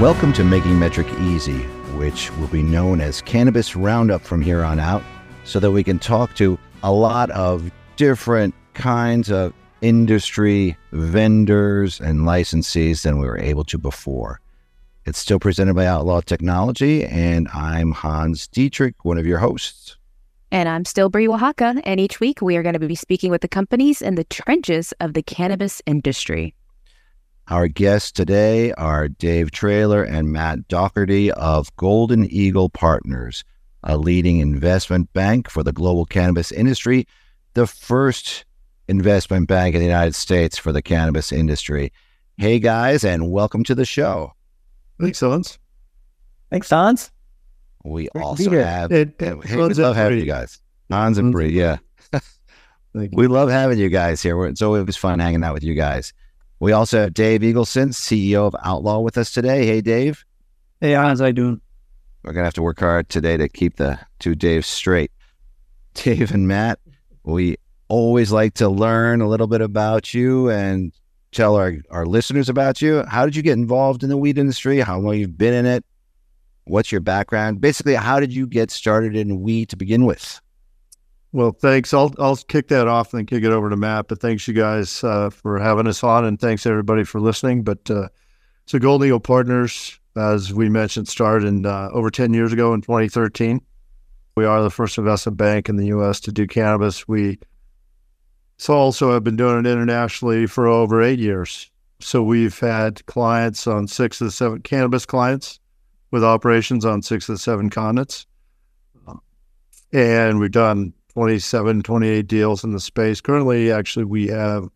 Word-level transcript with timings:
Welcome 0.00 0.32
to 0.32 0.42
Making 0.42 0.72
Metrc 0.72 1.08
Easy, 1.20 1.60
which 1.96 2.32
will 2.32 2.48
be 2.48 2.64
known 2.64 3.00
as 3.00 3.22
Cannabis 3.22 3.76
Roundup 3.76 4.22
from 4.22 4.42
here 4.42 4.64
on 4.64 4.80
out, 4.80 5.04
so 5.44 5.60
that 5.60 5.70
we 5.70 5.84
can 5.84 6.00
talk 6.00 6.34
to 6.34 6.58
a 6.82 6.90
lot 6.90 7.30
of 7.30 7.70
different 7.94 8.56
kinds 8.74 9.30
of 9.30 9.52
industry 9.82 10.76
vendors 10.90 12.00
and 12.00 12.22
licensees 12.22 13.02
than 13.02 13.20
we 13.20 13.26
were 13.26 13.38
able 13.38 13.62
to 13.66 13.78
before. 13.78 14.40
It's 15.04 15.20
still 15.20 15.38
presented 15.38 15.74
by 15.74 15.86
Outlaw 15.86 16.22
Technology, 16.22 17.04
and 17.04 17.46
I'm 17.54 17.92
Hans 17.92 18.48
Dietrich, 18.48 19.04
one 19.04 19.16
of 19.16 19.26
your 19.26 19.38
hosts. 19.38 19.96
And 20.50 20.68
I'm 20.68 20.84
still 20.84 21.08
Bree 21.08 21.28
Oaxaca, 21.28 21.80
and 21.84 22.00
each 22.00 22.18
week 22.18 22.42
we 22.42 22.56
are 22.56 22.64
going 22.64 22.72
to 22.72 22.80
be 22.80 22.96
speaking 22.96 23.30
with 23.30 23.42
the 23.42 23.48
companies 23.48 24.02
in 24.02 24.16
the 24.16 24.24
trenches 24.24 24.92
of 24.98 25.14
the 25.14 25.22
cannabis 25.22 25.80
industry. 25.86 26.52
Our 27.48 27.68
guests 27.68 28.10
today 28.10 28.72
are 28.72 29.08
Dave 29.08 29.50
Traylor 29.50 30.02
and 30.02 30.32
Matt 30.32 30.66
Daugherty 30.66 31.30
of 31.32 31.74
Golden 31.76 32.24
Eagle 32.30 32.70
Partners, 32.70 33.44
a 33.82 33.98
leading 33.98 34.38
investment 34.38 35.12
bank 35.12 35.50
for 35.50 35.62
the 35.62 35.72
global 35.72 36.06
cannabis 36.06 36.50
industry, 36.50 37.06
the 37.52 37.66
first 37.66 38.46
investment 38.88 39.46
bank 39.46 39.74
in 39.74 39.80
the 39.80 39.86
United 39.86 40.14
States 40.14 40.56
for 40.56 40.72
the 40.72 40.80
cannabis 40.80 41.32
industry. 41.32 41.92
Hey 42.38 42.58
guys, 42.58 43.04
and 43.04 43.30
welcome 43.30 43.62
to 43.64 43.74
the 43.74 43.84
show. 43.84 44.32
Thanks, 44.98 45.20
Hans. 45.20 45.58
Thanks, 46.50 46.70
Hans. 46.70 47.10
We 47.84 48.08
Great 48.14 48.24
also 48.24 48.50
have 48.52 48.90
It- 48.90 49.16
hey, 49.18 49.34
we 49.34 49.74
love 49.74 49.96
having 49.96 50.18
you 50.18 50.24
guys. 50.24 50.60
Hans 50.90 51.18
and 51.18 51.30
Bree, 51.30 51.50
yeah. 51.50 51.76
We 52.94 53.26
love 53.26 53.50
having 53.50 53.76
you 53.78 53.88
guys 53.88 54.22
here. 54.22 54.44
It's 54.46 54.62
always 54.62 54.96
fun 54.96 55.18
hanging 55.18 55.42
out 55.42 55.52
with 55.52 55.64
you 55.64 55.74
guys. 55.74 56.12
We 56.60 56.72
also 56.72 57.02
have 57.02 57.14
Dave 57.14 57.40
Eagleson, 57.40 57.88
CEO 57.88 58.46
of 58.46 58.54
Outlaw, 58.64 59.00
with 59.00 59.18
us 59.18 59.30
today. 59.30 59.66
Hey, 59.66 59.80
Dave. 59.80 60.24
Hey, 60.80 60.92
Hans, 60.92 61.20
how 61.20 61.26
you 61.26 61.32
doing? 61.32 61.60
We're 62.22 62.32
gonna 62.32 62.44
have 62.44 62.54
to 62.54 62.62
work 62.62 62.80
hard 62.80 63.08
today 63.08 63.36
to 63.36 63.48
keep 63.48 63.76
the 63.76 63.98
two 64.18 64.34
Daves 64.34 64.64
straight. 64.64 65.10
Dave 65.94 66.32
and 66.32 66.48
Matt, 66.48 66.78
we 67.22 67.56
always 67.88 68.32
like 68.32 68.54
to 68.54 68.68
learn 68.68 69.20
a 69.20 69.28
little 69.28 69.46
bit 69.46 69.60
about 69.60 70.14
you 70.14 70.50
and 70.50 70.92
tell 71.32 71.56
our, 71.56 71.74
our 71.90 72.06
listeners 72.06 72.48
about 72.48 72.80
you. 72.80 73.04
How 73.04 73.24
did 73.24 73.36
you 73.36 73.42
get 73.42 73.58
involved 73.58 74.02
in 74.02 74.08
the 74.08 74.16
weed 74.16 74.38
industry? 74.38 74.80
How 74.80 74.98
long 74.98 75.16
you've 75.16 75.36
been 75.36 75.54
in 75.54 75.66
it? 75.66 75.84
What's 76.64 76.90
your 76.90 77.02
background? 77.02 77.60
Basically, 77.60 77.94
how 77.94 78.20
did 78.20 78.32
you 78.32 78.46
get 78.46 78.70
started 78.70 79.14
in 79.14 79.42
weed 79.42 79.68
to 79.68 79.76
begin 79.76 80.06
with? 80.06 80.40
Well, 81.34 81.50
thanks. 81.50 81.92
I'll 81.92 82.14
I'll 82.20 82.36
kick 82.36 82.68
that 82.68 82.86
off 82.86 83.12
and 83.12 83.18
then 83.18 83.26
kick 83.26 83.42
it 83.42 83.50
over 83.50 83.68
to 83.68 83.76
Matt. 83.76 84.06
But 84.06 84.20
thanks 84.20 84.46
you 84.46 84.54
guys 84.54 85.02
uh, 85.02 85.30
for 85.30 85.58
having 85.58 85.88
us 85.88 86.04
on, 86.04 86.24
and 86.24 86.40
thanks 86.40 86.64
everybody 86.64 87.02
for 87.02 87.20
listening. 87.20 87.64
But 87.64 87.90
uh, 87.90 88.08
so 88.66 88.78
Golden 88.78 89.08
Eagle 89.08 89.18
Partners, 89.18 89.98
as 90.16 90.54
we 90.54 90.68
mentioned, 90.68 91.08
started 91.08 91.48
in, 91.48 91.66
uh, 91.66 91.88
over 91.92 92.08
ten 92.08 92.32
years 92.34 92.52
ago 92.52 92.72
in 92.72 92.82
2013. 92.82 93.60
We 94.36 94.44
are 94.44 94.62
the 94.62 94.70
first 94.70 94.96
investment 94.96 95.36
bank 95.36 95.68
in 95.68 95.74
the 95.74 95.86
U.S. 95.86 96.20
to 96.20 96.30
do 96.30 96.46
cannabis. 96.46 97.08
We 97.08 97.40
so 98.56 98.74
also 98.74 99.12
have 99.12 99.24
been 99.24 99.36
doing 99.36 99.58
it 99.58 99.68
internationally 99.68 100.46
for 100.46 100.68
over 100.68 101.02
eight 101.02 101.18
years. 101.18 101.68
So 101.98 102.22
we've 102.22 102.56
had 102.60 103.04
clients 103.06 103.66
on 103.66 103.88
six 103.88 104.20
of 104.20 104.28
the 104.28 104.30
seven 104.30 104.62
cannabis 104.62 105.04
clients 105.04 105.58
with 106.12 106.22
operations 106.22 106.84
on 106.84 107.02
six 107.02 107.28
of 107.28 107.34
the 107.34 107.40
seven 107.40 107.70
continents. 107.70 108.24
and 109.92 110.38
we've 110.38 110.52
done 110.52 110.92
27, 111.14 111.82
28 111.82 112.26
deals 112.26 112.64
in 112.64 112.72
the 112.72 112.80
space. 112.80 113.20
Currently, 113.20 113.70
actually, 113.70 114.04
we 114.04 114.26
have 114.28 114.68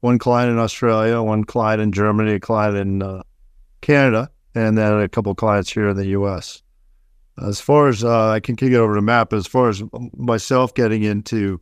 one 0.00 0.18
client 0.18 0.52
in 0.52 0.58
Australia, 0.58 1.22
one 1.22 1.44
client 1.44 1.80
in 1.80 1.92
Germany, 1.92 2.34
a 2.34 2.40
client 2.40 2.76
in 2.76 3.02
uh, 3.02 3.22
Canada, 3.80 4.30
and 4.54 4.76
then 4.76 5.00
a 5.00 5.08
couple 5.08 5.34
clients 5.34 5.72
here 5.72 5.88
in 5.88 5.96
the 5.96 6.08
U.S. 6.08 6.62
As 7.42 7.60
far 7.60 7.88
as 7.88 8.04
uh, 8.04 8.30
I 8.30 8.40
can 8.40 8.54
kick 8.54 8.72
it 8.72 8.76
over 8.76 8.94
to 8.94 9.02
but 9.02 9.32
as 9.32 9.46
far 9.46 9.68
as 9.70 9.82
myself 10.16 10.74
getting 10.74 11.04
into 11.04 11.60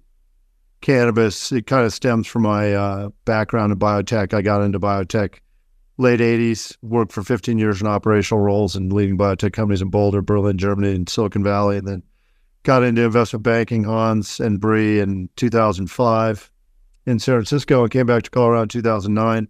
cannabis, 0.80 1.52
it 1.52 1.66
kind 1.66 1.86
of 1.86 1.92
stems 1.92 2.26
from 2.26 2.42
my 2.42 2.74
uh, 2.74 3.10
background 3.24 3.72
in 3.72 3.78
biotech. 3.78 4.34
I 4.34 4.42
got 4.42 4.62
into 4.62 4.80
biotech 4.80 5.38
late 5.98 6.20
80s, 6.20 6.76
worked 6.82 7.12
for 7.12 7.22
15 7.22 7.58
years 7.58 7.80
in 7.80 7.86
operational 7.86 8.42
roles 8.42 8.76
in 8.76 8.90
leading 8.90 9.16
biotech 9.16 9.52
companies 9.52 9.82
in 9.82 9.88
Boulder, 9.88 10.20
Berlin, 10.20 10.58
Germany, 10.58 10.94
and 10.94 11.08
Silicon 11.08 11.42
Valley, 11.42 11.78
and 11.78 11.86
then 11.86 12.02
got 12.66 12.82
into 12.82 13.02
investment 13.02 13.44
banking, 13.44 13.84
Hans 13.84 14.40
and 14.40 14.60
Bree 14.60 14.98
in 14.98 15.28
2005 15.36 16.50
in 17.06 17.20
San 17.20 17.36
Francisco 17.36 17.82
and 17.82 17.92
came 17.92 18.06
back 18.06 18.24
to 18.24 18.30
Colorado 18.30 18.62
in 18.62 18.68
2009 18.68 19.46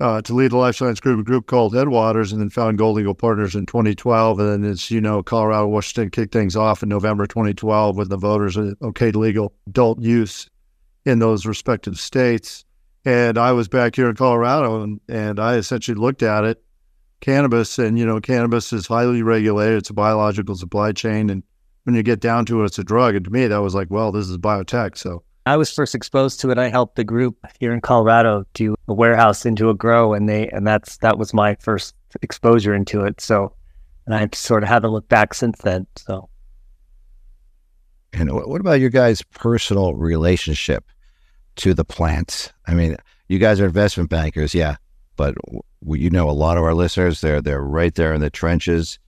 uh, 0.00 0.20
to 0.22 0.34
lead 0.34 0.50
a 0.50 0.56
life 0.56 0.74
science 0.74 0.98
group, 0.98 1.20
a 1.20 1.22
group 1.22 1.46
called 1.46 1.72
Headwaters, 1.72 2.32
and 2.32 2.40
then 2.40 2.50
found 2.50 2.78
Gold 2.78 2.98
Eagle 2.98 3.14
Partners 3.14 3.54
in 3.54 3.64
2012. 3.64 4.40
And 4.40 4.64
then, 4.64 4.70
as 4.70 4.90
you 4.90 5.00
know, 5.00 5.22
Colorado, 5.22 5.68
Washington 5.68 6.10
kicked 6.10 6.32
things 6.32 6.56
off 6.56 6.82
in 6.82 6.88
November 6.88 7.28
2012 7.28 7.96
with 7.96 8.08
the 8.08 8.16
voters 8.16 8.56
okayed 8.56 9.14
legal 9.14 9.52
adult 9.68 10.00
use 10.00 10.50
in 11.04 11.20
those 11.20 11.46
respective 11.46 11.96
states. 11.96 12.64
And 13.04 13.38
I 13.38 13.52
was 13.52 13.68
back 13.68 13.94
here 13.94 14.10
in 14.10 14.16
Colorado 14.16 14.82
and, 14.82 15.00
and 15.08 15.38
I 15.38 15.54
essentially 15.54 15.94
looked 15.94 16.24
at 16.24 16.42
it, 16.42 16.60
cannabis, 17.20 17.78
and, 17.78 17.96
you 17.96 18.04
know, 18.04 18.20
cannabis 18.20 18.72
is 18.72 18.88
highly 18.88 19.22
regulated. 19.22 19.78
It's 19.78 19.90
a 19.90 19.94
biological 19.94 20.56
supply 20.56 20.90
chain. 20.90 21.30
And 21.30 21.44
when 21.86 21.94
you 21.94 22.02
get 22.02 22.18
down 22.18 22.44
to 22.46 22.62
it, 22.62 22.66
it's 22.66 22.80
a 22.80 22.84
drug. 22.84 23.14
And 23.14 23.24
to 23.24 23.30
me, 23.30 23.46
that 23.46 23.58
was 23.58 23.72
like, 23.72 23.88
well, 23.90 24.10
this 24.10 24.28
is 24.28 24.36
biotech. 24.38 24.98
So 24.98 25.22
I 25.46 25.56
was 25.56 25.72
first 25.72 25.94
exposed 25.94 26.40
to 26.40 26.50
it. 26.50 26.58
I 26.58 26.68
helped 26.68 26.96
the 26.96 27.04
group 27.04 27.36
here 27.60 27.72
in 27.72 27.80
Colorado 27.80 28.44
do 28.54 28.74
a 28.88 28.92
warehouse 28.92 29.46
into 29.46 29.70
a 29.70 29.74
grow, 29.74 30.12
and 30.12 30.28
they 30.28 30.48
and 30.48 30.66
that's 30.66 30.96
that 30.98 31.16
was 31.16 31.32
my 31.32 31.54
first 31.60 31.94
exposure 32.22 32.74
into 32.74 33.04
it. 33.04 33.20
So, 33.20 33.52
and 34.04 34.16
I 34.16 34.28
sort 34.34 34.64
of 34.64 34.68
haven't 34.68 34.90
looked 34.90 35.08
back 35.08 35.32
since 35.32 35.60
then. 35.60 35.86
So, 35.94 36.28
And 38.12 38.30
wh- 38.30 38.48
what 38.48 38.60
about 38.60 38.80
your 38.80 38.90
guys' 38.90 39.22
personal 39.22 39.94
relationship 39.94 40.84
to 41.56 41.72
the 41.72 41.84
plants? 41.84 42.52
I 42.66 42.74
mean, 42.74 42.96
you 43.28 43.38
guys 43.38 43.60
are 43.60 43.66
investment 43.66 44.10
bankers, 44.10 44.56
yeah, 44.56 44.74
but 45.14 45.36
you 45.86 46.10
know 46.10 46.28
a 46.28 46.32
lot 46.32 46.56
of 46.58 46.64
our 46.64 46.74
listeners. 46.74 47.20
They're 47.20 47.40
they're 47.40 47.62
right 47.62 47.94
there 47.94 48.12
in 48.12 48.20
the 48.20 48.30
trenches, 48.30 48.98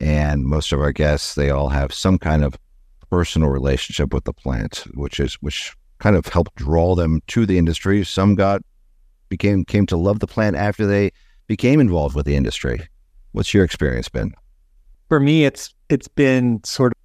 and 0.00 0.44
most 0.44 0.72
of 0.72 0.80
our 0.80 0.92
guests 0.92 1.34
they 1.34 1.50
all 1.50 1.68
have 1.68 1.92
some 1.92 2.18
kind 2.18 2.42
of 2.42 2.56
personal 3.10 3.48
relationship 3.48 4.14
with 4.14 4.24
the 4.24 4.32
plant, 4.32 4.84
which 4.94 5.20
is 5.20 5.34
which 5.34 5.74
kind 5.98 6.16
of 6.16 6.26
helped 6.26 6.54
draw 6.54 6.94
them 6.94 7.20
to 7.26 7.46
the 7.46 7.58
industry. 7.58 8.04
Some 8.04 8.34
got 8.34 8.62
became 9.28 9.64
came 9.64 9.86
to 9.86 9.96
love 9.96 10.20
the 10.20 10.26
plant 10.26 10.56
after 10.56 10.86
they 10.86 11.10
became 11.46 11.80
involved 11.80 12.16
with 12.16 12.26
the 12.26 12.36
industry. 12.36 12.88
What's 13.32 13.54
your 13.54 13.64
experience 13.64 14.08
been? 14.08 14.34
for 15.10 15.20
me, 15.20 15.44
it's 15.44 15.74
it's 15.90 16.08
been 16.08 16.62
sort 16.64 16.92
of 16.92 16.98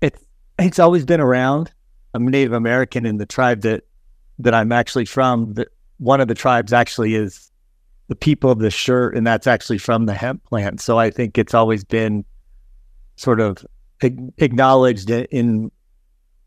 it's 0.00 0.24
it's 0.58 0.78
always 0.78 1.04
been 1.04 1.20
around. 1.20 1.70
I'm 2.14 2.26
Native 2.26 2.52
American, 2.54 3.04
in 3.04 3.18
the 3.18 3.26
tribe 3.26 3.60
that 3.62 3.82
that 4.38 4.54
I'm 4.54 4.72
actually 4.72 5.04
from, 5.04 5.52
that 5.54 5.68
one 5.98 6.22
of 6.22 6.28
the 6.28 6.34
tribes 6.34 6.72
actually 6.72 7.14
is 7.14 7.50
the 8.12 8.16
people 8.16 8.50
of 8.50 8.58
the 8.58 8.70
shirt, 8.70 9.16
and 9.16 9.26
that's 9.26 9.46
actually 9.46 9.78
from 9.78 10.04
the 10.04 10.12
hemp 10.12 10.44
plant. 10.44 10.82
So 10.82 10.98
I 10.98 11.08
think 11.08 11.38
it's 11.38 11.54
always 11.54 11.82
been 11.82 12.26
sort 13.16 13.40
of 13.40 13.64
acknowledged 14.02 15.08
in 15.08 15.72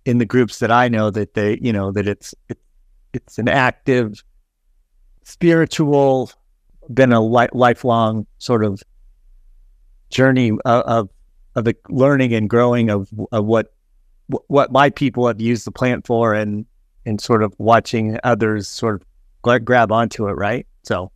in 0.05 0.19
the 0.19 0.25
groups 0.27 0.59
that 0.59 0.69
I 0.69 0.89
know 0.89 1.09
that 1.09 1.33
they, 1.33 1.57
you 1.59 1.73
know, 1.73 1.91
that 1.91 2.07
it's 2.07 2.35
it, 2.49 2.59
it's 3.13 3.39
an 3.39 3.47
active, 3.47 4.23
spiritual, 5.23 6.29
been 6.93 7.11
a 7.11 7.19
li- 7.19 7.49
lifelong 7.51 8.27
sort 8.37 8.63
of 8.63 8.83
journey 10.11 10.51
of 10.65 10.83
of, 10.83 11.09
of 11.55 11.65
the 11.65 11.75
learning 11.89 12.31
and 12.35 12.47
growing 12.47 12.91
of, 12.91 13.09
of 13.31 13.43
what 13.45 13.73
what 14.27 14.71
my 14.71 14.91
people 14.91 15.25
have 15.25 15.41
used 15.41 15.65
the 15.65 15.71
plant 15.71 16.05
for, 16.05 16.35
and 16.35 16.67
and 17.07 17.19
sort 17.19 17.41
of 17.41 17.55
watching 17.57 18.19
others 18.23 18.67
sort 18.67 19.01
of 19.01 19.65
grab 19.65 19.91
onto 19.91 20.27
it, 20.27 20.33
right? 20.33 20.67
So 20.83 21.11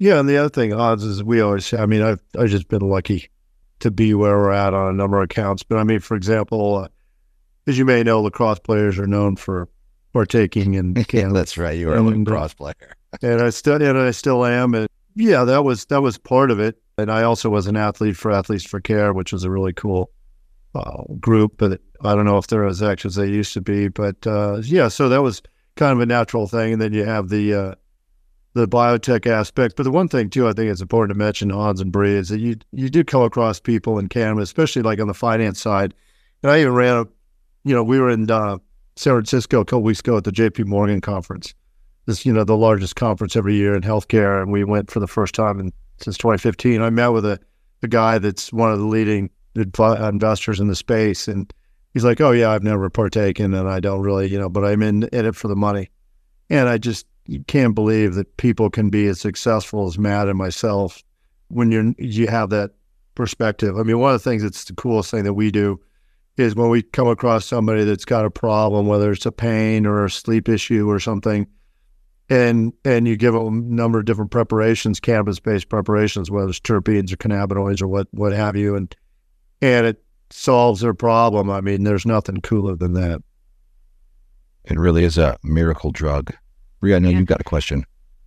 Yeah, 0.00 0.18
and 0.18 0.26
the 0.26 0.38
other 0.38 0.48
thing, 0.48 0.72
odds 0.72 1.04
is 1.04 1.22
we 1.22 1.42
always. 1.42 1.72
I 1.74 1.84
mean, 1.84 2.00
I've 2.00 2.22
I've 2.36 2.48
just 2.48 2.68
been 2.68 2.80
lucky 2.80 3.28
to 3.80 3.90
be 3.90 4.14
where 4.14 4.38
we're 4.38 4.50
at 4.50 4.72
on 4.72 4.88
a 4.88 4.96
number 4.96 5.18
of 5.18 5.24
accounts. 5.24 5.62
But 5.62 5.78
I 5.78 5.84
mean, 5.84 6.00
for 6.00 6.16
example, 6.16 6.76
uh, 6.76 6.88
as 7.66 7.78
you 7.78 7.84
may 7.84 8.02
know, 8.02 8.22
lacrosse 8.22 8.58
players 8.60 8.98
are 8.98 9.06
known 9.06 9.36
for 9.36 9.68
partaking 10.14 10.74
in 10.74 10.94
Yeah, 10.96 11.02
cannabis, 11.04 11.34
that's 11.34 11.58
right. 11.58 11.78
You 11.78 11.90
are 11.90 11.96
a 11.96 12.00
uh, 12.00 12.10
lacrosse 12.10 12.54
player. 12.54 12.94
and 13.22 13.42
I 13.42 13.50
still 13.50 13.74
and 13.74 13.98
I 13.98 14.10
still 14.12 14.46
am. 14.46 14.74
And 14.74 14.88
yeah, 15.16 15.44
that 15.44 15.64
was 15.64 15.84
that 15.86 16.00
was 16.00 16.16
part 16.16 16.50
of 16.50 16.58
it. 16.58 16.80
And 16.96 17.12
I 17.12 17.22
also 17.22 17.50
was 17.50 17.66
an 17.66 17.76
athlete 17.76 18.16
for 18.16 18.30
Athletes 18.30 18.64
for 18.64 18.80
Care, 18.80 19.12
which 19.12 19.34
was 19.34 19.44
a 19.44 19.50
really 19.50 19.74
cool 19.74 20.10
uh, 20.74 21.02
group. 21.20 21.58
But 21.58 21.78
I 22.02 22.14
don't 22.14 22.24
know 22.24 22.38
if 22.38 22.46
they're 22.46 22.66
as 22.66 22.82
active 22.82 23.10
as 23.10 23.16
they 23.16 23.28
used 23.28 23.52
to 23.52 23.60
be. 23.60 23.88
But 23.88 24.26
uh, 24.26 24.62
yeah, 24.64 24.88
so 24.88 25.10
that 25.10 25.20
was 25.22 25.42
kind 25.76 25.92
of 25.92 26.00
a 26.00 26.06
natural 26.06 26.46
thing. 26.46 26.72
And 26.72 26.80
then 26.80 26.94
you 26.94 27.04
have 27.04 27.28
the 27.28 27.54
uh, 27.54 27.74
the 28.54 28.66
biotech 28.66 29.26
aspect. 29.26 29.76
But 29.76 29.84
the 29.84 29.90
one 29.90 30.08
thing 30.08 30.30
too, 30.30 30.48
I 30.48 30.52
think 30.52 30.70
it's 30.70 30.80
important 30.80 31.16
to 31.16 31.18
mention, 31.18 31.50
Hans 31.50 31.80
and 31.80 31.92
Bree, 31.92 32.14
is 32.14 32.28
that 32.28 32.40
you 32.40 32.56
you 32.72 32.88
do 32.88 33.04
come 33.04 33.22
across 33.22 33.60
people 33.60 33.98
in 33.98 34.08
Canada, 34.08 34.40
especially 34.42 34.82
like 34.82 35.00
on 35.00 35.08
the 35.08 35.14
finance 35.14 35.60
side. 35.60 35.94
And 36.42 36.50
I 36.50 36.60
even 36.60 36.74
ran 36.74 36.96
a, 36.96 37.04
you 37.64 37.74
know, 37.74 37.82
we 37.82 38.00
were 38.00 38.10
in 38.10 38.30
uh, 38.30 38.58
San 38.96 39.12
Francisco 39.12 39.60
a 39.60 39.64
couple 39.64 39.82
weeks 39.82 40.00
ago 40.00 40.16
at 40.16 40.24
the 40.24 40.32
J.P. 40.32 40.64
Morgan 40.64 41.00
conference. 41.00 41.54
This, 42.06 42.24
you 42.24 42.32
know, 42.32 42.44
the 42.44 42.56
largest 42.56 42.96
conference 42.96 43.36
every 43.36 43.54
year 43.54 43.74
in 43.74 43.82
healthcare, 43.82 44.40
and 44.42 44.50
we 44.50 44.64
went 44.64 44.90
for 44.90 45.00
the 45.00 45.06
first 45.06 45.34
time 45.34 45.60
in 45.60 45.72
since 45.98 46.16
2015. 46.16 46.80
I 46.80 46.90
met 46.90 47.08
with 47.08 47.26
a, 47.26 47.38
a 47.82 47.88
guy 47.88 48.18
that's 48.18 48.52
one 48.52 48.72
of 48.72 48.78
the 48.78 48.86
leading 48.86 49.30
investors 49.54 50.60
in 50.60 50.68
the 50.68 50.74
space, 50.74 51.28
and 51.28 51.52
he's 51.92 52.04
like, 52.04 52.20
"Oh 52.20 52.30
yeah, 52.30 52.50
I've 52.50 52.62
never 52.62 52.88
partaken, 52.88 53.54
and 53.54 53.68
I 53.68 53.80
don't 53.80 54.00
really, 54.00 54.28
you 54.28 54.38
know, 54.38 54.48
but 54.48 54.64
I'm 54.64 54.82
in, 54.82 55.04
in 55.04 55.26
it 55.26 55.36
for 55.36 55.48
the 55.48 55.56
money." 55.56 55.90
And 56.48 56.68
I 56.68 56.78
just 56.78 57.06
can't 57.46 57.74
believe 57.74 58.14
that 58.14 58.36
people 58.36 58.70
can 58.70 58.90
be 58.90 59.06
as 59.06 59.20
successful 59.20 59.86
as 59.86 59.98
Matt 59.98 60.28
and 60.28 60.36
myself 60.36 61.02
when 61.48 61.70
you're 61.70 61.94
you 61.98 62.26
have 62.26 62.50
that 62.50 62.72
perspective. 63.14 63.76
I 63.76 63.82
mean, 63.82 63.98
one 63.98 64.14
of 64.14 64.22
the 64.22 64.30
things 64.30 64.42
that's 64.42 64.64
the 64.64 64.74
coolest 64.74 65.10
thing 65.10 65.24
that 65.24 65.34
we 65.34 65.50
do 65.50 65.80
is 66.36 66.54
when 66.54 66.70
we 66.70 66.82
come 66.82 67.08
across 67.08 67.44
somebody 67.44 67.84
that's 67.84 68.04
got 68.04 68.24
a 68.24 68.30
problem, 68.30 68.86
whether 68.86 69.12
it's 69.12 69.26
a 69.26 69.32
pain 69.32 69.86
or 69.86 70.04
a 70.04 70.10
sleep 70.10 70.48
issue 70.48 70.88
or 70.88 70.98
something, 70.98 71.46
and 72.28 72.72
and 72.84 73.06
you 73.06 73.16
give 73.16 73.34
them 73.34 73.46
a 73.46 73.74
number 73.74 73.98
of 73.98 74.04
different 74.04 74.30
preparations, 74.30 75.00
cannabis-based 75.00 75.68
preparations, 75.68 76.30
whether 76.30 76.48
it's 76.48 76.60
terpenes 76.60 77.12
or 77.12 77.16
cannabinoids 77.16 77.82
or 77.82 77.88
what 77.88 78.08
what 78.12 78.32
have 78.32 78.56
you, 78.56 78.74
and 78.74 78.94
and 79.60 79.86
it 79.86 80.02
solves 80.30 80.80
their 80.80 80.94
problem. 80.94 81.50
I 81.50 81.60
mean, 81.60 81.84
there's 81.84 82.06
nothing 82.06 82.40
cooler 82.40 82.76
than 82.76 82.94
that. 82.94 83.20
It 84.64 84.78
really 84.78 85.04
is 85.04 85.18
a 85.18 85.36
miracle 85.42 85.90
drug. 85.90 86.32
Ria, 86.80 86.96
I 86.96 86.98
know 86.98 87.08
yeah. 87.10 87.18
you've 87.18 87.26
got 87.26 87.40
a 87.40 87.44
question. 87.44 87.84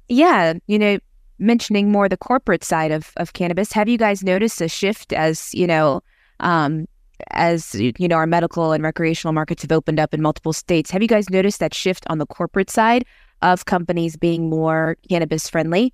Yeah, 0.09 0.53
you 0.67 0.77
know, 0.77 0.99
mentioning 1.39 1.91
more 1.91 2.07
the 2.07 2.17
corporate 2.17 2.63
side 2.63 2.91
of 2.91 3.11
of 3.17 3.33
cannabis, 3.33 3.71
have 3.73 3.89
you 3.89 3.97
guys 3.97 4.23
noticed 4.23 4.61
a 4.61 4.67
shift 4.67 5.13
as 5.13 5.53
you 5.53 5.67
know? 5.67 6.01
Um, 6.39 6.87
as 7.31 7.75
you 7.75 8.07
know, 8.07 8.15
our 8.15 8.27
medical 8.27 8.71
and 8.73 8.83
recreational 8.83 9.33
markets 9.33 9.61
have 9.61 9.71
opened 9.71 9.99
up 9.99 10.13
in 10.13 10.21
multiple 10.21 10.53
states. 10.53 10.91
Have 10.91 11.01
you 11.01 11.07
guys 11.07 11.29
noticed 11.29 11.59
that 11.59 11.73
shift 11.73 12.05
on 12.09 12.17
the 12.17 12.25
corporate 12.25 12.69
side 12.69 13.05
of 13.41 13.65
companies 13.65 14.17
being 14.17 14.49
more 14.49 14.97
cannabis 15.09 15.49
friendly? 15.49 15.93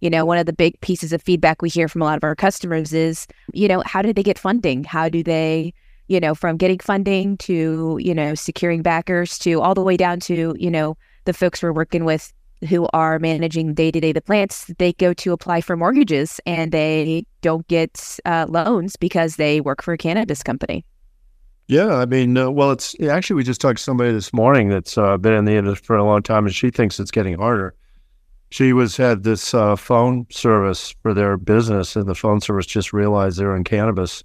You 0.00 0.10
know, 0.10 0.24
one 0.24 0.38
of 0.38 0.46
the 0.46 0.52
big 0.52 0.80
pieces 0.80 1.12
of 1.12 1.22
feedback 1.22 1.62
we 1.62 1.68
hear 1.68 1.88
from 1.88 2.02
a 2.02 2.04
lot 2.04 2.16
of 2.16 2.24
our 2.24 2.34
customers 2.34 2.92
is, 2.92 3.26
you 3.52 3.68
know, 3.68 3.82
how 3.86 4.02
do 4.02 4.12
they 4.12 4.22
get 4.22 4.38
funding? 4.38 4.82
How 4.82 5.08
do 5.08 5.22
they, 5.22 5.72
you 6.08 6.18
know, 6.18 6.34
from 6.34 6.56
getting 6.56 6.80
funding 6.80 7.36
to, 7.38 7.98
you 8.00 8.14
know, 8.14 8.34
securing 8.34 8.82
backers 8.82 9.38
to 9.38 9.60
all 9.60 9.74
the 9.74 9.82
way 9.82 9.96
down 9.96 10.18
to, 10.20 10.56
you 10.58 10.70
know, 10.70 10.96
the 11.24 11.32
folks 11.32 11.62
we're 11.62 11.72
working 11.72 12.04
with 12.04 12.32
who 12.68 12.88
are 12.92 13.18
managing 13.18 13.74
day 13.74 13.90
to 13.90 14.00
day 14.00 14.12
the 14.12 14.20
plants, 14.20 14.70
they 14.78 14.92
go 14.92 15.12
to 15.14 15.32
apply 15.32 15.60
for 15.60 15.76
mortgages 15.76 16.40
and 16.46 16.72
they 16.72 17.24
don't 17.40 17.66
get 17.68 18.18
uh, 18.24 18.46
loans 18.48 18.96
because 18.96 19.36
they 19.36 19.60
work 19.60 19.82
for 19.82 19.92
a 19.92 19.98
cannabis 19.98 20.42
company. 20.42 20.84
Yeah, 21.68 21.94
I 21.94 22.06
mean, 22.06 22.36
uh, 22.36 22.50
well, 22.50 22.70
it's 22.70 22.94
actually 23.00 23.36
we 23.36 23.44
just 23.44 23.60
talked 23.60 23.78
to 23.78 23.82
somebody 23.82 24.12
this 24.12 24.32
morning 24.32 24.68
that's 24.68 24.98
uh, 24.98 25.16
been 25.16 25.32
in 25.32 25.44
the 25.44 25.54
industry 25.54 25.84
for 25.84 25.96
a 25.96 26.04
long 26.04 26.22
time, 26.22 26.44
and 26.44 26.54
she 26.54 26.70
thinks 26.70 27.00
it's 27.00 27.10
getting 27.10 27.38
harder. 27.38 27.74
She 28.50 28.72
was 28.74 28.96
had 28.96 29.22
this 29.22 29.54
uh, 29.54 29.76
phone 29.76 30.26
service 30.30 30.94
for 31.02 31.14
their 31.14 31.38
business, 31.38 31.96
and 31.96 32.06
the 32.06 32.14
phone 32.14 32.40
service 32.40 32.66
just 32.66 32.92
realized 32.92 33.38
they're 33.38 33.56
in 33.56 33.64
cannabis 33.64 34.22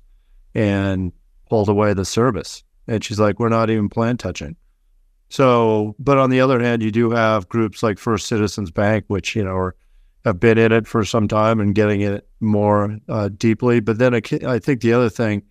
and 0.54 1.14
pulled 1.50 1.70
away 1.70 1.94
the 1.94 2.04
service. 2.04 2.64
And 2.88 3.04
she's 3.04 3.20
like, 3.20 3.40
"We're 3.40 3.50
not 3.50 3.70
even 3.70 3.88
plant 3.88 4.20
touching." 4.20 4.58
So, 5.30 5.96
but 6.00 6.18
on 6.18 6.30
the 6.30 6.40
other 6.40 6.60
hand, 6.60 6.82
you 6.82 6.92
do 6.92 7.12
have 7.12 7.50
groups 7.50 7.84
like 7.84 8.00
First 8.00 8.28
Citizens 8.28 8.72
Bank, 8.72 9.06
which 9.08 9.36
you 9.36 9.44
know 9.44 9.56
are, 9.56 9.76
have 10.26 10.40
been 10.40 10.58
in 10.58 10.72
it 10.72 10.88
for 10.88 11.04
some 11.04 11.28
time 11.28 11.60
and 11.60 11.76
getting 11.76 12.02
it 12.02 12.28
more 12.40 12.98
uh, 13.10 13.30
deeply. 13.30 13.80
But 13.80 13.98
then 13.98 14.16
I, 14.16 14.22
I 14.46 14.60
think 14.60 14.82
the 14.82 14.94
other 14.94 15.10
thing, 15.10 15.44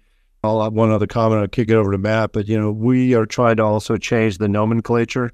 I'll 0.42 0.62
have 0.62 0.72
one 0.72 0.90
other 0.90 1.06
comment. 1.06 1.42
I'll 1.42 1.48
kick 1.48 1.68
it 1.70 1.74
over 1.74 1.92
to 1.92 1.98
Matt. 1.98 2.32
But 2.32 2.48
you 2.48 2.58
know, 2.58 2.72
we 2.72 3.14
are 3.14 3.26
trying 3.26 3.56
to 3.56 3.64
also 3.64 3.96
change 3.96 4.38
the 4.38 4.48
nomenclature 4.48 5.32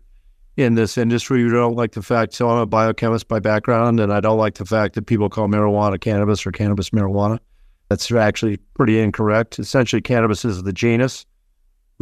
in 0.56 0.74
this 0.74 0.98
industry. 0.98 1.44
We 1.44 1.50
don't 1.50 1.76
like 1.76 1.92
the 1.92 2.02
fact. 2.02 2.34
So 2.34 2.50
I'm 2.50 2.58
a 2.58 2.66
biochemist 2.66 3.28
by 3.28 3.38
background, 3.38 4.00
and 4.00 4.12
I 4.12 4.20
don't 4.20 4.38
like 4.38 4.54
the 4.54 4.66
fact 4.66 4.94
that 4.96 5.06
people 5.06 5.28
call 5.28 5.48
marijuana 5.48 6.00
cannabis 6.00 6.44
or 6.44 6.50
cannabis 6.50 6.90
marijuana. 6.90 7.38
That's 7.88 8.10
actually 8.10 8.56
pretty 8.74 8.98
incorrect. 8.98 9.58
Essentially, 9.58 10.02
cannabis 10.02 10.44
is 10.44 10.62
the 10.62 10.72
genus 10.72 11.26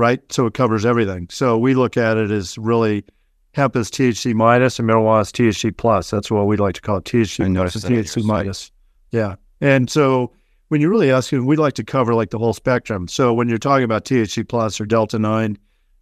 right? 0.01 0.21
So 0.33 0.47
it 0.47 0.55
covers 0.55 0.85
everything. 0.85 1.29
So 1.31 1.59
we 1.59 1.75
look 1.75 1.97
at 1.97 2.17
it 2.17 2.31
as 2.31 2.59
really 2.59 3.05
hemp 3.53 3.77
is 3.77 3.91
THC 3.91 4.35
minus 4.35 4.79
and 4.79 4.89
marijuana 4.89 5.23
is 5.23 5.33
THC 5.33 5.77
plus. 5.77 6.11
That's 6.11 6.31
what 6.31 6.47
we 6.47 6.57
like 6.57 6.75
to 6.77 6.81
call 6.81 6.97
it 6.97 7.05
THC. 7.05 7.49
Noticed 7.51 7.85
THC 7.85 8.25
minus. 8.25 8.73
Yeah. 9.11 9.37
And 9.61 9.91
so 9.91 10.33
when 10.69 10.81
you're 10.81 10.91
really 10.91 11.11
asking, 11.11 11.47
we 11.47 11.57
like 11.57 11.75
to 11.75 11.85
cover 11.85 12.15
like 12.15 12.31
the 12.31 12.39
whole 12.39 12.55
spectrum. 12.55 13.09
So 13.09 13.35
when 13.35 13.49
you're 13.49 13.59
talking 13.59 13.85
about 13.85 14.05
THC 14.05 14.49
plus 14.49 14.81
or 14.81 14.87
Delta 14.87 15.19
9, 15.19 15.59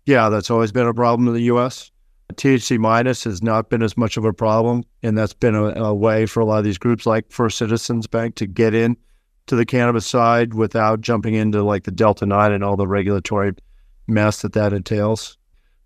yeah, 0.07 0.29
that's 0.29 0.51
always 0.51 0.73
been 0.73 0.87
a 0.87 0.95
problem 0.95 1.27
in 1.29 1.35
the 1.35 1.55
US. 1.55 1.91
THC 2.35 2.79
minus 2.79 3.25
has 3.25 3.43
not 3.43 3.71
been 3.71 3.83
as 3.83 3.97
much 3.97 4.17
of 4.17 4.25
a 4.25 4.33
problem. 4.33 4.85
And 5.03 5.19
that's 5.19 5.35
been 5.35 5.55
a, 5.55 5.73
a 5.75 5.95
way 5.95 6.27
for 6.27 6.41
a 6.41 6.45
lot 6.45 6.59
of 6.59 6.65
these 6.65 6.79
groups 6.79 7.07
like 7.07 7.33
First 7.33 7.59
Citizens 7.59 8.07
Bank 8.07 8.37
to 8.37 8.47
get 8.47 8.75
in 8.75 8.97
to 9.47 9.57
the 9.57 9.67
cannabis 9.67 10.07
side 10.07 10.55
without 10.55 11.01
jumping 11.01 11.35
into 11.35 11.63
like 11.63 11.85
the 11.85 11.91
Delta 11.91 12.27
9 12.27 12.53
and 12.53 12.63
all 12.63 12.77
the 12.77 12.87
regulatory 12.87 13.53
mess 14.09 14.43
that 14.43 14.53
that 14.55 14.73
entails. 14.73 15.37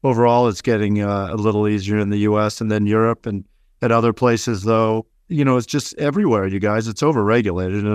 Overall, 0.05 0.49
it's 0.49 0.63
getting 0.63 1.03
uh, 1.03 1.29
a 1.31 1.37
little 1.37 1.69
easier 1.69 1.99
in 1.99 2.11
the 2.11 2.19
U.S. 2.19 2.61
and 2.61 2.71
then 2.71 2.87
Europe 2.87 3.27
and 3.27 3.45
at 3.83 3.93
other 3.93 4.13
places, 4.13 4.63
though. 4.63 5.07
You 5.29 5.45
know, 5.45 5.57
it's 5.57 5.67
just 5.67 5.97
everywhere, 5.99 6.47
you 6.47 6.59
guys. 6.59 6.89
It's 6.89 7.03
overregulated. 7.03 7.95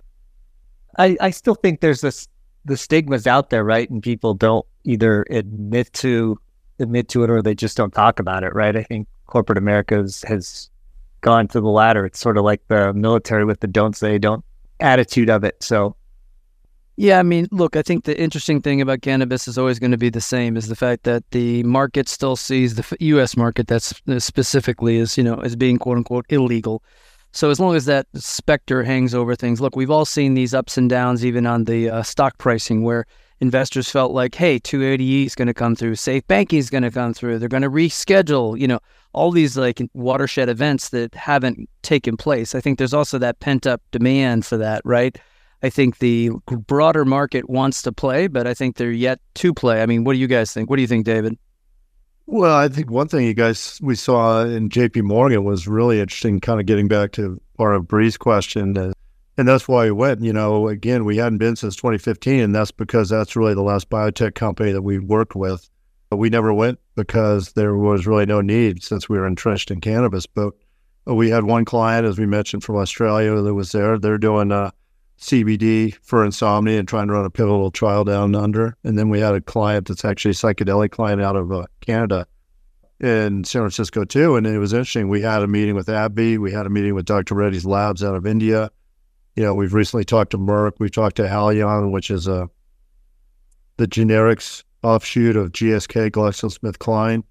I, 0.98 1.18
I 1.20 1.30
still 1.32 1.56
think 1.56 1.82
there's 1.82 2.02
this 2.02 2.28
the 2.66 2.78
stigma's 2.78 3.28
out 3.28 3.50
there, 3.50 3.64
right? 3.64 3.90
And 3.90 4.04
people 4.04 4.34
don't 4.34 4.66
either 4.84 5.26
admit 5.30 5.92
to 5.94 6.38
admit 6.80 7.08
to 7.10 7.24
it 7.24 7.30
or 7.30 7.42
they 7.42 7.56
just 7.56 7.78
don't 7.78 7.94
talk 7.94 8.20
about 8.20 8.44
it, 8.44 8.54
right? 8.54 8.76
I 8.76 8.84
think 8.84 9.08
corporate 9.26 9.58
America 9.58 9.96
has, 9.96 10.22
has 10.28 10.70
gone 11.22 11.48
to 11.50 11.62
the 11.62 11.70
latter. 11.70 12.06
It's 12.06 12.20
sort 12.20 12.38
of 12.38 12.44
like 12.44 12.62
the 12.68 12.94
military 12.94 13.46
with 13.46 13.62
the 13.62 13.68
don't 13.68 13.96
say 13.96 14.18
don't 14.18 14.44
attitude 14.80 15.30
of 15.30 15.44
it. 15.44 15.62
So 15.64 15.96
yeah, 16.98 17.20
I 17.20 17.24
mean, 17.24 17.48
look, 17.52 17.76
I 17.76 17.84
think 17.84 18.06
the 18.06 18.20
interesting 18.20 18.60
thing 18.60 18.82
about 18.82 19.04
cannabis 19.04 19.48
is 19.48 19.58
always 19.58 19.78
going 19.78 19.92
to 19.92 19.98
be 19.98 20.10
the 20.10 20.20
same 20.20 20.58
is 20.58 20.68
the 20.68 20.76
fact 20.76 21.04
that 21.04 21.24
the 21.30 21.62
market 21.62 22.10
still 22.10 22.36
sees 22.36 22.74
the 22.74 22.98
U.S. 23.00 23.38
market 23.38 23.68
that's 23.68 23.94
uh, 24.08 24.20
specifically 24.20 24.98
is 24.98 25.16
you 25.16 25.24
know 25.24 25.36
as 25.36 25.56
being 25.56 25.78
quote 25.78 25.98
unquote 25.98 26.26
illegal. 26.30 26.84
So 27.34 27.52
as 27.52 27.60
long 27.60 27.76
as 27.76 27.86
that 27.86 28.08
specter 28.16 28.84
hangs 28.84 29.14
over 29.14 29.36
things, 29.36 29.62
look, 29.62 29.76
we've 29.76 29.92
all 29.92 30.06
seen 30.06 30.34
these 30.34 30.56
ups 30.56 30.76
and 30.76 30.90
downs 30.90 31.24
even 31.24 31.46
on 31.46 31.66
the 31.66 31.88
uh, 31.88 32.02
stock 32.02 32.40
pricing 32.40 32.82
where 32.82 33.06
investors 33.42 33.92
felt 33.92 34.12
like, 34.12 34.34
hey, 34.34 34.60
280E 34.60 35.28
is 35.28 35.36
going 35.36 35.48
to 35.48 35.54
come 35.54 35.76
through, 35.76 35.96
safe 35.96 36.26
banking 36.28 36.58
is 36.58 36.72
going 36.72 36.82
to 36.82 36.90
come 36.90 37.14
through, 37.14 37.38
they're 37.38 37.48
going 37.48 37.62
to 37.62 37.70
reschedule, 37.70 38.60
you 38.60 38.68
know, 38.68 38.80
all 39.14 39.30
these 39.30 39.56
like 39.56 39.80
watershed 39.94 40.50
events 40.50 40.90
that 40.90 41.14
haven't 41.14 41.70
taken 41.84 42.18
place. 42.18 42.56
I 42.56 42.62
think 42.62 42.80
there's 42.80 42.94
also 42.94 43.20
that 43.20 43.40
pent 43.40 43.68
up 43.68 43.82
demand 43.92 44.44
for 44.44 44.58
that, 44.58 44.82
right? 44.84 45.16
I 45.64 45.70
think 45.70 45.98
the 46.00 46.30
broader 46.50 47.04
market 47.04 47.50
wants 47.50 47.82
to 47.84 47.92
play, 47.92 48.28
but 48.28 48.46
I 48.46 48.54
think 48.54 48.78
they're 48.78 48.92
yet 48.92 49.20
to 49.36 49.54
play. 49.54 49.82
I 49.82 49.86
mean, 49.86 50.04
what 50.04 50.14
do 50.14 50.20
you 50.20 50.28
guys 50.28 50.54
think? 50.54 50.70
What 50.70 50.76
do 50.76 50.84
you 50.84 50.88
think, 50.88 51.06
David? 51.06 51.38
Well, 52.28 52.56
I 52.56 52.68
think 52.68 52.92
one 52.92 53.08
thing 53.08 53.26
you 53.26 53.34
guys 53.34 53.80
we 53.82 53.96
saw 53.96 54.44
in 54.44 54.70
JP 54.70 55.04
Morgan 55.04 55.46
was 55.46 55.68
really 55.68 56.00
interesting, 56.02 56.42
kind 56.42 56.60
of 56.60 56.66
getting 56.66 56.88
back 56.88 57.14
to 57.14 57.42
part 57.58 57.76
of 57.76 57.88
Bree's 57.88 58.18
question. 58.18 58.78
Uh, 58.78 58.92
and 59.38 59.48
that's 59.48 59.68
why 59.68 59.86
we 59.86 59.92
went. 59.92 60.22
You 60.22 60.34
know, 60.34 60.68
again, 60.68 61.06
we 61.06 61.18
hadn't 61.18 61.38
been 61.38 61.56
since 61.56 61.76
2015, 61.78 62.42
and 62.42 62.54
that's 62.54 62.72
because 62.72 63.10
that's 63.10 63.36
really 63.36 63.54
the 63.54 63.62
last 63.62 63.90
biotech 63.90 64.36
company 64.36 64.74
that 64.74 64.82
we 64.82 65.00
worked 65.00 65.36
with. 65.36 65.70
But 66.10 66.18
we 66.18 66.30
never 66.30 66.54
went 66.54 66.80
because 66.96 67.54
there 67.54 67.76
was 67.76 68.06
really 68.06 68.26
no 68.26 68.42
need 68.42 68.84
since 68.84 69.08
we 69.08 69.18
were 69.18 69.28
entrenched 69.28 69.72
in 69.72 69.82
cannabis. 69.82 70.26
But 70.26 70.54
we 71.06 71.30
had 71.30 71.46
one 71.46 71.66
client, 71.66 72.06
as 72.06 72.20
we 72.20 72.26
mentioned, 72.26 72.64
from 72.64 72.76
Australia 72.76 73.42
that 73.42 73.54
was 73.54 73.72
there. 73.72 73.98
They're 73.98 74.18
doing 74.18 74.52
uh, 74.52 74.72
CBD 75.20 75.96
for 76.04 76.24
insomnia 76.24 76.80
and 76.80 76.88
trying 76.88 77.08
to 77.08 77.14
run 77.14 77.26
a 77.26 77.30
pivotal 77.30 77.72
trial 77.72 78.04
down 78.04 78.36
under. 78.36 78.78
And 78.84 78.98
then 78.98 79.10
we 79.10 79.20
had 79.20 79.34
a 79.34 79.42
client 79.42 79.88
that's 79.88 80.06
actually 80.06 80.32
a 80.32 80.36
psychedelic 80.36 80.92
client 80.92 81.22
out 81.22 81.36
of 81.36 81.52
uh, 81.52 81.66
Canada 81.82 82.28
in 83.00 83.44
San 83.44 83.62
Francisco 83.62 84.04
too. 84.04 84.36
And 84.36 84.46
it 84.46 84.60
was 84.60 84.74
interesting. 84.74 85.10
We 85.10 85.22
had 85.22 85.42
a 85.42 85.48
meeting 85.48 85.76
with 85.76 85.88
AbbVie. 85.88 86.38
We 86.38 86.52
had 86.52 86.66
a 86.66 86.70
meeting 86.70 86.94
with 86.94 87.06
Dr. 87.06 87.36
Reddy's 87.36 87.66
labs 87.66 88.04
out 88.04 88.16
of 88.16 88.26
India. 88.26 88.70
You 89.36 89.44
know, 89.44 89.54
we've 89.54 89.74
recently 89.74 90.06
talked 90.06 90.32
to 90.32 90.38
Merck. 90.38 90.74
We've 90.80 90.92
talked 90.92 91.18
to 91.18 91.28
Haleon, 91.28 91.92
which 91.92 92.10
is 92.10 92.28
a 92.28 92.44
uh, 92.44 92.48
the 93.78 93.88
generics 93.88 94.64
offshoot 94.82 95.36
of 95.36 95.52
GSK, 95.52 96.10
GlaxoSmithKline. 96.10 97.24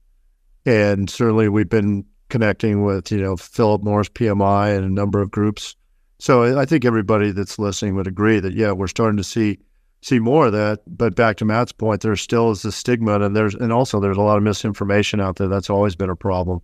And 0.64 1.10
certainly 1.10 1.48
we've 1.48 1.68
been 1.68 2.04
connecting 2.28 2.84
with, 2.84 3.10
you 3.10 3.18
know, 3.18 3.36
Philip 3.36 3.82
Morris 3.82 4.08
PMI 4.08 4.76
and 4.76 4.84
a 4.84 4.88
number 4.88 5.20
of 5.20 5.30
groups 5.30 5.74
so 6.18 6.58
I 6.58 6.64
think 6.64 6.84
everybody 6.84 7.30
that's 7.30 7.58
listening 7.58 7.94
would 7.96 8.06
agree 8.06 8.40
that 8.40 8.54
yeah, 8.54 8.72
we're 8.72 8.86
starting 8.86 9.18
to 9.18 9.24
see 9.24 9.58
see 10.02 10.18
more 10.18 10.46
of 10.46 10.52
that. 10.52 10.80
But 10.86 11.14
back 11.14 11.36
to 11.38 11.44
Matt's 11.44 11.72
point, 11.72 12.00
there 12.00 12.16
still 12.16 12.50
is 12.50 12.64
a 12.64 12.72
stigma, 12.72 13.20
and 13.20 13.36
there's 13.36 13.54
and 13.54 13.72
also 13.72 14.00
there's 14.00 14.16
a 14.16 14.22
lot 14.22 14.38
of 14.38 14.42
misinformation 14.42 15.20
out 15.20 15.36
there. 15.36 15.48
That's 15.48 15.70
always 15.70 15.94
been 15.94 16.10
a 16.10 16.16
problem 16.16 16.60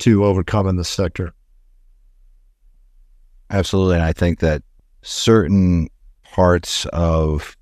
to 0.00 0.24
overcome 0.24 0.66
in 0.66 0.76
this 0.76 0.88
sector. 0.88 1.32
Absolutely, 3.50 3.96
and 3.96 4.04
I 4.04 4.12
think 4.12 4.40
that 4.40 4.62
certain 5.02 5.88
parts 6.24 6.86
of 6.86 7.56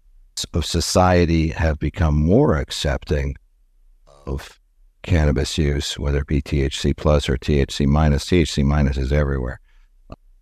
of 0.54 0.64
society 0.64 1.48
have 1.48 1.78
become 1.78 2.14
more 2.14 2.56
accepting 2.56 3.34
of 4.26 4.58
cannabis 5.02 5.58
use, 5.58 5.98
whether 5.98 6.18
it 6.18 6.26
be 6.26 6.40
THC 6.40 6.96
plus 6.96 7.28
or 7.28 7.36
THC 7.36 7.86
minus. 7.86 8.24
THC 8.24 8.64
minus 8.64 8.96
is 8.96 9.12
everywhere 9.12 9.60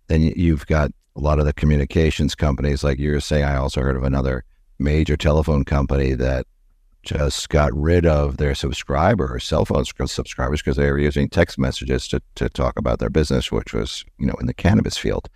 then 0.07 0.21
you've 0.21 0.65
got 0.67 0.91
a 1.15 1.19
lot 1.19 1.39
of 1.39 1.45
the 1.45 1.53
communications 1.53 2.35
companies, 2.35 2.83
like 2.83 2.99
you 2.99 3.11
were 3.11 3.19
saying, 3.19 3.43
I 3.43 3.55
also 3.55 3.81
heard 3.81 3.95
of 3.95 4.03
another 4.03 4.43
major 4.79 5.17
telephone 5.17 5.65
company 5.65 6.13
that 6.13 6.45
just 7.03 7.49
got 7.49 7.73
rid 7.73 8.05
of 8.05 8.37
their 8.37 8.53
subscribers, 8.53 9.43
cell 9.45 9.65
phone 9.65 9.85
subscribers, 9.85 10.61
because 10.61 10.75
they 10.75 10.91
were 10.91 10.99
using 10.99 11.29
text 11.29 11.57
messages 11.57 12.07
to, 12.09 12.21
to 12.35 12.49
talk 12.49 12.77
about 12.77 12.99
their 12.99 13.09
business, 13.09 13.51
which 13.51 13.73
was, 13.73 14.03
you 14.19 14.27
know, 14.27 14.35
in 14.39 14.45
the 14.45 14.53
cannabis 14.53 14.97
field. 14.97 15.29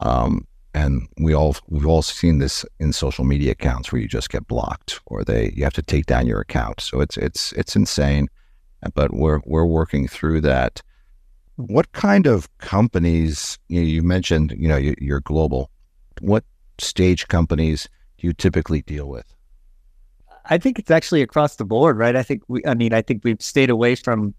Um, 0.00 0.46
and 0.74 1.06
we 1.18 1.34
all 1.34 1.56
we've 1.68 1.86
all 1.86 2.02
seen 2.02 2.38
this 2.38 2.64
in 2.80 2.92
social 2.92 3.24
media 3.24 3.52
accounts 3.52 3.92
where 3.92 4.00
you 4.00 4.08
just 4.08 4.28
get 4.28 4.48
blocked 4.48 5.00
or 5.06 5.22
they 5.22 5.52
you 5.54 5.62
have 5.62 5.72
to 5.74 5.82
take 5.82 6.06
down 6.06 6.26
your 6.26 6.40
account. 6.40 6.80
So 6.80 7.00
it's 7.00 7.16
it's 7.16 7.52
it's 7.52 7.76
insane, 7.76 8.28
but 8.94 9.14
we're 9.14 9.40
we're 9.44 9.64
working 9.64 10.08
through 10.08 10.40
that. 10.42 10.82
What 11.56 11.92
kind 11.92 12.26
of 12.26 12.48
companies 12.58 13.58
you, 13.68 13.80
know, 13.80 13.86
you 13.86 14.02
mentioned? 14.02 14.54
You 14.56 14.68
know, 14.68 14.76
you, 14.76 14.94
you're 14.98 15.20
global. 15.20 15.70
What 16.20 16.44
stage 16.78 17.28
companies 17.28 17.88
do 18.18 18.26
you 18.26 18.32
typically 18.32 18.82
deal 18.82 19.08
with? 19.08 19.32
I 20.46 20.58
think 20.58 20.78
it's 20.78 20.90
actually 20.90 21.22
across 21.22 21.56
the 21.56 21.64
board, 21.64 21.96
right? 21.96 22.16
I 22.16 22.22
think 22.22 22.42
we, 22.48 22.64
I 22.66 22.74
mean, 22.74 22.92
I 22.92 23.02
think 23.02 23.22
we've 23.24 23.40
stayed 23.40 23.70
away 23.70 23.94
from 23.94 24.34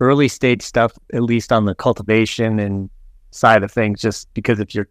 early 0.00 0.28
stage 0.28 0.62
stuff, 0.62 0.98
at 1.12 1.22
least 1.22 1.52
on 1.52 1.66
the 1.66 1.74
cultivation 1.74 2.58
and 2.58 2.90
side 3.30 3.62
of 3.62 3.70
things, 3.70 4.00
just 4.00 4.32
because 4.34 4.58
if 4.58 4.74
you're 4.74 4.88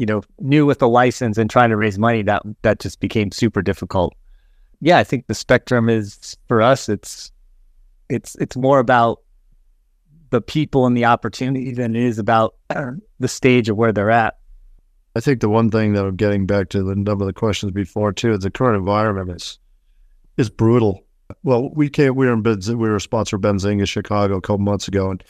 you 0.00 0.06
know, 0.06 0.22
new 0.38 0.64
with 0.64 0.78
the 0.78 0.88
license 0.88 1.36
and 1.36 1.50
trying 1.50 1.68
to 1.68 1.76
raise 1.76 1.98
money, 1.98 2.22
that 2.22 2.42
that 2.62 2.80
just 2.80 3.00
became 3.00 3.30
super 3.30 3.60
difficult. 3.60 4.14
Yeah, 4.80 4.96
I 4.96 5.04
think 5.04 5.26
the 5.26 5.34
spectrum 5.34 5.90
is 5.90 6.38
for 6.48 6.62
us. 6.62 6.88
It's 6.88 7.30
it's 8.08 8.34
it's 8.36 8.56
more 8.56 8.78
about 8.78 9.20
the 10.30 10.40
people 10.40 10.86
and 10.86 10.96
the 10.96 11.04
opportunity 11.04 11.72
than 11.72 11.94
it 11.94 12.02
is 12.02 12.18
about 12.18 12.54
uh, 12.70 12.92
the 13.18 13.28
stage 13.28 13.68
of 13.68 13.76
where 13.76 13.92
they're 13.92 14.10
at. 14.10 14.38
I 15.16 15.20
think 15.20 15.40
the 15.40 15.48
one 15.48 15.70
thing 15.70 15.92
that 15.94 16.04
I'm 16.04 16.16
getting 16.16 16.46
back 16.46 16.68
to 16.70 16.82
the 16.82 16.94
number 16.94 17.24
of 17.24 17.26
the 17.26 17.32
questions 17.32 17.72
before 17.72 18.12
too 18.12 18.32
is 18.32 18.40
the 18.40 18.50
current 18.50 18.78
environment 18.78 19.30
is 19.30 19.58
is 20.36 20.48
brutal. 20.48 21.04
Well, 21.42 21.70
we 21.74 21.88
came 21.88 22.14
we 22.14 22.26
were 22.26 22.32
in 22.32 22.42
Benz, 22.42 22.68
we 22.68 22.88
were 22.88 23.00
sponsored 23.00 23.42
Benzinga 23.42 23.86
Chicago 23.86 24.36
a 24.36 24.40
couple 24.40 24.58
months 24.58 24.88
ago, 24.88 25.10
and 25.10 25.22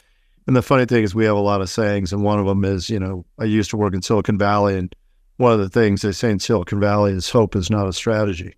and 0.46 0.56
the 0.56 0.62
funny 0.62 0.86
thing 0.86 1.04
is, 1.04 1.14
we 1.14 1.24
have 1.24 1.36
a 1.36 1.40
lot 1.40 1.60
of 1.60 1.70
sayings, 1.70 2.12
and 2.12 2.22
one 2.22 2.38
of 2.38 2.46
them 2.46 2.64
is, 2.64 2.90
you 2.90 2.98
know, 2.98 3.24
I 3.38 3.44
used 3.44 3.70
to 3.70 3.76
work 3.76 3.94
in 3.94 4.02
Silicon 4.02 4.38
Valley, 4.38 4.76
and 4.76 4.94
one 5.36 5.52
of 5.52 5.58
the 5.60 5.68
things 5.68 6.02
they 6.02 6.12
say 6.12 6.30
in 6.30 6.38
Silicon 6.38 6.80
Valley 6.80 7.12
is 7.12 7.30
hope 7.30 7.56
is 7.56 7.70
not 7.70 7.88
a 7.88 7.92
strategy, 7.92 8.54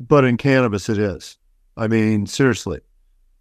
but 0.00 0.24
in 0.24 0.36
cannabis 0.36 0.88
it 0.88 0.98
is. 0.98 1.36
I 1.76 1.88
mean, 1.88 2.26
seriously, 2.26 2.80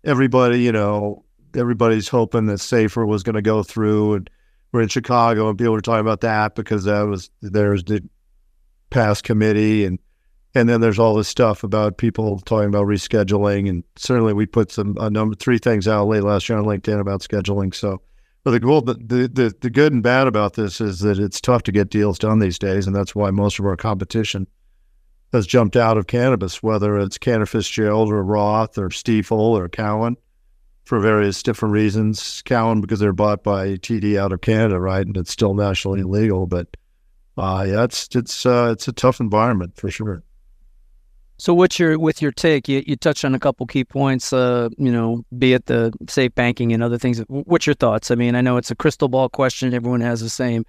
everybody, 0.03 0.61
you 0.61 0.71
know, 0.71 1.24
everybody's 1.55 2.07
hoping 2.07 2.45
that 2.47 2.59
Safer 2.59 3.05
was 3.05 3.23
going 3.23 3.35
to 3.35 3.41
go 3.41 3.63
through, 3.63 4.15
and 4.15 4.29
we're 4.71 4.81
in 4.81 4.87
Chicago, 4.89 5.49
and 5.49 5.57
people 5.57 5.73
were 5.73 5.81
talking 5.81 6.01
about 6.01 6.21
that 6.21 6.55
because 6.55 6.83
that 6.85 7.03
was 7.03 7.29
there's 7.41 7.83
the 7.83 8.07
past 8.89 9.23
committee, 9.23 9.85
and 9.85 9.99
and 10.53 10.69
then 10.69 10.81
there's 10.81 10.99
all 10.99 11.15
this 11.15 11.27
stuff 11.27 11.63
about 11.63 11.97
people 11.97 12.39
talking 12.39 12.69
about 12.69 12.87
rescheduling, 12.87 13.69
and 13.69 13.83
certainly 13.95 14.33
we 14.33 14.45
put 14.45 14.71
some 14.71 14.97
a 14.99 15.09
number 15.09 15.35
three 15.35 15.57
things 15.57 15.87
out 15.87 16.07
late 16.07 16.23
last 16.23 16.47
year 16.49 16.57
on 16.57 16.65
LinkedIn 16.65 16.99
about 16.99 17.21
scheduling. 17.21 17.73
So, 17.73 18.01
but 18.43 18.51
the 18.51 18.59
cool, 18.59 18.81
the, 18.81 18.93
the 18.93 19.53
the 19.61 19.69
good 19.69 19.93
and 19.93 20.03
bad 20.03 20.27
about 20.27 20.53
this 20.53 20.81
is 20.81 20.99
that 20.99 21.19
it's 21.19 21.41
tough 21.41 21.63
to 21.63 21.71
get 21.71 21.89
deals 21.89 22.19
done 22.19 22.39
these 22.39 22.59
days, 22.59 22.87
and 22.87 22.95
that's 22.95 23.15
why 23.15 23.31
most 23.31 23.59
of 23.59 23.65
our 23.65 23.77
competition 23.77 24.47
has 25.33 25.45
jumped 25.45 25.75
out 25.75 25.97
of 25.97 26.07
cannabis, 26.07 26.63
whether 26.63 26.97
it's 26.97 27.17
Cantor 27.17 27.45
Fitzgerald 27.45 28.11
or 28.11 28.23
Roth 28.23 28.77
or 28.77 28.89
Stifel 28.89 29.37
or 29.37 29.67
Cowen, 29.67 30.15
for 30.85 30.99
various 30.99 31.43
different 31.43 31.73
reasons. 31.73 32.41
Cowen 32.43 32.81
because 32.81 32.99
they're 32.99 33.13
bought 33.13 33.43
by 33.43 33.75
TD 33.75 34.17
out 34.17 34.31
of 34.31 34.41
Canada, 34.41 34.79
right, 34.79 35.05
and 35.05 35.17
it's 35.17 35.31
still 35.31 35.53
nationally 35.53 36.01
illegal, 36.01 36.47
but. 36.47 36.67
Uh, 37.37 37.65
yeah, 37.67 37.83
it's 37.83 38.07
it's 38.15 38.45
uh, 38.45 38.69
it's 38.71 38.87
a 38.87 38.93
tough 38.93 39.19
environment 39.19 39.75
for 39.75 39.91
sure. 39.91 40.23
So, 41.37 41.53
what's 41.53 41.77
your 41.77 41.99
with 41.99 42.21
your 42.21 42.31
take? 42.31 42.69
You, 42.69 42.81
you 42.87 42.95
touched 42.95 43.25
on 43.25 43.35
a 43.35 43.39
couple 43.39 43.65
key 43.65 43.83
points. 43.83 44.31
Uh, 44.31 44.69
you 44.77 44.91
know, 44.91 45.25
be 45.37 45.53
it 45.53 45.65
the 45.65 45.93
safe 46.07 46.33
banking 46.33 46.71
and 46.71 46.81
other 46.81 46.97
things. 46.97 47.19
What's 47.27 47.67
your 47.67 47.73
thoughts? 47.73 48.09
I 48.09 48.15
mean, 48.15 48.35
I 48.35 48.41
know 48.41 48.55
it's 48.55 48.71
a 48.71 48.75
crystal 48.75 49.09
ball 49.09 49.27
question. 49.27 49.73
Everyone 49.73 50.01
has 50.01 50.21
the 50.21 50.29
same. 50.29 50.65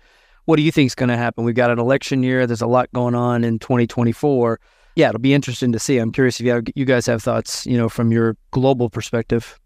What 0.47 0.57
do 0.57 0.63
you 0.63 0.73
think 0.73 0.87
is 0.87 0.95
going 0.95 1.09
to 1.09 1.17
happen? 1.17 1.45
We've 1.45 1.55
got 1.55 1.71
an 1.71 1.79
election 1.79 2.23
year. 2.23 2.47
There's 2.47 2.63
a 2.63 2.67
lot 2.67 2.93
going 2.93 3.15
on 3.15 3.45
in 3.45 3.59
2024. 3.59 4.61
Yeah, 4.97 5.09
it'll 5.11 5.21
be 5.21 5.35
interesting 5.35 5.73
to 5.73 5.79
see. 5.79 5.99
I'm 5.99 6.11
curious 6.11 6.41
if 6.41 6.47
you, 6.47 6.53
have, 6.53 6.65
you 6.75 6.85
guys 6.85 7.07
have 7.07 7.23
thoughts. 7.23 7.65
You 7.67 7.77
know, 7.77 7.89
from 7.89 8.11
your 8.11 8.37
global 8.51 8.91
perspective. 8.91 9.61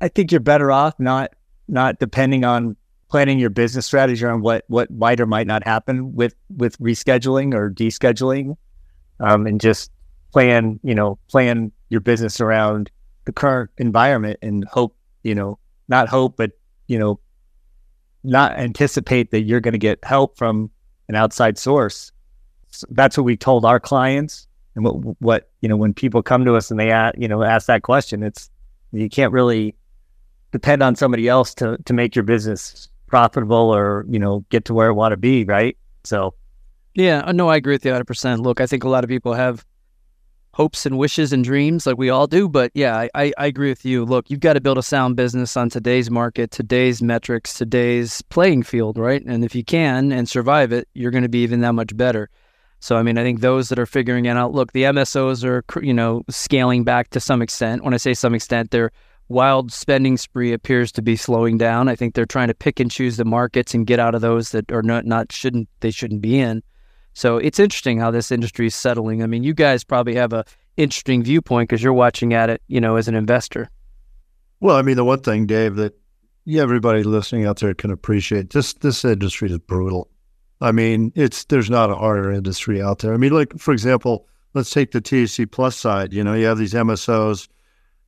I 0.00 0.08
think 0.08 0.30
you're 0.30 0.40
better 0.40 0.70
off 0.70 0.98
not 0.98 1.32
not 1.68 1.98
depending 1.98 2.44
on 2.44 2.76
planning 3.10 3.38
your 3.38 3.50
business 3.50 3.86
strategy 3.86 4.24
on 4.24 4.42
what 4.42 4.64
what 4.68 4.90
might 4.90 5.20
or 5.20 5.26
might 5.26 5.46
not 5.46 5.64
happen 5.64 6.14
with 6.14 6.34
with 6.56 6.78
rescheduling 6.78 7.54
or 7.54 7.70
descheduling 7.70 8.56
um, 9.20 9.46
and 9.46 9.60
just 9.60 9.90
plan, 10.32 10.78
you 10.82 10.94
know, 10.94 11.18
plan 11.28 11.72
your 11.88 12.00
business 12.00 12.40
around 12.40 12.90
the 13.24 13.32
current 13.32 13.70
environment 13.78 14.38
and 14.42 14.64
hope, 14.64 14.96
you 15.22 15.34
know, 15.34 15.58
not 15.88 16.08
hope, 16.08 16.36
but, 16.36 16.52
you 16.86 16.98
know, 16.98 17.18
not 18.24 18.52
anticipate 18.58 19.30
that 19.30 19.42
you're 19.42 19.60
going 19.60 19.72
to 19.72 19.78
get 19.78 19.98
help 20.04 20.36
from 20.36 20.70
an 21.08 21.14
outside 21.14 21.56
source. 21.58 22.12
So 22.70 22.86
that's 22.90 23.16
what 23.16 23.24
we 23.24 23.36
told 23.36 23.64
our 23.64 23.80
clients. 23.80 24.46
And 24.74 24.84
what, 24.84 24.92
what, 25.20 25.50
you 25.60 25.68
know, 25.68 25.76
when 25.76 25.94
people 25.94 26.22
come 26.22 26.44
to 26.44 26.54
us 26.54 26.70
and 26.70 26.78
they, 26.78 26.90
ask, 26.90 27.16
you 27.18 27.26
know, 27.26 27.42
ask 27.42 27.66
that 27.66 27.82
question, 27.82 28.22
it's, 28.22 28.50
you 28.92 29.08
can't 29.08 29.32
really 29.32 29.74
depend 30.52 30.82
on 30.82 30.96
somebody 30.96 31.28
else 31.28 31.54
to, 31.56 31.78
to 31.84 31.92
make 31.92 32.16
your 32.16 32.22
business 32.22 32.88
profitable 33.06 33.74
or, 33.74 34.04
you 34.08 34.18
know, 34.18 34.44
get 34.50 34.64
to 34.66 34.74
where 34.74 34.88
it 34.88 34.94
want 34.94 35.12
to 35.12 35.16
be. 35.16 35.44
Right. 35.44 35.76
So, 36.04 36.34
yeah, 36.94 37.20
uh, 37.20 37.32
no, 37.32 37.48
I 37.48 37.56
agree 37.56 37.74
with 37.74 37.84
you 37.84 37.92
100%. 37.92 38.40
Look, 38.40 38.60
I 38.60 38.66
think 38.66 38.84
a 38.84 38.88
lot 38.88 39.04
of 39.04 39.08
people 39.08 39.34
have 39.34 39.64
hopes 40.58 40.84
and 40.84 40.98
wishes 40.98 41.32
and 41.32 41.44
dreams 41.44 41.86
like 41.86 41.96
we 41.96 42.10
all 42.10 42.26
do. 42.26 42.48
But 42.48 42.72
yeah, 42.74 43.06
I, 43.14 43.32
I 43.38 43.46
agree 43.46 43.68
with 43.68 43.84
you. 43.84 44.04
Look, 44.04 44.28
you've 44.28 44.40
got 44.40 44.54
to 44.54 44.60
build 44.60 44.76
a 44.76 44.82
sound 44.82 45.14
business 45.14 45.56
on 45.56 45.70
today's 45.70 46.10
market, 46.10 46.50
today's 46.50 47.00
metrics, 47.00 47.54
today's 47.54 48.22
playing 48.22 48.64
field, 48.64 48.98
right? 48.98 49.24
And 49.24 49.44
if 49.44 49.54
you 49.54 49.62
can 49.62 50.10
and 50.10 50.28
survive 50.28 50.72
it, 50.72 50.88
you're 50.94 51.12
going 51.12 51.22
to 51.22 51.28
be 51.28 51.44
even 51.44 51.60
that 51.60 51.74
much 51.74 51.96
better. 51.96 52.28
So, 52.80 52.96
I 52.96 53.04
mean, 53.04 53.18
I 53.18 53.22
think 53.22 53.40
those 53.40 53.68
that 53.68 53.78
are 53.78 53.86
figuring 53.86 54.26
it 54.26 54.36
out, 54.36 54.52
look, 54.52 54.72
the 54.72 54.82
MSOs 54.82 55.44
are, 55.44 55.62
you 55.80 55.94
know, 55.94 56.24
scaling 56.28 56.82
back 56.82 57.10
to 57.10 57.20
some 57.20 57.40
extent. 57.40 57.84
When 57.84 57.94
I 57.94 57.96
say 57.96 58.14
some 58.14 58.34
extent, 58.34 58.72
their 58.72 58.90
wild 59.28 59.72
spending 59.72 60.16
spree 60.16 60.52
appears 60.52 60.92
to 60.92 61.02
be 61.02 61.16
slowing 61.16 61.58
down. 61.58 61.88
I 61.88 61.96
think 61.96 62.14
they're 62.14 62.26
trying 62.26 62.48
to 62.48 62.54
pick 62.54 62.80
and 62.80 62.90
choose 62.90 63.16
the 63.16 63.24
markets 63.24 63.74
and 63.74 63.86
get 63.86 63.98
out 63.98 64.14
of 64.14 64.20
those 64.20 64.50
that 64.50 64.70
are 64.72 64.82
not, 64.82 65.04
not 65.04 65.32
shouldn't, 65.32 65.68
they 65.80 65.90
shouldn't 65.90 66.20
be 66.20 66.38
in. 66.38 66.62
So 67.12 67.36
it's 67.36 67.58
interesting 67.58 67.98
how 67.98 68.10
this 68.10 68.30
industry 68.30 68.66
is 68.68 68.74
settling. 68.74 69.22
I 69.22 69.26
mean, 69.26 69.42
you 69.42 69.54
guys 69.54 69.84
probably 69.84 70.14
have 70.14 70.32
a 70.32 70.44
interesting 70.76 71.22
viewpoint 71.22 71.68
because 71.68 71.82
you're 71.82 71.92
watching 71.92 72.32
at 72.32 72.48
it, 72.48 72.62
you 72.68 72.80
know, 72.80 72.96
as 72.96 73.08
an 73.08 73.14
investor. 73.14 73.68
Well, 74.60 74.76
I 74.76 74.82
mean, 74.82 74.96
the 74.96 75.04
one 75.04 75.20
thing, 75.20 75.46
Dave, 75.46 75.76
that 75.76 75.98
yeah, 76.44 76.62
everybody 76.62 77.02
listening 77.02 77.44
out 77.44 77.58
there 77.58 77.74
can 77.74 77.90
appreciate 77.90 78.50
this 78.50 78.72
this 78.74 79.04
industry 79.04 79.50
is 79.50 79.58
brutal. 79.58 80.08
I 80.60 80.72
mean, 80.72 81.12
it's 81.14 81.44
there's 81.44 81.68
not 81.68 81.90
a 81.90 81.94
harder 81.94 82.32
industry 82.32 82.80
out 82.80 83.00
there. 83.00 83.12
I 83.12 83.16
mean, 83.16 83.32
like 83.32 83.58
for 83.58 83.72
example, 83.72 84.26
let's 84.54 84.70
take 84.70 84.92
the 84.92 85.00
THC 85.00 85.50
plus 85.50 85.76
side. 85.76 86.12
You 86.12 86.24
know, 86.24 86.34
you 86.34 86.46
have 86.46 86.58
these 86.58 86.72
MSOs, 86.72 87.48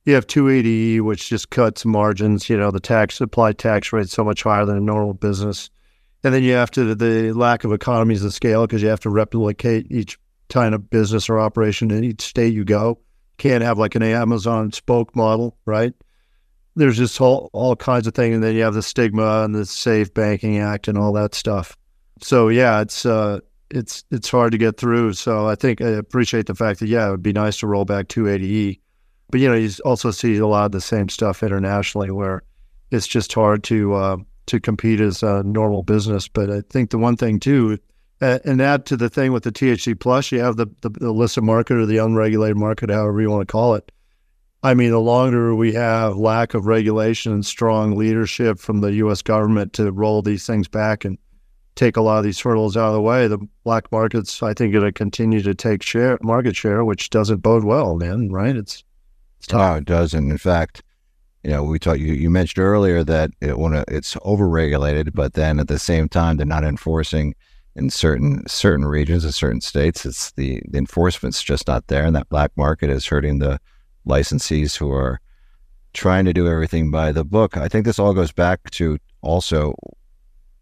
you 0.05 0.15
have 0.15 0.27
280E, 0.27 1.01
which 1.01 1.29
just 1.29 1.49
cuts 1.49 1.85
margins. 1.85 2.49
You 2.49 2.57
know, 2.57 2.71
the 2.71 2.79
tax 2.79 3.21
applied 3.21 3.57
tax 3.57 3.93
rate 3.93 4.09
so 4.09 4.23
much 4.23 4.43
higher 4.43 4.65
than 4.65 4.77
a 4.77 4.81
normal 4.81 5.13
business. 5.13 5.69
And 6.23 6.33
then 6.33 6.43
you 6.43 6.53
have 6.53 6.71
to 6.71 6.93
the 6.95 7.33
lack 7.33 7.63
of 7.63 7.71
economies 7.71 8.23
of 8.23 8.33
scale 8.33 8.65
because 8.65 8.81
you 8.81 8.89
have 8.89 8.99
to 9.01 9.09
replicate 9.09 9.91
each 9.91 10.19
kind 10.49 10.75
of 10.75 10.89
business 10.89 11.29
or 11.29 11.39
operation 11.39 11.91
in 11.91 12.03
each 12.03 12.21
state 12.21 12.53
you 12.53 12.63
go. 12.63 12.99
Can't 13.37 13.63
have 13.63 13.79
like 13.79 13.95
an 13.95 14.03
Amazon 14.03 14.71
spoke 14.71 15.15
model, 15.15 15.57
right? 15.65 15.93
There's 16.75 16.97
just 16.97 17.19
all, 17.19 17.49
all 17.53 17.75
kinds 17.75 18.07
of 18.07 18.13
things, 18.13 18.35
and 18.35 18.43
then 18.43 18.55
you 18.55 18.63
have 18.63 18.75
the 18.75 18.83
stigma 18.83 19.43
and 19.43 19.53
the 19.53 19.65
Safe 19.65 20.13
Banking 20.13 20.59
Act 20.59 20.87
and 20.87 20.97
all 20.97 21.11
that 21.13 21.33
stuff. 21.33 21.75
So 22.21 22.49
yeah, 22.49 22.81
it's 22.81 23.05
uh, 23.05 23.39
it's 23.69 24.03
it's 24.11 24.29
hard 24.29 24.51
to 24.51 24.57
get 24.57 24.77
through. 24.77 25.13
So 25.13 25.47
I 25.47 25.55
think 25.55 25.81
I 25.81 25.87
appreciate 25.87 26.45
the 26.45 26.55
fact 26.55 26.79
that 26.79 26.87
yeah, 26.87 27.07
it 27.07 27.11
would 27.11 27.23
be 27.23 27.33
nice 27.33 27.57
to 27.59 27.67
roll 27.67 27.83
back 27.83 28.07
280E, 28.07 28.79
but 29.31 29.39
you 29.39 29.49
know 29.49 29.55
you 29.55 29.71
also 29.85 30.11
see 30.11 30.37
a 30.37 30.47
lot 30.47 30.65
of 30.65 30.71
the 30.71 30.81
same 30.81 31.09
stuff 31.09 31.41
internationally 31.41 32.11
where 32.11 32.43
it's 32.91 33.07
just 33.07 33.33
hard 33.33 33.63
to 33.63 33.93
uh, 33.93 34.17
to 34.47 34.59
compete 34.59 34.99
as 34.99 35.23
a 35.23 35.43
normal 35.43 35.83
business. 35.83 36.27
But 36.27 36.49
I 36.49 36.61
think 36.69 36.89
the 36.89 36.97
one 36.97 37.17
thing 37.17 37.39
too, 37.39 37.79
and 38.19 38.61
add 38.61 38.85
to 38.87 38.97
the 38.97 39.09
thing 39.09 39.31
with 39.31 39.43
the 39.43 39.51
THC 39.51 39.99
plus, 39.99 40.31
you 40.31 40.39
have 40.39 40.57
the, 40.57 40.67
the, 40.81 40.91
illicit 41.01 41.43
market 41.43 41.77
or 41.77 41.85
the 41.85 41.97
unregulated 41.97 42.57
market, 42.57 42.89
however 42.89 43.21
you 43.21 43.31
want 43.31 43.47
to 43.47 43.51
call 43.51 43.75
it. 43.75 43.91
I 44.63 44.75
mean, 44.75 44.91
the 44.91 44.99
longer 44.99 45.55
we 45.55 45.73
have 45.73 46.17
lack 46.17 46.53
of 46.53 46.67
regulation 46.67 47.31
and 47.31 47.43
strong 47.43 47.97
leadership 47.97 48.59
from 48.59 48.81
the 48.81 48.93
U.S. 48.95 49.23
government 49.23 49.73
to 49.73 49.91
roll 49.91 50.21
these 50.21 50.45
things 50.45 50.67
back 50.67 51.03
and 51.03 51.17
take 51.75 51.97
a 51.97 52.01
lot 52.01 52.19
of 52.19 52.23
these 52.23 52.39
hurdles 52.39 52.77
out 52.77 52.89
of 52.89 52.93
the 52.93 53.01
way, 53.01 53.27
the 53.27 53.39
black 53.63 53.91
markets, 53.91 54.43
I 54.43 54.53
think, 54.53 54.73
going 54.73 54.85
to 54.85 54.91
continue 54.91 55.41
to 55.41 55.55
take 55.55 55.81
share, 55.81 56.19
market 56.21 56.55
share, 56.55 56.85
which 56.85 57.09
doesn't 57.09 57.37
bode 57.37 57.63
well, 57.63 57.95
man. 57.95 58.29
Right? 58.31 58.55
It's, 58.55 58.83
it's 59.43 59.53
it 59.53 59.85
doesn't. 59.85 60.29
In 60.31 60.37
fact, 60.37 60.83
you 61.43 61.49
know, 61.49 61.63
we 61.63 61.79
talked. 61.79 61.99
You, 61.99 62.13
you 62.13 62.29
mentioned 62.29 62.63
earlier 62.63 63.03
that 63.03 63.31
it, 63.41 63.57
when 63.57 63.83
it's 63.87 64.15
overregulated, 64.15 65.11
but 65.13 65.33
then 65.33 65.59
at 65.59 65.67
the 65.67 65.79
same 65.79 66.07
time 66.07 66.37
they're 66.37 66.45
not 66.45 66.63
enforcing 66.63 67.33
in 67.75 67.89
certain 67.89 68.43
certain 68.47 68.85
regions 68.85 69.23
and 69.23 69.33
certain 69.33 69.61
states. 69.61 70.05
It's 70.05 70.31
the, 70.33 70.61
the 70.69 70.77
enforcement's 70.77 71.41
just 71.41 71.67
not 71.67 71.87
there, 71.87 72.05
and 72.05 72.15
that 72.15 72.29
black 72.29 72.51
market 72.55 72.89
is 72.89 73.05
hurting 73.05 73.39
the 73.39 73.59
licensees 74.07 74.77
who 74.77 74.91
are 74.91 75.19
trying 75.93 76.25
to 76.25 76.33
do 76.33 76.47
everything 76.47 76.91
by 76.91 77.11
the 77.11 77.25
book. 77.25 77.57
I 77.57 77.67
think 77.67 77.85
this 77.85 77.99
all 77.99 78.13
goes 78.13 78.31
back 78.31 78.69
to 78.71 78.97
also 79.21 79.73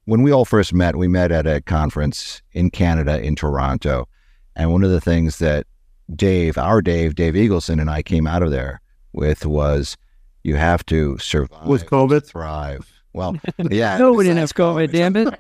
when 0.06 0.22
we 0.24 0.32
all 0.32 0.46
first 0.46 0.74
met. 0.74 0.96
We 0.96 1.08
met 1.08 1.32
at 1.32 1.46
a 1.46 1.62
conference 1.62 2.42
in 2.54 2.70
Canada 2.70 3.22
in 3.22 3.36
Toronto, 3.36 4.08
and 4.56 4.72
one 4.72 4.84
of 4.84 4.92
the 4.92 5.02
things 5.02 5.40
that 5.40 5.68
Dave, 6.16 6.58
our 6.58 6.82
Dave, 6.82 7.16
Dave 7.16 7.34
Eagleson, 7.34 7.80
and 7.80 7.90
I 7.90 8.02
came 8.02 8.28
out 8.28 8.44
of 8.44 8.52
there 8.52 8.82
with 9.14 9.46
was 9.46 9.98
you 10.44 10.56
have 10.56 10.86
to 10.88 11.18
survive 11.18 11.68
with 11.68 11.86
COVID, 11.86 12.26
thrive. 12.26 12.92
Well, 13.14 13.38
yeah. 13.72 13.98
no, 13.98 14.14
we 14.14 14.24
didn't 14.24 14.38
have 14.38 14.54
COVID, 14.54 14.92
damn 14.92 15.16
it. 15.16 15.34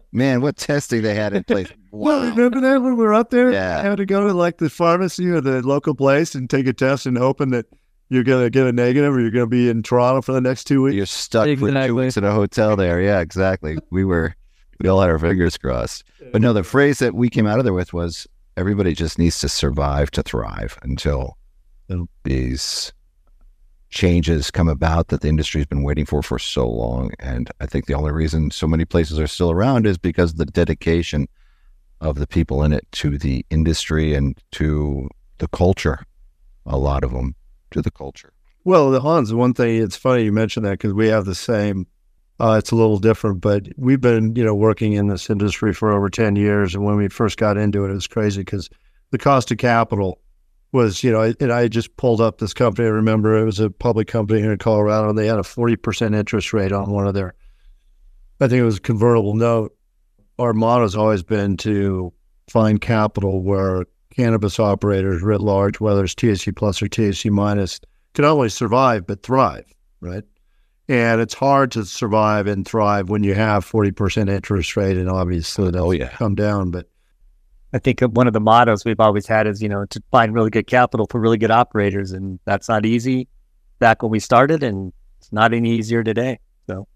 Man, 0.12 0.40
what 0.40 0.56
testing 0.56 1.02
they 1.02 1.14
had 1.14 1.32
in 1.32 1.44
place. 1.44 1.68
Wow. 1.70 1.76
Well, 1.96 2.30
remember 2.30 2.60
that 2.60 2.82
when 2.82 2.96
we 2.98 3.04
were 3.04 3.14
up 3.14 3.30
there? 3.30 3.50
Yeah. 3.50 3.78
I 3.78 3.82
had 3.82 3.96
to 3.96 4.04
go 4.04 4.26
to 4.26 4.34
like 4.34 4.58
the 4.58 4.68
pharmacy 4.68 5.28
or 5.28 5.40
the 5.40 5.62
local 5.62 5.94
place 5.94 6.34
and 6.34 6.50
take 6.50 6.66
a 6.66 6.74
test 6.74 7.06
and 7.06 7.16
hoping 7.16 7.50
that 7.50 7.64
you're 8.10 8.22
going 8.22 8.44
to 8.44 8.50
get 8.50 8.66
a 8.66 8.72
negative 8.72 9.14
or 9.14 9.20
you're 9.20 9.30
going 9.30 9.46
to 9.46 9.50
be 9.50 9.70
in 9.70 9.82
Toronto 9.82 10.20
for 10.20 10.32
the 10.32 10.42
next 10.42 10.64
two 10.64 10.82
weeks. 10.82 10.94
You're 10.94 11.06
stuck 11.06 11.46
exactly. 11.46 11.72
for 11.72 11.86
two 11.86 11.94
weeks 11.94 12.16
in 12.18 12.24
a 12.24 12.32
hotel 12.32 12.76
there. 12.76 13.00
Yeah, 13.00 13.20
exactly. 13.20 13.78
We 13.88 14.04
were, 14.04 14.34
we 14.78 14.90
all 14.90 15.00
had 15.00 15.08
our 15.08 15.18
fingers 15.18 15.56
crossed. 15.56 16.04
But 16.32 16.42
no, 16.42 16.52
the 16.52 16.62
phrase 16.62 16.98
that 16.98 17.14
we 17.14 17.30
came 17.30 17.46
out 17.46 17.58
of 17.58 17.64
there 17.64 17.72
with 17.72 17.94
was 17.94 18.26
everybody 18.56 18.94
just 18.94 19.18
needs 19.18 19.38
to 19.40 19.48
survive 19.48 20.10
to 20.12 20.22
thrive 20.22 20.78
until 20.82 21.36
these 22.24 22.92
changes 23.90 24.50
come 24.50 24.68
about 24.68 25.08
that 25.08 25.20
the 25.20 25.28
industry's 25.28 25.66
been 25.66 25.82
waiting 25.82 26.04
for 26.04 26.22
for 26.22 26.38
so 26.38 26.68
long. 26.68 27.10
And 27.18 27.50
I 27.60 27.66
think 27.66 27.86
the 27.86 27.94
only 27.94 28.12
reason 28.12 28.50
so 28.50 28.66
many 28.66 28.84
places 28.84 29.18
are 29.20 29.26
still 29.26 29.50
around 29.50 29.86
is 29.86 29.98
because 29.98 30.32
of 30.32 30.38
the 30.38 30.46
dedication 30.46 31.28
of 32.00 32.16
the 32.16 32.26
people 32.26 32.62
in 32.62 32.72
it 32.72 32.86
to 32.92 33.16
the 33.16 33.46
industry 33.50 34.14
and 34.14 34.36
to 34.52 35.08
the 35.38 35.48
culture. 35.48 36.04
A 36.66 36.76
lot 36.76 37.04
of 37.04 37.12
them 37.12 37.34
to 37.70 37.80
the 37.80 37.90
culture. 37.90 38.32
Well, 38.64 38.90
the 38.90 39.00
Hans, 39.00 39.32
one 39.32 39.54
thing, 39.54 39.80
it's 39.80 39.96
funny 39.96 40.24
you 40.24 40.32
mentioned 40.32 40.66
that 40.66 40.72
because 40.72 40.92
we 40.92 41.06
have 41.06 41.24
the 41.24 41.36
same, 41.36 41.86
uh, 42.38 42.56
it's 42.58 42.70
a 42.70 42.76
little 42.76 42.98
different, 42.98 43.40
but 43.40 43.68
we've 43.76 44.00
been, 44.00 44.36
you 44.36 44.44
know, 44.44 44.54
working 44.54 44.92
in 44.92 45.08
this 45.08 45.30
industry 45.30 45.72
for 45.72 45.92
over 45.92 46.10
10 46.10 46.36
years. 46.36 46.74
And 46.74 46.84
when 46.84 46.96
we 46.96 47.08
first 47.08 47.38
got 47.38 47.56
into 47.56 47.84
it, 47.84 47.90
it 47.90 47.94
was 47.94 48.06
crazy 48.06 48.42
because 48.42 48.68
the 49.10 49.18
cost 49.18 49.50
of 49.50 49.58
capital 49.58 50.20
was, 50.72 51.02
you 51.02 51.10
know, 51.10 51.32
and 51.40 51.52
I 51.52 51.68
just 51.68 51.96
pulled 51.96 52.20
up 52.20 52.38
this 52.38 52.52
company. 52.52 52.86
I 52.86 52.90
remember 52.90 53.38
it 53.38 53.44
was 53.44 53.60
a 53.60 53.70
public 53.70 54.08
company 54.08 54.40
here 54.40 54.52
in 54.52 54.58
Colorado, 54.58 55.08
and 55.08 55.18
they 55.18 55.26
had 55.26 55.38
a 55.38 55.42
40% 55.42 56.14
interest 56.14 56.52
rate 56.52 56.72
on 56.72 56.90
one 56.90 57.06
of 57.06 57.14
their, 57.14 57.34
I 58.40 58.48
think 58.48 58.60
it 58.60 58.64
was 58.64 58.78
a 58.78 58.82
convertible 58.82 59.34
note. 59.34 59.74
Our 60.38 60.52
motto 60.52 60.82
has 60.82 60.94
always 60.94 61.22
been 61.22 61.56
to 61.58 62.12
find 62.50 62.80
capital 62.80 63.42
where 63.42 63.86
cannabis 64.14 64.60
operators 64.60 65.22
writ 65.22 65.40
large, 65.40 65.80
whether 65.80 66.04
it's 66.04 66.14
THC 66.14 66.54
plus 66.54 66.82
or 66.82 66.86
THC 66.86 67.30
minus, 67.30 67.80
can 68.12 68.24
not 68.24 68.32
only 68.32 68.50
survive, 68.50 69.06
but 69.06 69.22
thrive, 69.22 69.64
right? 70.00 70.24
And 70.88 71.20
it's 71.20 71.34
hard 71.34 71.72
to 71.72 71.84
survive 71.84 72.46
and 72.46 72.66
thrive 72.66 73.08
when 73.10 73.24
you 73.24 73.34
have 73.34 73.68
40% 73.68 74.30
interest 74.30 74.76
rate 74.76 74.96
and 74.96 75.10
obviously 75.10 75.70
they'll 75.70 75.86
oh, 75.86 75.90
yeah. 75.90 76.10
come 76.10 76.36
down. 76.36 76.70
But 76.70 76.88
I 77.72 77.78
think 77.78 78.00
one 78.00 78.26
of 78.28 78.32
the 78.32 78.40
mottos 78.40 78.84
we've 78.84 79.00
always 79.00 79.26
had 79.26 79.46
is, 79.46 79.60
you 79.60 79.68
know, 79.68 79.84
to 79.86 80.02
find 80.10 80.32
really 80.32 80.50
good 80.50 80.66
capital 80.66 81.06
for 81.10 81.20
really 81.20 81.38
good 81.38 81.50
operators. 81.50 82.12
And 82.12 82.38
that's 82.44 82.68
not 82.68 82.86
easy 82.86 83.28
back 83.78 84.02
when 84.02 84.10
we 84.10 84.20
started, 84.20 84.62
and 84.62 84.92
it's 85.18 85.32
not 85.32 85.52
any 85.52 85.70
easier 85.70 86.02
today. 86.02 86.38
So, 86.68 86.86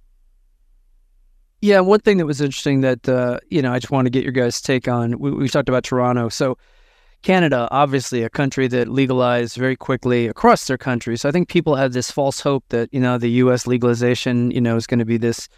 yeah, 1.61 1.81
one 1.81 2.01
thing 2.01 2.19
that 2.19 2.27
was 2.27 2.41
interesting 2.41 2.81
that, 2.83 3.09
uh, 3.09 3.41
you 3.49 3.61
know, 3.61 3.73
I 3.73 3.79
just 3.79 3.91
want 3.91 4.07
to 4.07 4.11
get 4.11 4.23
your 4.23 4.33
guys' 4.33 4.63
take 4.63 4.89
on, 4.89 5.19
we, 5.19 5.31
we 5.33 5.49
talked 5.49 5.69
about 5.69 5.85
Toronto. 5.85 6.29
So, 6.29 6.57
Canada, 7.23 7.69
obviously 7.71 8.23
a 8.23 8.31
country 8.31 8.67
that 8.69 8.89
legalized 8.89 9.57
very 9.57 9.77
quickly 9.77 10.27
across 10.27 10.67
their 10.67 10.79
country. 10.79 11.17
So 11.19 11.29
I 11.29 11.33
think 11.33 11.49
people 11.49 11.77
had 11.77 11.93
this 11.93 12.11
false 12.11 12.41
hope 12.41 12.65
that, 12.71 12.93
you 12.93 13.01
know, 13.01 13.19
the 13.19 13.31
US 13.43 13.67
legalization, 13.67 14.51
you 14.51 14.61
know, 14.61 14.77
is 14.77 14.87
going 14.87 15.01
to 15.01 15.05
be 15.05 15.19
this 15.19 15.49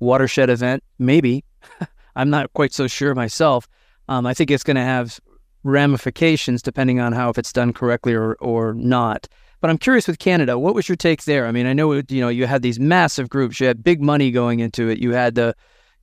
watershed 0.00 0.48
event. 0.48 0.82
Maybe. 0.98 1.44
I'm 2.16 2.30
not 2.30 2.52
quite 2.52 2.72
so 2.72 2.86
sure 2.86 3.14
myself. 3.14 3.66
Um, 4.08 4.26
I 4.26 4.34
think 4.34 4.50
it's 4.50 4.62
going 4.62 4.76
to 4.76 4.82
have 4.82 5.18
ramifications 5.64 6.62
depending 6.62 7.00
on 7.00 7.12
how 7.12 7.30
if 7.30 7.38
it's 7.38 7.52
done 7.52 7.72
correctly 7.72 8.14
or, 8.14 8.34
or 8.34 8.74
not. 8.74 9.28
But 9.60 9.70
I'm 9.70 9.78
curious 9.78 10.08
with 10.08 10.18
Canada, 10.18 10.58
what 10.58 10.74
was 10.74 10.88
your 10.88 10.96
take 10.96 11.24
there? 11.24 11.46
I 11.46 11.52
mean, 11.52 11.66
I 11.66 11.72
know 11.72 11.92
you 11.92 12.20
know 12.20 12.28
you 12.28 12.46
had 12.46 12.62
these 12.62 12.80
massive 12.80 13.28
groups, 13.28 13.60
you 13.60 13.66
had 13.68 13.84
big 13.84 14.02
money 14.02 14.32
going 14.32 14.58
into 14.58 14.88
it, 14.88 14.98
you 14.98 15.12
had 15.12 15.36
the 15.36 15.54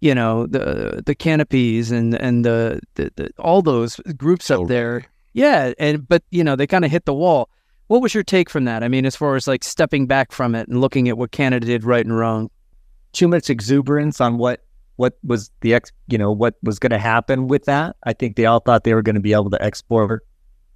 you 0.02 0.16
know 0.16 0.48
the 0.48 1.04
the 1.06 1.16
canopies 1.16 1.92
and 1.92 2.16
and 2.16 2.46
the, 2.46 2.80
the, 2.96 3.12
the 3.16 3.32
all 3.40 3.62
those 3.62 3.98
groups 4.18 4.50
up 4.50 4.68
there. 4.68 5.06
Yeah, 5.34 5.74
and 5.78 6.08
but 6.08 6.24
you 6.32 6.44
know 6.44 6.56
they 6.56 6.68
kind 6.68 6.86
of 6.86 6.92
hit 6.92 7.06
the 7.06 7.14
wall. 7.14 7.50
What 7.88 8.02
was 8.02 8.14
your 8.14 8.24
take 8.24 8.50
from 8.50 8.66
that? 8.66 8.84
I 8.84 8.88
mean, 8.88 9.06
as 9.06 9.16
far 9.16 9.36
as 9.36 9.48
like 9.48 9.64
stepping 9.64 10.06
back 10.06 10.32
from 10.32 10.56
it 10.56 10.68
and 10.68 10.80
looking 10.80 11.10
at 11.10 11.18
what 11.18 11.32
Canada 11.32 11.66
did 11.66 11.84
right 11.84 12.06
and 12.06 12.16
wrong. 12.16 12.50
Too 13.12 13.28
much 13.28 13.50
exuberance 13.50 14.22
on 14.22 14.38
what 14.38 14.64
what 14.98 15.18
was 15.24 15.50
the 15.62 15.74
ex 15.74 15.92
you 16.08 16.18
know 16.18 16.32
what 16.32 16.56
was 16.62 16.78
going 16.78 16.92
to 16.92 17.00
happen 17.00 17.48
with 17.48 17.66
that. 17.66 17.96
I 18.04 18.14
think 18.14 18.36
they 18.36 18.46
all 18.46 18.60
thought 18.60 18.84
they 18.84 18.94
were 18.94 19.02
going 19.02 19.16
to 19.16 19.22
be 19.22 19.34
able 19.34 19.50
to 19.50 19.62
export, 19.62 20.26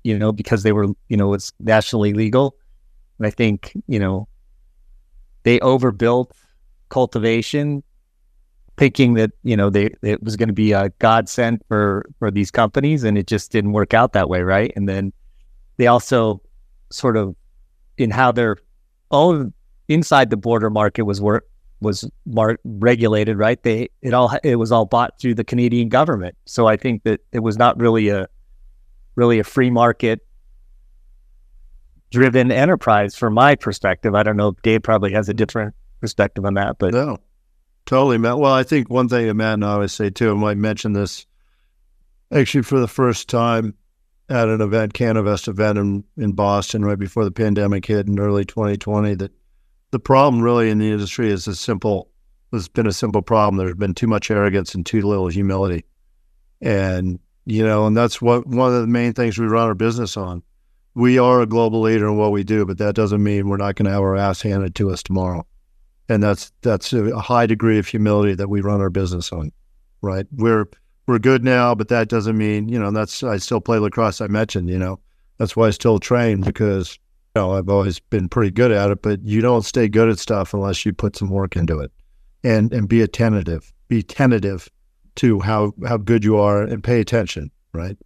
you 0.03 0.17
know, 0.17 0.31
because 0.31 0.63
they 0.63 0.71
were 0.71 0.87
you 1.09 1.17
know 1.17 1.33
it's 1.33 1.53
nationally 1.59 2.13
legal. 2.13 2.55
And 3.19 3.27
I 3.27 3.29
think 3.29 3.73
you 3.87 3.99
know 3.99 4.27
they 5.43 5.59
overbuilt 5.59 6.35
cultivation 6.89 7.83
thinking 8.77 9.13
that 9.15 9.31
you 9.43 9.55
know 9.55 9.69
they 9.69 9.89
it 10.01 10.23
was 10.23 10.35
going 10.35 10.49
to 10.49 10.53
be 10.53 10.71
a 10.71 10.89
godsend 10.99 11.61
for 11.67 12.05
for 12.19 12.31
these 12.31 12.51
companies, 12.51 13.03
and 13.03 13.17
it 13.17 13.27
just 13.27 13.51
didn't 13.51 13.73
work 13.73 13.93
out 13.93 14.13
that 14.13 14.29
way, 14.29 14.41
right? 14.41 14.71
And 14.75 14.87
then 14.87 15.13
they 15.77 15.87
also 15.87 16.41
sort 16.91 17.17
of 17.17 17.35
in 17.97 18.11
how 18.11 18.31
their 18.31 18.57
own 19.11 19.53
inside 19.87 20.29
the 20.29 20.37
border 20.37 20.69
market 20.69 21.03
was 21.03 21.21
work 21.21 21.45
was 21.81 22.09
mar- 22.25 22.59
regulated, 22.63 23.37
right? 23.37 23.61
They 23.61 23.89
it 24.01 24.13
all 24.13 24.31
it 24.43 24.55
was 24.55 24.71
all 24.71 24.85
bought 24.85 25.19
through 25.19 25.35
the 25.35 25.43
Canadian 25.43 25.89
government, 25.89 26.35
so 26.45 26.67
I 26.67 26.77
think 26.77 27.03
that 27.03 27.21
it 27.31 27.39
was 27.39 27.57
not 27.57 27.79
really 27.79 28.09
a 28.09 28.27
really 29.15 29.39
a 29.39 29.43
free 29.43 29.69
market 29.69 30.21
driven 32.09 32.51
enterprise 32.51 33.15
from 33.15 33.33
my 33.33 33.55
perspective. 33.55 34.15
I 34.15 34.23
don't 34.23 34.37
know. 34.37 34.55
Dave 34.63 34.83
probably 34.83 35.11
has 35.13 35.29
a 35.29 35.33
different 35.33 35.75
perspective 35.99 36.45
on 36.45 36.55
that, 36.55 36.77
but 36.79 36.93
no, 36.93 37.17
Totally, 37.85 38.17
Matt. 38.17 38.37
Well, 38.37 38.53
I 38.53 38.63
think 38.63 38.89
one 38.89 39.09
thing 39.09 39.27
that 39.27 39.33
Matt 39.33 39.55
and 39.55 39.65
I 39.65 39.73
always 39.73 39.91
say 39.91 40.09
too, 40.09 40.31
I 40.31 40.33
might 40.35 40.57
mention 40.57 40.93
this 40.93 41.25
actually 42.31 42.63
for 42.63 42.79
the 42.79 42.87
first 42.87 43.29
time 43.29 43.75
at 44.29 44.47
an 44.47 44.61
event, 44.61 44.93
Canavest 44.93 45.47
event 45.47 45.77
in, 45.77 46.03
in 46.17 46.31
Boston 46.31 46.85
right 46.85 46.97
before 46.97 47.25
the 47.25 47.31
pandemic 47.31 47.85
hit 47.85 48.07
in 48.07 48.19
early 48.19 48.45
2020, 48.45 49.15
that 49.15 49.31
the 49.91 49.99
problem 49.99 50.41
really 50.41 50.69
in 50.69 50.79
the 50.79 50.91
industry 50.91 51.29
is 51.29 51.45
a 51.45 51.55
simple, 51.55 52.09
has 52.51 52.69
been 52.69 52.87
a 52.87 52.93
simple 52.93 53.21
problem. 53.21 53.57
There's 53.57 53.75
been 53.75 53.93
too 53.93 54.07
much 54.07 54.31
arrogance 54.31 54.73
and 54.73 54.85
too 54.85 55.01
little 55.01 55.27
humility. 55.27 55.83
And, 56.61 57.19
you 57.45 57.65
know, 57.65 57.85
and 57.85 57.95
that's 57.95 58.21
what 58.21 58.47
one 58.47 58.73
of 58.73 58.81
the 58.81 58.87
main 58.87 59.13
things 59.13 59.37
we 59.37 59.45
run 59.45 59.67
our 59.67 59.75
business 59.75 60.15
on. 60.15 60.41
We 60.95 61.19
are 61.19 61.41
a 61.41 61.47
global 61.47 61.81
leader 61.81 62.07
in 62.07 62.17
what 62.17 62.31
we 62.31 62.43
do, 62.43 62.65
but 62.65 62.77
that 62.77 62.95
doesn't 62.95 63.21
mean 63.21 63.49
we're 63.49 63.57
not 63.57 63.75
going 63.75 63.85
to 63.85 63.91
have 63.91 64.01
our 64.01 64.15
ass 64.15 64.41
handed 64.41 64.75
to 64.75 64.91
us 64.91 65.03
tomorrow 65.03 65.45
and 66.09 66.21
that's 66.21 66.51
that's 66.61 66.93
a 66.93 67.19
high 67.19 67.45
degree 67.45 67.79
of 67.79 67.87
humility 67.87 68.35
that 68.35 68.49
we 68.49 68.61
run 68.61 68.81
our 68.81 68.89
business 68.89 69.31
on. 69.31 69.51
Right? 70.01 70.25
We're 70.31 70.65
we're 71.07 71.19
good 71.19 71.43
now, 71.43 71.75
but 71.75 71.87
that 71.89 72.09
doesn't 72.09 72.37
mean 72.37 72.69
you 72.69 72.79
know. 72.79 72.91
That's 72.91 73.23
I 73.23 73.37
still 73.37 73.61
play 73.61 73.77
lacrosse. 73.77 74.21
I 74.21 74.27
mentioned 74.27 74.69
you 74.69 74.79
know 74.79 74.99
that's 75.37 75.55
why 75.55 75.67
I 75.67 75.71
still 75.71 75.99
train 75.99 76.41
because 76.41 76.97
you 77.35 77.41
know 77.41 77.53
I've 77.53 77.69
always 77.69 77.99
been 77.99 78.29
pretty 78.29 78.51
good 78.51 78.71
at 78.71 78.91
it. 78.91 79.01
But 79.01 79.23
you 79.23 79.41
don't 79.41 79.63
stay 79.63 79.87
good 79.87 80.09
at 80.09 80.19
stuff 80.19 80.53
unless 80.53 80.85
you 80.85 80.93
put 80.93 81.15
some 81.15 81.29
work 81.29 81.55
into 81.55 81.79
it, 81.79 81.91
and 82.43 82.73
and 82.73 82.87
be 82.87 83.01
attentive, 83.01 83.71
be 83.87 84.03
tentative 84.03 84.69
to 85.15 85.39
how 85.39 85.73
how 85.87 85.97
good 85.97 86.23
you 86.23 86.37
are, 86.37 86.63
and 86.63 86.83
pay 86.83 86.99
attention. 86.99 87.51
Right? 87.73 87.97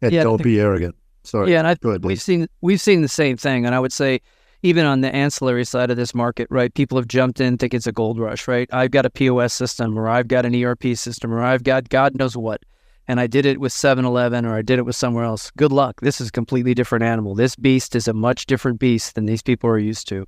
And 0.00 0.12
yeah, 0.12 0.22
don't 0.22 0.42
be 0.42 0.60
arrogant. 0.60 0.94
Sorry. 1.24 1.52
Yeah, 1.52 1.58
and 1.58 1.66
I, 1.68 1.96
we've 1.98 2.22
seen 2.22 2.48
we've 2.60 2.80
seen 2.80 3.02
the 3.02 3.08
same 3.08 3.36
thing, 3.36 3.66
and 3.66 3.74
I 3.74 3.80
would 3.80 3.92
say 3.92 4.20
even 4.62 4.84
on 4.84 5.00
the 5.00 5.14
ancillary 5.14 5.64
side 5.64 5.90
of 5.90 5.96
this 5.96 6.14
market, 6.14 6.48
right? 6.50 6.74
People 6.74 6.98
have 6.98 7.06
jumped 7.06 7.40
in, 7.40 7.56
think 7.56 7.74
it's 7.74 7.86
a 7.86 7.92
gold 7.92 8.18
rush, 8.18 8.48
right? 8.48 8.68
I've 8.72 8.90
got 8.90 9.06
a 9.06 9.10
POS 9.10 9.52
system 9.52 9.98
or 9.98 10.08
I've 10.08 10.28
got 10.28 10.44
an 10.44 10.54
ERP 10.54 10.96
system 10.96 11.32
or 11.32 11.42
I've 11.42 11.62
got 11.62 11.88
God 11.88 12.16
knows 12.16 12.36
what. 12.36 12.62
And 13.06 13.20
I 13.20 13.26
did 13.26 13.46
it 13.46 13.60
with 13.60 13.72
7 13.72 14.04
Eleven 14.04 14.44
or 14.44 14.54
I 14.56 14.62
did 14.62 14.78
it 14.78 14.84
with 14.84 14.96
somewhere 14.96 15.24
else. 15.24 15.50
Good 15.52 15.72
luck. 15.72 16.00
This 16.02 16.20
is 16.20 16.28
a 16.28 16.32
completely 16.32 16.74
different 16.74 17.04
animal. 17.04 17.34
This 17.34 17.56
beast 17.56 17.96
is 17.96 18.08
a 18.08 18.12
much 18.12 18.46
different 18.46 18.78
beast 18.78 19.14
than 19.14 19.26
these 19.26 19.42
people 19.42 19.70
are 19.70 19.78
used 19.78 20.08
to. 20.08 20.26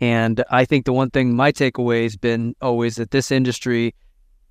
And 0.00 0.44
I 0.50 0.64
think 0.64 0.84
the 0.84 0.92
one 0.92 1.10
thing 1.10 1.34
my 1.34 1.50
takeaway 1.50 2.02
has 2.02 2.16
been 2.16 2.54
always 2.60 2.96
that 2.96 3.10
this 3.10 3.30
industry 3.30 3.94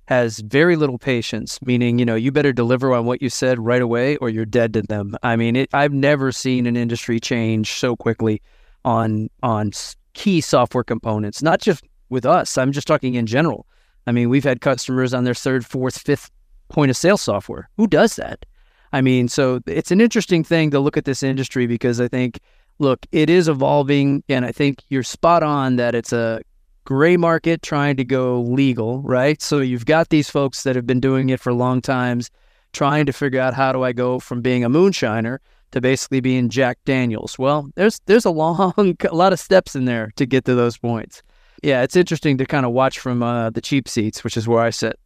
has 0.08 0.40
very 0.40 0.76
little 0.76 0.98
patience, 0.98 1.60
meaning, 1.62 1.98
you 1.98 2.04
know, 2.04 2.16
you 2.16 2.32
better 2.32 2.52
deliver 2.52 2.92
on 2.92 3.06
what 3.06 3.22
you 3.22 3.30
said 3.30 3.58
right 3.58 3.80
away 3.80 4.16
or 4.16 4.28
you're 4.28 4.44
dead 4.44 4.74
to 4.74 4.82
them. 4.82 5.16
I 5.22 5.36
mean, 5.36 5.54
it, 5.56 5.70
I've 5.72 5.92
never 5.92 6.32
seen 6.32 6.66
an 6.66 6.76
industry 6.76 7.20
change 7.20 7.72
so 7.72 7.96
quickly 7.96 8.42
on 8.84 9.28
on 9.42 9.72
key 10.14 10.40
software 10.40 10.84
components, 10.84 11.42
not 11.42 11.60
just 11.60 11.84
with 12.08 12.26
us. 12.26 12.58
I'm 12.58 12.72
just 12.72 12.86
talking 12.86 13.14
in 13.14 13.26
general. 13.26 13.66
I 14.06 14.12
mean, 14.12 14.28
we've 14.28 14.44
had 14.44 14.60
customers 14.60 15.14
on 15.14 15.24
their 15.24 15.34
third, 15.34 15.64
fourth, 15.64 15.98
fifth 15.98 16.30
point 16.68 16.90
of 16.90 16.96
sale 16.96 17.16
software. 17.16 17.68
Who 17.76 17.86
does 17.86 18.16
that? 18.16 18.44
I 18.92 19.00
mean, 19.00 19.28
so 19.28 19.60
it's 19.66 19.90
an 19.90 20.00
interesting 20.00 20.44
thing 20.44 20.70
to 20.70 20.80
look 20.80 20.96
at 20.96 21.04
this 21.04 21.22
industry 21.22 21.66
because 21.66 22.00
I 22.00 22.08
think, 22.08 22.40
look, 22.78 23.06
it 23.12 23.30
is 23.30 23.48
evolving. 23.48 24.22
And 24.28 24.44
I 24.44 24.52
think 24.52 24.82
you're 24.88 25.02
spot 25.02 25.42
on 25.42 25.76
that 25.76 25.94
it's 25.94 26.12
a 26.12 26.42
gray 26.84 27.16
market 27.16 27.62
trying 27.62 27.96
to 27.96 28.04
go 28.04 28.42
legal, 28.42 29.00
right? 29.02 29.40
So 29.40 29.58
you've 29.60 29.86
got 29.86 30.10
these 30.10 30.28
folks 30.28 30.64
that 30.64 30.76
have 30.76 30.86
been 30.86 31.00
doing 31.00 31.30
it 31.30 31.40
for 31.40 31.52
long 31.52 31.80
times, 31.80 32.30
trying 32.72 33.06
to 33.06 33.12
figure 33.12 33.40
out 33.40 33.54
how 33.54 33.72
do 33.72 33.82
I 33.82 33.92
go 33.92 34.18
from 34.18 34.42
being 34.42 34.64
a 34.64 34.70
moonshiner 34.70 35.38
to 35.72 35.80
basically 35.80 36.20
being 36.20 36.48
Jack 36.48 36.78
Daniels. 36.84 37.38
Well, 37.38 37.70
there's 37.74 38.00
there's 38.06 38.24
a 38.24 38.30
long 38.30 38.72
a 39.04 39.14
lot 39.14 39.32
of 39.32 39.40
steps 39.40 39.74
in 39.74 39.84
there 39.84 40.12
to 40.16 40.24
get 40.24 40.44
to 40.44 40.54
those 40.54 40.78
points. 40.78 41.22
Yeah, 41.62 41.82
it's 41.82 41.96
interesting 41.96 42.38
to 42.38 42.46
kind 42.46 42.66
of 42.66 42.72
watch 42.72 42.98
from 42.98 43.22
uh, 43.22 43.50
the 43.50 43.60
cheap 43.60 43.88
seats, 43.88 44.24
which 44.24 44.36
is 44.36 44.48
where 44.48 44.62
I 44.62 44.70
sit. 44.70 44.98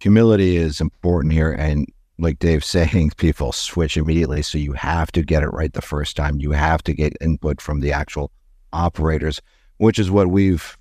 Humility 0.00 0.56
is 0.56 0.80
important 0.80 1.32
here, 1.32 1.52
and 1.52 1.86
like 2.18 2.38
Dave's 2.38 2.66
saying, 2.68 3.12
people 3.16 3.52
switch 3.52 3.96
immediately. 3.96 4.42
So 4.42 4.58
you 4.58 4.72
have 4.72 5.12
to 5.12 5.22
get 5.22 5.42
it 5.42 5.48
right 5.48 5.72
the 5.72 5.82
first 5.82 6.16
time. 6.16 6.40
You 6.40 6.52
have 6.52 6.82
to 6.84 6.94
get 6.94 7.16
input 7.20 7.60
from 7.60 7.80
the 7.80 7.92
actual 7.92 8.30
operators, 8.72 9.40
which 9.78 9.98
is 9.98 10.10
what 10.10 10.28
we've 10.28 10.76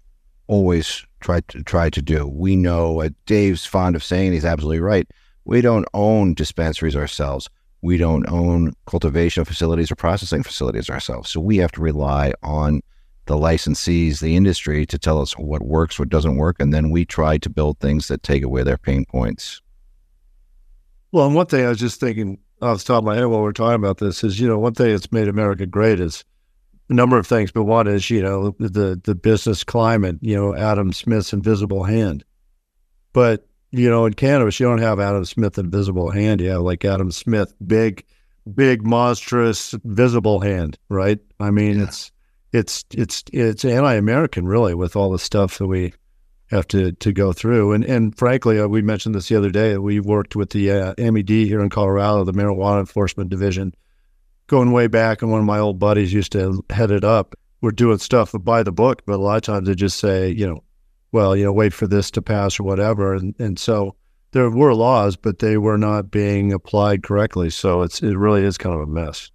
always 0.48 1.06
tried 1.20 1.48
to 1.50 1.64
try 1.64 1.90
to 1.90 2.02
do. 2.02 2.28
We 2.28 2.56
know 2.56 3.02
uh, 3.02 3.10
Dave's 3.26 3.66
fond 3.66 3.96
of 3.96 4.04
saying 4.04 4.34
he's 4.34 4.46
absolutely 4.46 4.80
right. 4.80 5.08
We 5.46 5.62
don't 5.62 5.86
own 5.94 6.34
dispensaries 6.34 6.96
ourselves. 6.96 7.50
We 7.82 7.98
don't 7.98 8.28
own 8.30 8.74
cultivation 8.86 9.46
facilities 9.46 9.92
or 9.92 9.96
processing 9.96 10.44
facilities 10.44 10.90
ourselves. 10.90 11.30
So 11.30 11.40
we 11.40 11.58
have 11.58 11.72
to 11.74 11.82
rely 11.82 12.34
on 12.44 12.82
the 13.26 13.36
licensees, 13.36 14.20
the 14.20 14.36
industry 14.36 14.86
to 14.88 14.98
tell 14.98 15.22
us 15.22 15.34
what 15.34 15.62
works, 15.62 16.00
what 16.00 16.10
doesn't 16.10 16.38
work. 16.38 16.58
And 16.60 16.74
then 16.74 16.90
we 16.90 17.06
try 17.06 17.38
to 17.38 17.50
build 17.50 17.80
things 17.80 18.08
that 18.08 18.24
take 18.24 18.44
away 18.44 18.64
their 18.64 18.78
pain 18.78 19.06
points. 19.06 19.62
Well, 21.12 21.28
and 21.28 21.36
one 21.36 21.46
thing 21.46 21.66
I 21.66 21.70
was 21.70 21.80
just 21.80 22.00
thinking 22.00 22.40
off 22.62 22.80
the 22.80 22.84
top 22.84 23.00
of 23.00 23.04
my 23.06 23.16
head 23.16 23.26
while 23.26 23.42
we're 23.42 23.52
talking 23.52 23.76
about 23.76 24.00
this 24.00 24.24
is, 24.24 24.40
you 24.40 24.48
know, 24.48 24.60
one 24.60 24.74
thing 24.74 24.92
that's 24.92 25.12
made 25.12 25.28
America 25.28 25.66
great 25.66 26.00
is 26.00 26.26
a 26.90 26.94
number 26.94 27.18
of 27.18 27.26
things, 27.28 27.52
but 27.52 27.64
one 27.64 27.88
is, 27.88 28.10
you 28.10 28.22
know, 28.22 28.56
the 28.60 29.00
the 29.04 29.16
business 29.16 29.64
climate, 29.64 30.18
you 30.22 30.36
know, 30.36 30.56
Adam 30.56 30.92
Smith's 30.92 31.34
invisible 31.34 31.84
hand. 31.84 32.24
But, 33.14 33.48
you 33.72 33.90
know, 33.90 34.06
in 34.06 34.14
cannabis, 34.14 34.60
you 34.60 34.66
don't 34.66 34.80
have 34.80 35.00
Adam 35.00 35.26
Smith 35.26 35.58
invisible 35.58 36.10
hand. 36.10 36.42
You 36.42 36.50
have 36.50 36.62
like 36.62 36.84
Adam 36.86 37.12
Smith, 37.12 37.54
big, 37.66 38.04
big, 38.54 38.86
monstrous, 38.86 39.76
visible 39.84 40.40
hand, 40.40 40.78
right? 40.90 41.20
I 41.40 41.52
mean, 41.52 41.78
yeah. 41.78 41.84
it's 41.84 42.12
it's 42.52 42.86
it's 42.92 43.24
it's 43.32 43.66
anti-American, 43.66 44.48
really, 44.48 44.74
with 44.74 44.96
all 44.96 45.12
the 45.12 45.20
stuff 45.20 45.58
that 45.60 45.68
we 45.68 45.94
have 46.50 46.68
to 46.70 46.94
to 46.94 47.14
go 47.14 47.32
through. 47.32 47.74
And 47.74 47.84
and 47.86 48.18
frankly, 48.18 48.60
uh, 48.60 48.68
we 48.68 48.82
mentioned 48.82 49.14
this 49.14 49.30
the 49.30 49.36
other 49.36 49.52
day. 49.52 49.78
We 49.78 50.00
worked 50.00 50.36
with 50.36 50.50
the 50.50 50.72
uh, 50.72 50.94
MED 50.98 51.30
here 51.30 51.62
in 51.62 51.70
Colorado, 51.70 52.24
the 52.24 52.34
Marijuana 52.34 52.80
Enforcement 52.80 53.30
Division, 53.30 53.74
going 54.48 54.72
way 54.72 54.88
back. 54.88 55.22
And 55.22 55.32
one 55.32 55.42
of 55.42 55.46
my 55.46 55.60
old 55.60 55.78
buddies 55.78 56.12
used 56.12 56.32
to 56.32 56.64
head 56.72 56.92
it 56.92 57.04
up. 57.04 57.36
We're 57.62 57.72
doing 57.72 58.00
stuff 58.00 58.34
by 58.42 58.64
the 58.64 58.72
book, 58.72 59.04
but 59.06 59.16
a 59.16 59.22
lot 59.22 59.36
of 59.36 59.42
times 59.44 59.68
they 59.68 59.76
just 59.76 60.00
say, 60.00 60.30
you 60.32 60.48
know, 60.48 60.64
well, 61.12 61.36
you 61.36 61.44
know, 61.44 61.54
wait 61.54 61.74
for 61.74 61.88
this 61.88 62.12
to 62.12 62.22
pass 62.22 62.60
or 62.60 62.64
whatever. 62.64 63.14
And 63.14 63.36
and 63.40 63.60
so 63.60 63.96
there 64.32 64.50
were 64.50 64.74
laws, 64.74 65.16
but 65.16 65.40
they 65.40 65.58
were 65.58 65.78
not 65.78 66.12
being 66.12 66.54
applied 66.54 67.04
correctly. 67.04 67.50
So 67.50 67.82
it's 67.82 68.02
it 68.02 68.16
really 68.16 68.44
is 68.44 68.58
kind 68.58 68.76
of 68.76 68.82
a 68.82 68.88
mess. 68.88 69.32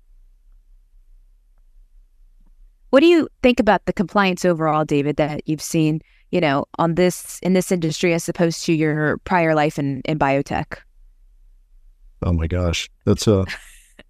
What 2.90 3.00
do 3.00 3.06
you 3.06 3.28
think 3.42 3.58
about 3.58 3.86
the 3.86 3.92
compliance 3.92 4.44
overall, 4.44 4.84
David, 4.84 5.16
that 5.16 5.48
you've 5.48 5.60
seen, 5.60 6.00
you 6.30 6.40
know, 6.40 6.66
on 6.78 6.94
this 6.94 7.40
in 7.40 7.52
this 7.52 7.72
industry 7.72 8.14
as 8.14 8.28
opposed 8.28 8.64
to 8.66 8.72
your 8.72 9.18
prior 9.18 9.54
life 9.54 9.80
in, 9.80 10.00
in 10.04 10.16
biotech? 10.16 10.78
Oh 12.22 12.32
my 12.32 12.46
gosh. 12.46 12.88
That's 13.04 13.26
a 13.26 13.44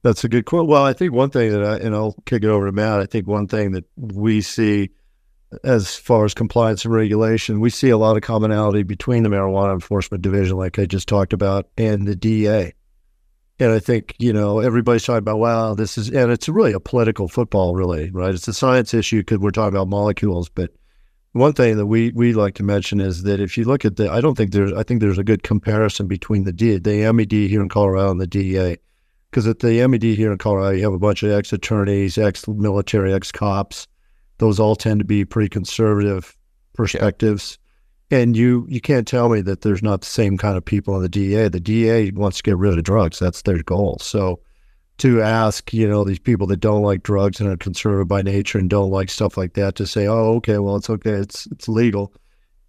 that's 0.03 0.22
a 0.22 0.29
good 0.29 0.44
quote. 0.44 0.68
Well, 0.68 0.85
I 0.85 0.92
think 0.92 1.14
one 1.14 1.31
thing 1.31 1.50
that 1.50 1.64
I 1.64 1.77
and 1.79 1.94
I'll 1.94 2.14
kick 2.27 2.44
it 2.44 2.48
over 2.48 2.66
to 2.66 2.72
Matt, 2.72 3.00
I 3.00 3.07
think 3.07 3.27
one 3.27 3.48
thing 3.48 3.72
that 3.72 3.87
we 3.96 4.42
see 4.42 4.90
as 5.62 5.96
far 5.96 6.24
as 6.24 6.34
compliance 6.34 6.84
and 6.84 6.94
regulation, 6.94 7.60
we 7.60 7.70
see 7.70 7.90
a 7.90 7.98
lot 7.98 8.16
of 8.16 8.22
commonality 8.22 8.82
between 8.82 9.22
the 9.22 9.28
marijuana 9.28 9.72
enforcement 9.72 10.22
division, 10.22 10.56
like 10.56 10.78
I 10.78 10.86
just 10.86 11.08
talked 11.08 11.32
about, 11.32 11.68
and 11.76 12.06
the 12.06 12.16
DEA. 12.16 12.72
And 13.60 13.70
I 13.70 13.78
think, 13.78 14.16
you 14.18 14.32
know, 14.32 14.58
everybody's 14.58 15.04
talking 15.04 15.18
about, 15.18 15.38
wow, 15.38 15.74
this 15.74 15.96
is, 15.96 16.08
and 16.08 16.32
it's 16.32 16.48
really 16.48 16.72
a 16.72 16.80
political 16.80 17.28
football, 17.28 17.74
really, 17.76 18.10
right? 18.10 18.34
It's 18.34 18.48
a 18.48 18.52
science 18.52 18.92
issue 18.92 19.20
because 19.20 19.38
we're 19.38 19.50
talking 19.50 19.76
about 19.76 19.88
molecules. 19.88 20.48
But 20.48 20.70
one 21.32 21.52
thing 21.52 21.76
that 21.76 21.86
we, 21.86 22.10
we 22.12 22.32
like 22.32 22.54
to 22.56 22.64
mention 22.64 23.00
is 23.00 23.22
that 23.22 23.40
if 23.40 23.56
you 23.56 23.64
look 23.64 23.84
at 23.84 23.96
the, 23.96 24.10
I 24.10 24.20
don't 24.20 24.36
think 24.36 24.50
there's, 24.52 24.72
I 24.72 24.82
think 24.82 25.00
there's 25.00 25.18
a 25.18 25.24
good 25.24 25.44
comparison 25.44 26.08
between 26.08 26.44
the, 26.44 26.52
D, 26.52 26.78
the 26.78 27.12
MED 27.12 27.32
here 27.32 27.62
in 27.62 27.68
Colorado 27.68 28.10
and 28.10 28.20
the 28.20 28.26
DEA. 28.26 28.78
Because 29.30 29.46
at 29.46 29.60
the 29.60 29.86
MED 29.86 30.02
here 30.02 30.32
in 30.32 30.38
Colorado, 30.38 30.76
you 30.76 30.82
have 30.84 30.92
a 30.92 30.98
bunch 30.98 31.22
of 31.22 31.30
ex 31.30 31.52
attorneys, 31.52 32.18
ex 32.18 32.46
military, 32.48 33.12
ex 33.12 33.30
cops. 33.30 33.86
Those 34.44 34.61
all 34.61 34.76
tend 34.76 35.00
to 35.00 35.07
be 35.07 35.24
pretty 35.24 35.48
conservative 35.48 36.37
perspectives. 36.74 37.57
And 38.11 38.37
you 38.37 38.66
you 38.68 38.78
can't 38.78 39.09
tell 39.09 39.30
me 39.30 39.40
that 39.40 39.62
there's 39.62 39.83
not 39.83 40.02
the 40.02 40.07
same 40.07 40.37
kind 40.37 40.59
of 40.59 40.62
people 40.66 40.94
in 40.96 41.00
the 41.00 41.09
DA. 41.09 41.48
The 41.48 41.61
DA 41.61 42.11
wants 42.11 42.37
to 42.37 42.42
get 42.42 42.59
rid 42.59 42.76
of 42.76 42.85
drugs. 42.85 43.18
That's 43.18 43.40
their 43.40 43.62
goal. 43.62 43.96
So 44.02 44.40
to 44.98 45.22
ask, 45.22 45.72
you 45.72 45.88
know, 45.88 46.04
these 46.04 46.18
people 46.18 46.46
that 46.48 46.59
don't 46.59 46.83
like 46.83 47.02
drugs 47.02 47.40
and 47.40 47.48
are 47.48 47.57
conservative 47.57 48.07
by 48.07 48.20
nature 48.20 48.59
and 48.59 48.68
don't 48.68 48.90
like 48.90 49.09
stuff 49.09 49.38
like 49.38 49.54
that 49.54 49.76
to 49.76 49.87
say, 49.87 50.07
oh, 50.07 50.35
okay, 50.35 50.59
well, 50.59 50.76
it's 50.76 50.90
okay, 50.90 51.12
it's 51.12 51.46
it's 51.46 51.66
legal. 51.66 52.12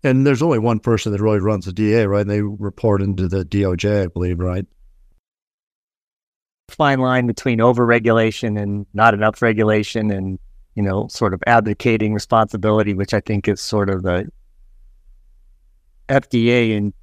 And 0.01 0.25
there's 0.25 0.41
only 0.41 0.59
one 0.59 0.79
person 0.79 1.11
that 1.11 1.19
really 1.19 1.39
runs 1.39 1.65
the 1.65 1.73
DA, 1.73 2.07
right? 2.07 2.21
And 2.21 2.29
they 2.29 2.41
report 2.41 3.01
into 3.01 3.27
the 3.27 3.43
DOJ, 3.43 4.03
I 4.03 4.07
believe, 4.07 4.39
right? 4.39 4.65
Fine 6.69 6.99
line 6.99 7.27
between 7.27 7.59
overregulation 7.59 8.57
and 8.57 8.85
not 8.93 9.13
enough 9.13 9.41
regulation, 9.41 10.09
and 10.09 10.39
you 10.75 10.83
know, 10.83 11.07
sort 11.07 11.33
of 11.33 11.41
advocating 11.47 12.13
responsibility, 12.13 12.93
which 12.93 13.13
I 13.13 13.21
think 13.21 13.47
is 13.47 13.61
sort 13.61 13.89
of 13.89 14.03
the 14.03 14.29
FDA 16.09 16.77
and 16.77 16.93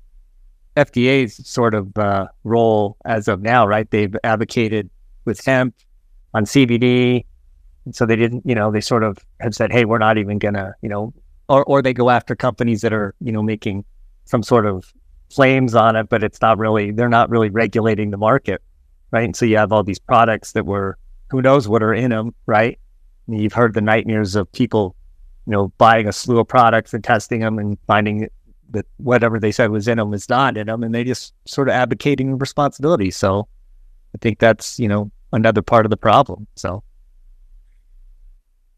FDA's 0.77 1.47
sort 1.49 1.75
of 1.75 1.97
uh, 1.99 2.29
role 2.45 2.97
as 3.05 3.29
of 3.29 3.43
now, 3.43 3.67
right? 3.67 3.91
They've 3.91 4.15
advocated 4.25 4.89
with 5.25 5.45
hemp 5.45 5.75
on 6.35 6.45
CBD. 6.45 7.25
And 7.85 7.95
so 7.95 8.07
they 8.07 8.17
didn't, 8.17 8.43
you 8.47 8.55
know, 8.55 8.71
they 8.71 8.81
sort 8.81 9.03
of 9.03 9.19
have 9.41 9.55
said, 9.55 9.73
hey, 9.73 9.85
we're 9.85 9.99
not 9.99 10.19
even 10.19 10.39
going 10.39 10.55
to, 10.55 10.75
you 10.83 10.89
know, 10.89 11.13
or, 11.49 11.65
or 11.65 11.83
they 11.83 11.93
go 11.93 12.11
after 12.11 12.37
companies 12.37 12.81
that 12.83 12.93
are, 12.93 13.15
you 13.21 13.33
know, 13.33 13.43
making 13.43 13.85
some 14.25 14.43
sort 14.43 14.67
of 14.67 14.93
claims 15.35 15.75
on 15.75 15.97
it, 15.97 16.09
but 16.09 16.23
it's 16.23 16.41
not 16.41 16.59
really, 16.59 16.91
they're 16.91 17.09
not 17.09 17.29
really 17.29 17.51
regulating 17.51 18.11
the 18.11 18.17
market, 18.17 18.63
right? 19.11 19.25
And 19.25 19.37
so 19.37 19.45
you 19.45 19.57
have 19.57 19.73
all 19.73 19.83
these 19.83 19.99
products 19.99 20.53
that 20.53 20.65
were, 20.65 20.97
who 21.31 21.43
knows 21.43 21.67
what 21.67 21.83
are 21.83 21.93
in 21.93 22.11
them, 22.11 22.35
right? 22.47 22.79
You've 23.29 23.53
heard 23.53 23.75
the 23.75 23.81
nightmares 23.81 24.35
of 24.35 24.51
people, 24.53 24.97
you 25.47 25.53
know, 25.53 25.69
buying 25.79 26.09
a 26.09 26.13
slew 26.13 26.41
of 26.41 26.49
products 26.49 26.93
and 26.93 27.03
testing 27.03 27.41
them 27.41 27.59
and 27.59 27.79
finding 27.87 28.29
that 28.71 28.87
whatever 28.97 29.39
they 29.39 29.53
said 29.53 29.71
was 29.71 29.87
in 29.87 29.99
them 29.99 30.13
is 30.15 30.29
not 30.29 30.57
in 30.57 30.67
them, 30.67 30.83
and 30.83 30.95
they 30.95 31.05
just 31.05 31.35
sort 31.47 31.69
of 31.69 31.75
advocating 31.75 32.39
responsibility. 32.39 33.11
So 33.11 33.47
I 34.15 34.19
think 34.21 34.39
that's 34.39 34.79
you 34.79 34.89
know 34.89 35.11
another 35.33 35.63
part 35.63 35.87
of 35.87 35.91
the 35.91 35.97
problem. 35.97 36.47
So. 36.57 36.83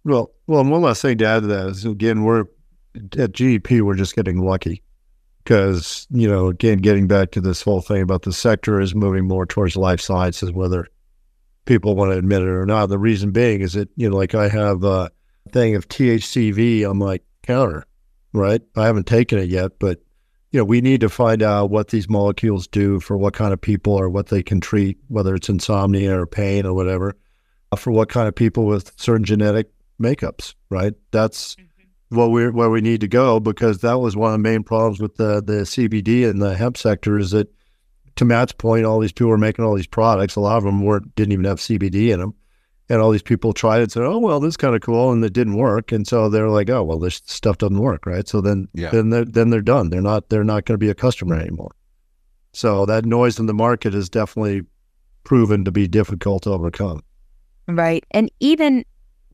Well, 0.05 0.33
well, 0.47 0.61
and 0.61 0.71
one 0.71 0.83
last 0.83 1.01
thing 1.01 1.17
to 1.19 1.25
add 1.25 1.41
to 1.41 1.47
that 1.47 1.69
is 1.69 1.85
again, 1.87 2.25
we're 2.25 2.45
at 3.19 3.33
GEP, 3.33 3.81
we're 3.81 3.95
just 3.95 4.15
getting 4.15 4.39
lucky 4.39 4.83
because, 5.43 6.07
you 6.11 6.29
know, 6.29 6.49
again, 6.49 6.79
getting 6.79 7.07
back 7.07 7.31
to 7.33 7.41
this 7.41 7.63
whole 7.63 7.81
thing 7.81 8.03
about 8.03 8.23
the 8.23 8.33
sector 8.33 8.81
is 8.81 8.95
moving 8.95 9.27
more 9.27 9.47
towards 9.47 9.77
life 9.77 10.01
sciences, 10.01 10.53
whether 10.53 10.89
people 11.65 11.95
want 11.95 12.13
to 12.13 12.19
admit 12.19 12.43
it 12.43 12.49
or 12.49 12.67
not. 12.67 12.87
The 12.87 12.99
reason 12.99 13.31
being 13.31 13.61
is 13.61 13.75
that, 13.75 13.89
you 13.97 14.09
know, 14.09 14.17
like 14.17 14.35
I 14.35 14.49
have 14.49 14.85
a 14.85 15.11
thing 15.53 15.75
of 15.75 15.89
THCV 15.89 16.89
on 16.89 16.99
my 16.99 17.21
counter 17.43 17.87
right? 18.35 18.61
I 18.77 18.85
haven't 18.85 19.07
taken 19.07 19.39
it 19.39 19.49
yet, 19.49 19.79
but 19.79 20.01
you 20.51 20.59
know, 20.61 20.65
we 20.65 20.81
need 20.81 21.01
to 21.01 21.09
find 21.09 21.43
out 21.43 21.71
what 21.71 21.89
these 21.89 22.09
molecules 22.09 22.67
do 22.69 23.01
for 23.01 23.17
what 23.17 23.35
kind 23.35 23.53
of 23.53 23.61
people 23.61 23.95
or 23.95 24.09
what 24.11 24.27
they 24.27 24.43
can 24.43 24.61
treat, 24.61 24.99
whether 25.09 25.35
it's 25.35 25.49
insomnia 25.49 26.21
or 26.21 26.27
pain 26.27 26.67
or 26.67 26.75
whatever, 26.75 27.17
uh, 27.73 27.77
for 27.77 27.91
what 27.91 28.09
kind 28.09 28.29
of 28.29 28.35
people 28.35 28.67
with 28.67 28.93
certain 28.97 29.25
genetic 29.25 29.71
makeups, 30.01 30.55
right? 30.69 30.93
That's 31.11 31.57
mm-hmm. 31.57 32.17
what 32.17 32.31
we're 32.31 32.53
where 32.53 32.71
we 32.71 32.83
need 32.83 33.01
to 33.01 33.09
go 33.09 33.41
because 33.41 33.79
that 33.79 33.99
was 33.99 34.17
one 34.17 34.33
of 34.33 34.35
the 34.35 34.49
main 34.49 34.63
problems 34.63 35.01
with 35.01 35.17
the 35.17 35.43
the 35.43 35.63
CBD 35.63 36.29
and 36.29 36.43
the 36.43 36.55
hemp 36.55 36.77
sector 36.77 37.19
is 37.19 37.31
that 37.31 37.49
to 38.17 38.25
Matt's 38.25 38.53
point, 38.53 38.85
all 38.85 39.01
these 39.01 39.13
people 39.13 39.31
were 39.31 39.39
making 39.39 39.65
all 39.65 39.75
these 39.75 39.87
products. 39.87 40.37
A 40.37 40.41
lot 40.41 40.59
of 40.59 40.65
them 40.65 40.83
weren't 40.85 41.15
didn't 41.15 41.33
even 41.33 41.45
have 41.45 41.59
CBD 41.59 42.13
in 42.13 42.21
them 42.21 42.35
and 42.89 43.01
all 43.01 43.11
these 43.11 43.23
people 43.23 43.53
tried 43.53 43.79
it 43.79 43.85
and 43.85 43.93
said, 43.93 44.03
"Oh 44.03 44.19
well, 44.19 44.41
this 44.41 44.51
is 44.51 44.57
kind 44.57 44.75
of 44.75 44.83
cool," 44.83 45.11
and 45.11 45.25
it 45.25 45.33
didn't 45.33 45.57
work, 45.57 45.93
and 45.93 46.07
so 46.07 46.29
they're 46.29 46.51
like, 46.51 46.69
"Oh 46.69 46.83
well, 46.83 46.99
this 46.99 47.23
stuff 47.25 47.59
doesn't 47.59 47.79
work, 47.79 48.07
right?" 48.07 48.29
So 48.29 48.41
then, 48.41 48.69
yeah. 48.75 48.91
then 48.91 49.11
they're 49.11 49.25
then 49.25 49.51
they're 49.51 49.63
done. 49.63 49.91
They're 49.91 50.03
not 50.03 50.29
they're 50.29 50.45
not 50.45 50.65
going 50.65 50.75
to 50.75 50.85
be 50.85 50.91
a 50.91 50.95
customer 50.95 51.37
anymore. 51.37 51.75
So 52.53 52.87
that 52.87 53.05
noise 53.05 53.39
in 53.39 53.47
the 53.47 53.55
market 53.55 53.95
is 53.95 54.09
definitely 54.09 54.63
proven 55.25 55.65
to 55.65 55.73
be 55.73 55.89
difficult 55.89 56.43
to 56.43 56.51
overcome. 56.51 57.03
Right, 57.67 58.05
and 58.11 58.31
even 58.41 58.85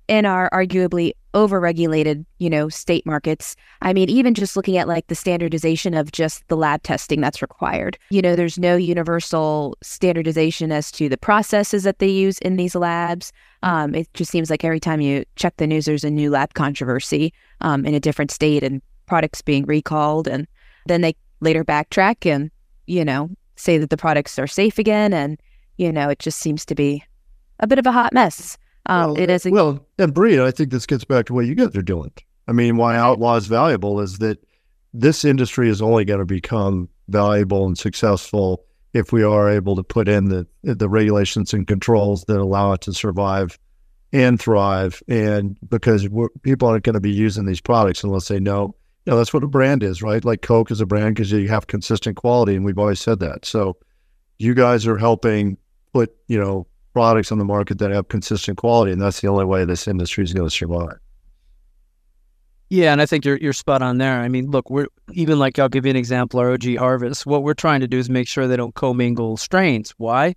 in 0.08 0.26
our 0.26 0.48
arguably 0.50 1.12
overregulated, 1.34 2.24
you 2.38 2.50
know, 2.50 2.68
state 2.68 3.06
markets. 3.06 3.56
I 3.82 3.92
mean, 3.92 4.08
even 4.08 4.34
just 4.34 4.56
looking 4.56 4.76
at 4.76 4.88
like 4.88 5.06
the 5.06 5.14
standardization 5.14 5.94
of 5.94 6.12
just 6.12 6.46
the 6.48 6.56
lab 6.56 6.82
testing 6.82 7.20
that's 7.20 7.42
required. 7.42 7.98
You 8.10 8.22
know, 8.22 8.34
there's 8.36 8.58
no 8.58 8.76
universal 8.76 9.76
standardization 9.82 10.72
as 10.72 10.90
to 10.92 11.08
the 11.08 11.16
processes 11.16 11.84
that 11.84 11.98
they 11.98 12.08
use 12.08 12.38
in 12.38 12.56
these 12.56 12.74
labs. 12.74 13.32
Um, 13.62 13.94
it 13.94 14.12
just 14.14 14.30
seems 14.30 14.50
like 14.50 14.64
every 14.64 14.80
time 14.80 15.00
you 15.00 15.24
check 15.36 15.56
the 15.56 15.66
news, 15.66 15.84
there's 15.84 16.04
a 16.04 16.10
new 16.10 16.30
lab 16.30 16.54
controversy 16.54 17.32
um, 17.60 17.86
in 17.86 17.94
a 17.94 18.00
different 18.00 18.30
state 18.30 18.62
and 18.62 18.82
products 19.06 19.42
being 19.42 19.66
recalled. 19.66 20.26
And 20.26 20.46
then 20.86 21.00
they 21.00 21.14
later 21.40 21.64
backtrack 21.64 22.30
and, 22.30 22.50
you 22.86 23.04
know, 23.04 23.30
say 23.56 23.78
that 23.78 23.90
the 23.90 23.96
products 23.96 24.38
are 24.38 24.46
safe 24.46 24.78
again. 24.78 25.12
And, 25.12 25.40
you 25.76 25.92
know, 25.92 26.08
it 26.08 26.18
just 26.18 26.38
seems 26.38 26.64
to 26.66 26.74
be 26.74 27.04
a 27.60 27.66
bit 27.66 27.78
of 27.78 27.86
a 27.86 27.92
hot 27.92 28.12
mess. 28.12 28.56
Um, 28.90 29.12
well, 29.12 29.18
it 29.20 29.30
is. 29.30 29.46
A- 29.46 29.50
well, 29.50 29.86
and 29.98 30.12
Bree, 30.12 30.40
I 30.40 30.50
think 30.50 30.70
this 30.70 30.84
gets 30.84 31.04
back 31.04 31.26
to 31.26 31.34
what 31.34 31.46
you 31.46 31.54
guys 31.54 31.74
are 31.76 31.82
doing. 31.82 32.12
I 32.48 32.52
mean, 32.52 32.76
why 32.76 32.96
Outlaw 32.96 33.36
is 33.36 33.46
valuable 33.46 34.00
is 34.00 34.18
that 34.18 34.44
this 34.92 35.24
industry 35.24 35.68
is 35.68 35.80
only 35.80 36.04
going 36.04 36.18
to 36.18 36.26
become 36.26 36.88
valuable 37.08 37.64
and 37.66 37.78
successful 37.78 38.64
if 38.92 39.12
we 39.12 39.22
are 39.22 39.48
able 39.48 39.76
to 39.76 39.84
put 39.84 40.08
in 40.08 40.24
the 40.24 40.46
the 40.64 40.88
regulations 40.88 41.54
and 41.54 41.68
controls 41.68 42.24
that 42.24 42.38
allow 42.38 42.72
it 42.72 42.80
to 42.82 42.92
survive 42.92 43.56
and 44.12 44.40
thrive. 44.40 45.00
And 45.06 45.56
because 45.68 46.08
people 46.42 46.66
aren't 46.66 46.82
going 46.82 46.94
to 46.94 47.00
be 47.00 47.12
using 47.12 47.46
these 47.46 47.60
products 47.60 48.02
unless 48.02 48.26
they 48.26 48.40
know, 48.40 48.74
you 49.06 49.12
know, 49.12 49.16
that's 49.16 49.32
what 49.32 49.44
a 49.44 49.48
brand 49.48 49.84
is, 49.84 50.02
right? 50.02 50.24
Like 50.24 50.42
Coke 50.42 50.72
is 50.72 50.80
a 50.80 50.86
brand 50.86 51.14
because 51.14 51.30
you 51.30 51.48
have 51.48 51.68
consistent 51.68 52.16
quality, 52.16 52.56
and 52.56 52.64
we've 52.64 52.78
always 52.78 53.00
said 53.00 53.20
that. 53.20 53.44
So, 53.44 53.76
you 54.38 54.54
guys 54.54 54.84
are 54.88 54.98
helping 54.98 55.56
put, 55.92 56.12
you 56.26 56.40
know, 56.40 56.66
products 56.92 57.30
on 57.32 57.38
the 57.38 57.44
market 57.44 57.78
that 57.78 57.90
have 57.90 58.08
consistent 58.08 58.58
quality, 58.58 58.92
and 58.92 59.00
that's 59.00 59.20
the 59.20 59.28
only 59.28 59.44
way 59.44 59.64
this 59.64 59.86
industry 59.86 60.24
is 60.24 60.32
going 60.32 60.48
to 60.48 60.54
survive. 60.54 60.98
Yeah, 62.70 62.92
and 62.92 63.02
I 63.02 63.06
think 63.06 63.24
you're 63.24 63.36
you're 63.38 63.52
spot 63.52 63.82
on 63.82 63.98
there. 63.98 64.20
I 64.20 64.28
mean, 64.28 64.50
look, 64.50 64.70
we're 64.70 64.86
even 65.12 65.40
like 65.40 65.58
I'll 65.58 65.68
give 65.68 65.84
you 65.86 65.90
an 65.90 65.96
example. 65.96 66.38
Our 66.38 66.52
OG 66.52 66.76
Harvest. 66.76 67.26
What 67.26 67.42
we're 67.42 67.54
trying 67.54 67.80
to 67.80 67.88
do 67.88 67.98
is 67.98 68.08
make 68.08 68.28
sure 68.28 68.46
they 68.46 68.56
don't 68.56 68.74
commingle 68.74 69.36
strains. 69.36 69.92
Why? 69.98 70.36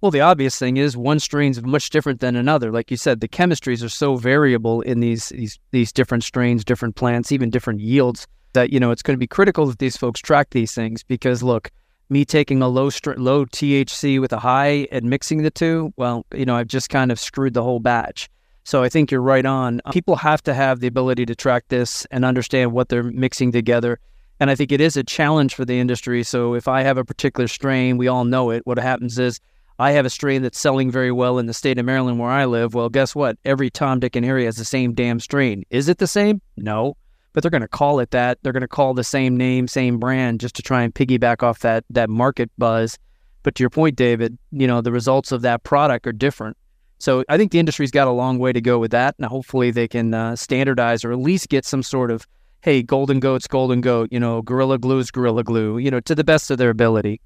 Well, 0.00 0.10
the 0.10 0.22
obvious 0.22 0.58
thing 0.58 0.78
is 0.78 0.96
one 0.96 1.20
strain's 1.20 1.62
much 1.62 1.90
different 1.90 2.20
than 2.20 2.34
another. 2.34 2.72
Like 2.72 2.90
you 2.90 2.96
said, 2.96 3.20
the 3.20 3.28
chemistries 3.28 3.84
are 3.84 3.90
so 3.90 4.16
variable 4.16 4.80
in 4.82 5.00
these 5.00 5.28
these 5.28 5.58
these 5.70 5.92
different 5.92 6.24
strains, 6.24 6.64
different 6.64 6.96
plants, 6.96 7.30
even 7.30 7.50
different 7.50 7.80
yields. 7.80 8.26
That 8.54 8.72
you 8.72 8.80
know 8.80 8.90
it's 8.90 9.02
going 9.02 9.16
to 9.16 9.18
be 9.18 9.26
critical 9.26 9.66
that 9.66 9.78
these 9.78 9.98
folks 9.98 10.20
track 10.20 10.50
these 10.50 10.72
things 10.72 11.02
because 11.02 11.42
look, 11.42 11.70
me 12.08 12.24
taking 12.24 12.62
a 12.62 12.68
low 12.68 12.90
str- 12.90 13.14
low 13.14 13.44
THC 13.44 14.20
with 14.20 14.32
a 14.32 14.38
high 14.38 14.86
and 14.92 15.08
mixing 15.10 15.42
the 15.42 15.50
two, 15.50 15.92
well, 15.96 16.24
you 16.34 16.44
know, 16.44 16.56
I've 16.56 16.68
just 16.68 16.88
kind 16.88 17.10
of 17.10 17.18
screwed 17.18 17.54
the 17.54 17.62
whole 17.62 17.80
batch. 17.80 18.28
So 18.64 18.82
I 18.82 18.88
think 18.88 19.10
you're 19.10 19.22
right 19.22 19.46
on. 19.46 19.80
Uh, 19.84 19.92
people 19.92 20.16
have 20.16 20.42
to 20.44 20.54
have 20.54 20.80
the 20.80 20.86
ability 20.86 21.26
to 21.26 21.34
track 21.34 21.64
this 21.68 22.04
and 22.10 22.24
understand 22.24 22.72
what 22.72 22.88
they're 22.88 23.04
mixing 23.04 23.52
together. 23.52 24.00
And 24.40 24.50
I 24.50 24.54
think 24.54 24.72
it 24.72 24.80
is 24.80 24.96
a 24.96 25.04
challenge 25.04 25.54
for 25.54 25.64
the 25.64 25.78
industry. 25.78 26.22
So 26.22 26.54
if 26.54 26.68
I 26.68 26.82
have 26.82 26.98
a 26.98 27.04
particular 27.04 27.48
strain, 27.48 27.96
we 27.96 28.08
all 28.08 28.24
know 28.24 28.50
it. 28.50 28.66
What 28.66 28.78
happens 28.78 29.18
is 29.18 29.40
I 29.78 29.92
have 29.92 30.04
a 30.04 30.10
strain 30.10 30.42
that's 30.42 30.58
selling 30.58 30.90
very 30.90 31.12
well 31.12 31.38
in 31.38 31.46
the 31.46 31.54
state 31.54 31.78
of 31.78 31.84
Maryland 31.84 32.18
where 32.18 32.30
I 32.30 32.44
live. 32.44 32.74
Well, 32.74 32.88
guess 32.88 33.14
what? 33.14 33.38
Every 33.44 33.70
Tom, 33.70 34.00
Dick, 34.00 34.16
and 34.16 34.24
Harry 34.24 34.44
has 34.44 34.56
the 34.56 34.64
same 34.64 34.94
damn 34.94 35.20
strain. 35.20 35.64
Is 35.70 35.88
it 35.88 35.98
the 35.98 36.06
same? 36.06 36.40
No 36.56 36.96
but 37.36 37.42
they're 37.42 37.50
going 37.50 37.60
to 37.60 37.68
call 37.68 38.00
it 38.00 38.12
that. 38.12 38.38
They're 38.42 38.54
going 38.54 38.62
to 38.62 38.66
call 38.66 38.94
the 38.94 39.04
same 39.04 39.36
name, 39.36 39.68
same 39.68 39.98
brand, 39.98 40.40
just 40.40 40.56
to 40.56 40.62
try 40.62 40.82
and 40.82 40.94
piggyback 40.94 41.42
off 41.42 41.58
that 41.58 41.84
that 41.90 42.08
market 42.08 42.50
buzz. 42.56 42.98
But 43.42 43.54
to 43.56 43.62
your 43.62 43.68
point, 43.68 43.94
David, 43.94 44.38
you 44.52 44.66
know 44.66 44.80
the 44.80 44.90
results 44.90 45.32
of 45.32 45.42
that 45.42 45.62
product 45.62 46.06
are 46.06 46.12
different. 46.12 46.56
So 46.98 47.24
I 47.28 47.36
think 47.36 47.52
the 47.52 47.58
industry's 47.58 47.90
got 47.90 48.08
a 48.08 48.10
long 48.10 48.38
way 48.38 48.54
to 48.54 48.60
go 48.62 48.78
with 48.78 48.90
that, 48.92 49.16
and 49.18 49.26
hopefully 49.26 49.70
they 49.70 49.86
can 49.86 50.14
uh, 50.14 50.34
standardize 50.34 51.04
or 51.04 51.12
at 51.12 51.18
least 51.18 51.50
get 51.50 51.66
some 51.66 51.82
sort 51.82 52.10
of, 52.10 52.26
hey, 52.62 52.82
Golden 52.82 53.20
Goat's 53.20 53.46
Golden 53.46 53.82
Goat, 53.82 54.08
you 54.10 54.18
know, 54.18 54.40
Gorilla 54.40 54.78
Glue's 54.78 55.10
Gorilla 55.10 55.44
Glue, 55.44 55.76
you 55.76 55.90
know, 55.90 56.00
to 56.00 56.14
the 56.14 56.24
best 56.24 56.50
of 56.50 56.56
their 56.56 56.70
ability. 56.70 57.20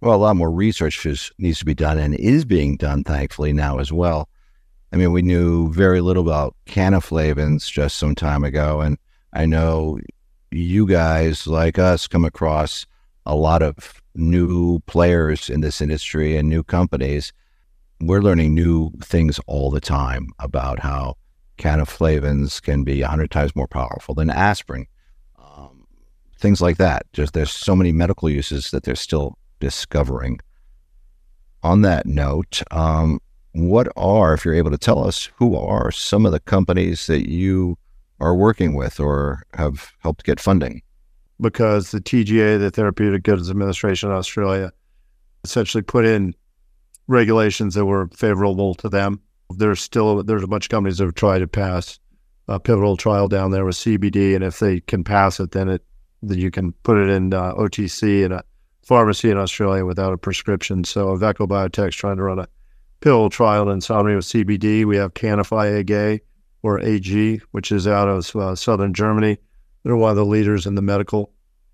Well, 0.00 0.14
a 0.14 0.16
lot 0.16 0.36
more 0.36 0.52
research 0.52 1.04
is, 1.04 1.32
needs 1.38 1.58
to 1.58 1.64
be 1.64 1.74
done 1.74 1.98
and 1.98 2.14
is 2.14 2.44
being 2.44 2.76
done, 2.76 3.02
thankfully, 3.02 3.52
now 3.52 3.80
as 3.80 3.92
well. 3.92 4.28
I 4.92 4.96
mean, 4.96 5.10
we 5.10 5.22
knew 5.22 5.72
very 5.72 6.00
little 6.00 6.22
about 6.22 6.54
canaflavins 6.66 7.68
just 7.68 7.98
some 7.98 8.14
time 8.14 8.44
ago, 8.44 8.80
and 8.80 8.96
I 9.32 9.46
know 9.46 9.98
you 10.50 10.86
guys, 10.86 11.46
like 11.46 11.78
us, 11.78 12.06
come 12.08 12.24
across 12.24 12.86
a 13.26 13.34
lot 13.34 13.62
of 13.62 14.00
new 14.14 14.80
players 14.80 15.48
in 15.48 15.60
this 15.60 15.80
industry 15.80 16.36
and 16.36 16.48
new 16.48 16.64
companies. 16.64 17.32
We're 18.00 18.22
learning 18.22 18.54
new 18.54 18.90
things 19.02 19.38
all 19.46 19.70
the 19.70 19.80
time 19.80 20.30
about 20.38 20.80
how 20.80 21.16
canaflavins 21.58 22.60
can 22.60 22.82
be 22.82 23.02
100 23.02 23.30
times 23.30 23.54
more 23.54 23.68
powerful 23.68 24.14
than 24.14 24.30
aspirin. 24.30 24.86
Um, 25.38 25.86
things 26.38 26.60
like 26.60 26.78
that. 26.78 27.06
Just 27.12 27.34
there's 27.34 27.52
so 27.52 27.76
many 27.76 27.92
medical 27.92 28.28
uses 28.28 28.70
that 28.70 28.82
they're 28.82 28.96
still 28.96 29.36
discovering. 29.60 30.40
On 31.62 31.82
that 31.82 32.06
note, 32.06 32.62
um, 32.70 33.20
what 33.52 33.88
are, 33.96 34.32
if 34.32 34.44
you're 34.44 34.54
able 34.54 34.70
to 34.70 34.78
tell 34.78 35.04
us, 35.06 35.28
who 35.36 35.54
are 35.56 35.90
some 35.90 36.24
of 36.24 36.32
the 36.32 36.40
companies 36.40 37.06
that 37.06 37.28
you 37.28 37.76
are 38.20 38.34
working 38.34 38.74
with 38.74 39.00
or 39.00 39.42
have 39.54 39.92
helped 39.98 40.24
get 40.24 40.40
funding? 40.40 40.82
Because 41.40 41.90
the 41.90 42.00
TGA, 42.00 42.58
the 42.58 42.70
Therapeutic 42.70 43.22
Goods 43.22 43.50
Administration 43.50 44.10
in 44.10 44.16
Australia, 44.16 44.72
essentially 45.44 45.82
put 45.82 46.04
in 46.04 46.34
regulations 47.06 47.74
that 47.74 47.86
were 47.86 48.08
favorable 48.14 48.74
to 48.76 48.88
them. 48.88 49.20
There's 49.56 49.80
still 49.80 50.22
there's 50.22 50.44
a 50.44 50.48
bunch 50.48 50.66
of 50.66 50.70
companies 50.70 50.98
that 50.98 51.04
have 51.04 51.14
tried 51.14 51.40
to 51.40 51.48
pass 51.48 51.98
a 52.46 52.60
pivotal 52.60 52.96
trial 52.96 53.28
down 53.28 53.50
there 53.50 53.64
with 53.64 53.76
CBD, 53.76 54.34
and 54.34 54.44
if 54.44 54.58
they 54.58 54.80
can 54.80 55.02
pass 55.02 55.40
it, 55.40 55.52
then 55.52 55.68
it 55.68 55.82
then 56.22 56.38
you 56.38 56.50
can 56.50 56.72
put 56.82 56.98
it 56.98 57.08
in 57.08 57.32
uh, 57.32 57.54
OTC 57.54 58.24
in 58.24 58.32
a 58.32 58.42
pharmacy 58.84 59.30
in 59.30 59.38
Australia 59.38 59.84
without 59.84 60.12
a 60.12 60.18
prescription. 60.18 60.84
So 60.84 61.16
Avecho 61.16 61.48
Biotech's 61.48 61.96
trying 61.96 62.16
to 62.16 62.22
run 62.24 62.38
a 62.38 62.48
pivotal 63.00 63.30
trial 63.30 63.62
in 63.68 63.74
insomnia 63.74 64.16
with 64.16 64.26
CBD. 64.26 64.84
We 64.84 64.96
have 64.96 65.14
Canify 65.14 65.78
AG, 65.78 66.20
or 66.62 66.80
AG, 66.80 67.40
which 67.52 67.72
is 67.72 67.86
out 67.86 68.08
of 68.08 68.34
uh, 68.36 68.54
southern 68.54 68.94
Germany. 68.94 69.38
They're 69.82 69.96
one 69.96 70.10
of 70.10 70.16
the 70.16 70.24
leaders 70.24 70.66
in 70.66 70.74
the 70.74 70.82
medical 70.82 71.32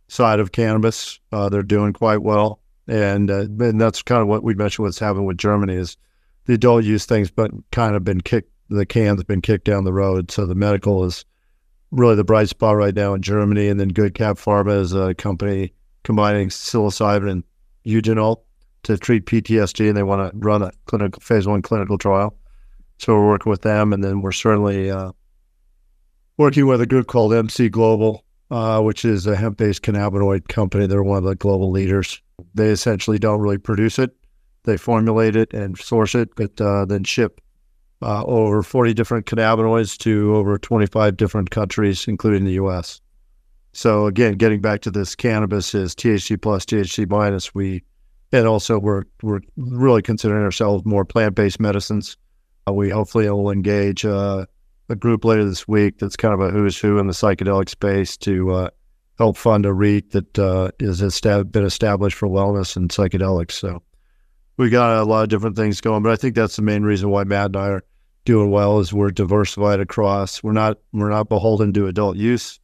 side 0.09 0.41
of 0.41 0.53
cannabis. 0.53 1.19
Uh, 1.33 1.49
they're 1.49 1.63
doing 1.63 1.93
quite 1.93 2.23
well, 2.23 2.61
and 2.87 3.31
uh, 3.31 3.47
and 3.61 3.81
that's 3.81 4.03
kind 4.03 4.23
of 4.23 4.29
what 4.29 4.45
we 4.45 4.55
mentioned. 4.55 4.85
What's 4.85 4.99
happened 4.99 5.27
with 5.27 5.39
Germany 5.39 5.75
is 5.75 5.97
the 6.45 6.55
adult 6.55 6.85
use 6.85 7.07
things, 7.07 7.31
but 7.31 7.51
kind 7.73 7.97
of 7.97 8.05
been 8.05 8.21
kicked. 8.21 8.51
The 8.69 8.87
can's 8.87 9.23
been 9.25 9.43
kicked 9.43 9.65
down 9.65 9.85
the 9.85 9.93
road. 9.93 10.31
So 10.31 10.45
the 10.45 10.55
medical 10.55 11.05
is 11.05 11.25
really 11.93 12.17
the 12.17 12.25
bright 12.25 12.49
spot 12.49 12.77
right 12.77 12.95
now 12.95 13.15
in 13.15 13.23
Germany, 13.23 13.69
and 13.69 13.79
then 13.79 13.89
Good 13.89 14.15
Cap 14.15 14.37
Pharma 14.37 14.81
is 14.81 14.93
a 14.93 15.15
company 15.15 15.73
combining 16.03 16.49
psilocybin 16.49 17.31
and 17.31 17.45
eugenol 17.85 18.43
to 18.85 18.97
treat 18.97 19.27
PTSD, 19.27 19.89
and 19.89 19.97
they 19.97 20.03
want 20.03 20.31
to 20.31 20.39
run 20.39 20.63
a 20.63 20.71
clinical 20.87 21.21
phase 21.21 21.47
one 21.47 21.63
clinical 21.63 21.99
trial. 21.99 22.37
So 22.99 23.15
we're 23.15 23.29
working 23.29 23.51
with 23.51 23.63
them, 23.63 23.93
and 23.93 24.03
then 24.03 24.23
we're 24.23 24.33
certainly 24.33 24.91
uh, 24.91 25.13
working 26.37 26.67
with 26.67 26.81
a 26.81 26.87
group 26.87 27.07
called 27.07 27.35
MC 27.35 27.69
Global, 27.69 28.25
uh, 28.51 28.81
which 28.81 29.05
is 29.05 29.27
a 29.27 29.37
hemp-based 29.37 29.83
cannabinoid 29.83 30.49
company. 30.49 30.87
They're 30.87 31.03
one 31.03 31.19
of 31.19 31.25
the 31.25 31.35
global 31.35 31.71
leaders. 31.71 32.21
They 32.55 32.69
essentially 32.69 33.19
don't 33.19 33.41
really 33.41 33.59
produce 33.59 33.99
it; 33.99 34.17
they 34.65 34.77
formulate 34.77 35.37
it 35.37 35.53
and 35.53 35.77
source 35.79 36.15
it, 36.15 36.35
but 36.37 36.61
uh, 36.61 36.85
then 36.87 37.05
ship 37.05 37.41
uh, 38.03 38.25
over 38.25 38.63
40 38.63 38.95
different 38.95 39.27
cannabinoids 39.27 39.97
to 39.99 40.35
over 40.37 40.59
25 40.59 41.17
different 41.17 41.51
countries, 41.51 42.07
including 42.09 42.45
the 42.45 42.53
U.S. 42.53 43.01
So 43.73 44.07
again, 44.07 44.35
getting 44.35 44.61
back 44.61 44.81
to 44.83 44.91
this, 44.91 45.15
cannabis 45.15 45.75
is 45.75 45.95
THC 45.95 46.41
plus, 46.41 46.65
THC 46.65 47.09
minus. 47.09 47.55
We 47.55 47.83
and 48.33 48.47
also 48.47 48.79
we're 48.79 49.05
we're 49.23 49.41
really 49.57 50.03
considering 50.03 50.43
ourselves 50.43 50.85
more 50.85 51.05
plant-based 51.05 51.61
medicines 51.61 52.17
we 52.73 52.91
hopefully 52.91 53.29
will 53.31 53.51
engage 53.51 54.05
uh, 54.05 54.47
a 54.89 54.97
group 54.97 55.25
later 55.25 55.45
this 55.45 55.67
week 55.67 55.99
that's 55.99 56.17
kind 56.17 56.35
of 56.35 56.41
a 56.41 56.51
who's 56.51 56.79
who 56.79 56.99
in 56.99 57.07
the 57.07 57.13
psychedelic 57.13 57.69
space 57.69 58.17
to 58.17 58.53
uh, 58.53 58.71
help 59.19 59.37
fund 59.37 59.67
a 59.67 59.73
REIT 59.73 60.11
that 60.11 60.39
uh, 60.39 60.71
is 60.79 61.01
estab- 61.01 61.53
been 61.53 61.65
established 61.65 62.17
for 62.17 62.29
wellness 62.29 62.77
and 62.77 62.91
psychedelics. 62.91 63.53
So 63.53 63.83
we 64.57 64.71
got 64.71 64.99
a 64.99 65.05
lot 65.05 65.23
of 65.23 65.29
different 65.29 65.57
things 65.57 65.81
going, 65.81 66.03
but 66.03 66.13
I 66.13 66.17
think 66.17 66.35
that's 66.35 66.57
the 66.57 66.63
main 66.63 66.83
reason 66.83 67.11
why 67.11 67.25
Matt 67.25 67.47
and 67.47 67.57
I 67.57 67.69
are 67.69 67.85
doing 68.25 68.51
well 68.51 68.81
is 68.81 68.93
we're 68.93 69.11
diversified 69.11 69.81
across. 69.81 70.43
We're 70.43 70.53
not 70.53 70.79
we're 70.93 71.11
not 71.11 71.29
beholden 71.29 71.73
to 71.75 71.87
adult 71.87 72.17
use 72.17 72.61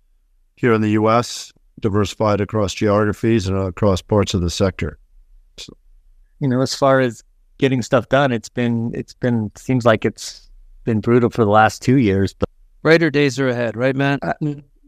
here 0.57 0.73
in 0.73 0.81
the 0.81 0.91
U.S. 0.91 1.53
Diversified 1.81 2.41
across 2.41 2.75
geographies 2.75 3.49
and 3.49 3.57
across 3.57 4.03
parts 4.03 4.35
of 4.35 4.41
the 4.41 4.51
sector. 4.51 4.99
So. 5.57 5.73
You 6.41 6.49
know, 6.49 6.61
as 6.61 6.75
far 6.75 7.01
as 7.01 7.23
getting 7.63 7.81
stuff 7.81 8.09
done. 8.09 8.33
It's 8.33 8.49
been 8.49 8.91
it's 8.93 9.15
been 9.15 9.53
seems 9.57 9.87
like 9.87 10.05
it's 10.05 10.51
been 10.85 11.01
brutal 11.01 11.31
for 11.31 11.45
the 11.45 11.51
last 11.51 11.81
two 11.81 11.97
years, 11.97 12.35
but 12.35 12.49
brighter 12.83 13.09
days 13.09 13.39
are 13.39 13.49
ahead, 13.49 13.77
right, 13.77 13.95
Matt? 13.95 14.19
Uh, 14.21 14.35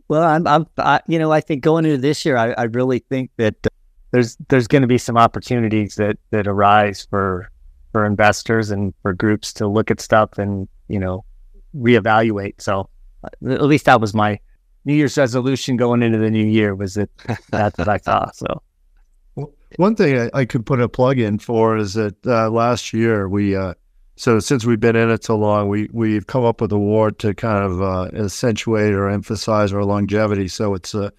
well, 0.09 0.25
I'm 0.25 0.45
I'm 0.47 0.67
I, 0.77 1.01
you 1.07 1.19
know 1.19 1.31
I 1.31 1.41
think 1.41 1.63
going 1.63 1.87
into 1.87 1.99
this 1.99 2.25
year, 2.25 2.37
I, 2.37 2.51
I 2.53 2.65
really 2.65 2.99
think 2.99 3.31
that 3.37 3.55
uh, 3.65 3.71
there's 4.11 4.37
there's 4.49 4.67
going 4.67 4.83
to 4.83 4.89
be 4.89 4.99
some 4.99 5.17
opportunities 5.17 5.95
that 5.95 6.19
that 6.33 6.49
arise 6.49 7.07
for 7.09 7.49
for 7.93 8.05
investors 8.05 8.73
and 8.73 8.93
for 9.03 9.13
groups 9.15 9.53
to 9.55 9.69
look 9.69 9.93
at 9.93 10.01
stuff 10.01 10.37
and 10.37 10.69
you 10.89 10.99
know 10.99 11.25
reevaluate. 11.77 12.61
So 12.61 12.91
At 13.25 13.63
least 13.63 13.85
that 13.85 14.01
was 14.01 14.15
my 14.15 14.41
New 14.85 14.95
Year's 14.95 15.17
resolution 15.17 15.77
going 15.77 16.03
into 16.03 16.19
the 16.19 16.29
new 16.29 16.45
year. 16.45 16.75
Was 16.75 16.97
it 16.97 17.09
that 17.29 17.41
that's 17.51 17.79
what 17.79 17.89
I 17.89 17.99
thought. 17.99 18.35
So 18.35 18.63
one 19.77 19.97
thing 19.97 20.19
I, 20.19 20.41
I, 20.41 20.45
could 20.45 20.67
put 20.67 20.81
a 20.81 20.89
plug 20.89 21.19
in 21.19 21.39
for 21.39 21.77
is 21.77 21.95
that 21.95 22.15
uh, 22.27 22.51
last 22.51 22.93
year 22.93 23.29
we, 23.29 23.57
uh, 23.57 23.75
so 24.17 24.39
since 24.39 24.65
we've 24.65 24.81
been 24.81 24.97
in 24.97 25.11
it 25.11 25.25
so 25.25 25.37
long, 25.37 25.69
we 25.69 25.89
we've 25.93 26.27
come 26.27 26.45
up 26.45 26.61
with 26.61 26.73
a 26.73 26.77
award 26.77 27.19
to 27.21 27.35
kind 27.35 27.65
of 27.65 27.83
uh, 27.83 28.05
accentuate 28.15 28.95
or 28.95 29.09
emphasize 29.09 29.73
our 29.73 29.85
longevity. 29.85 30.47
So 30.47 30.75
it's 30.75 30.95
uh, 30.95 31.11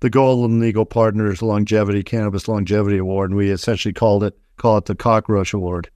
the 0.00 0.10
Golden 0.10 0.62
Eagle 0.64 0.86
Partners 0.86 1.42
Longevity 1.42 2.02
Cannabis 2.02 2.48
Longevity 2.48 2.96
Award, 2.96 3.30
and 3.30 3.36
we 3.36 3.50
essentially 3.50 3.92
called 3.92 4.24
it 4.24 4.38
call 4.56 4.78
it 4.78 4.86
the 4.86 4.94
Cockroach 4.94 5.52
Award. 5.52 5.90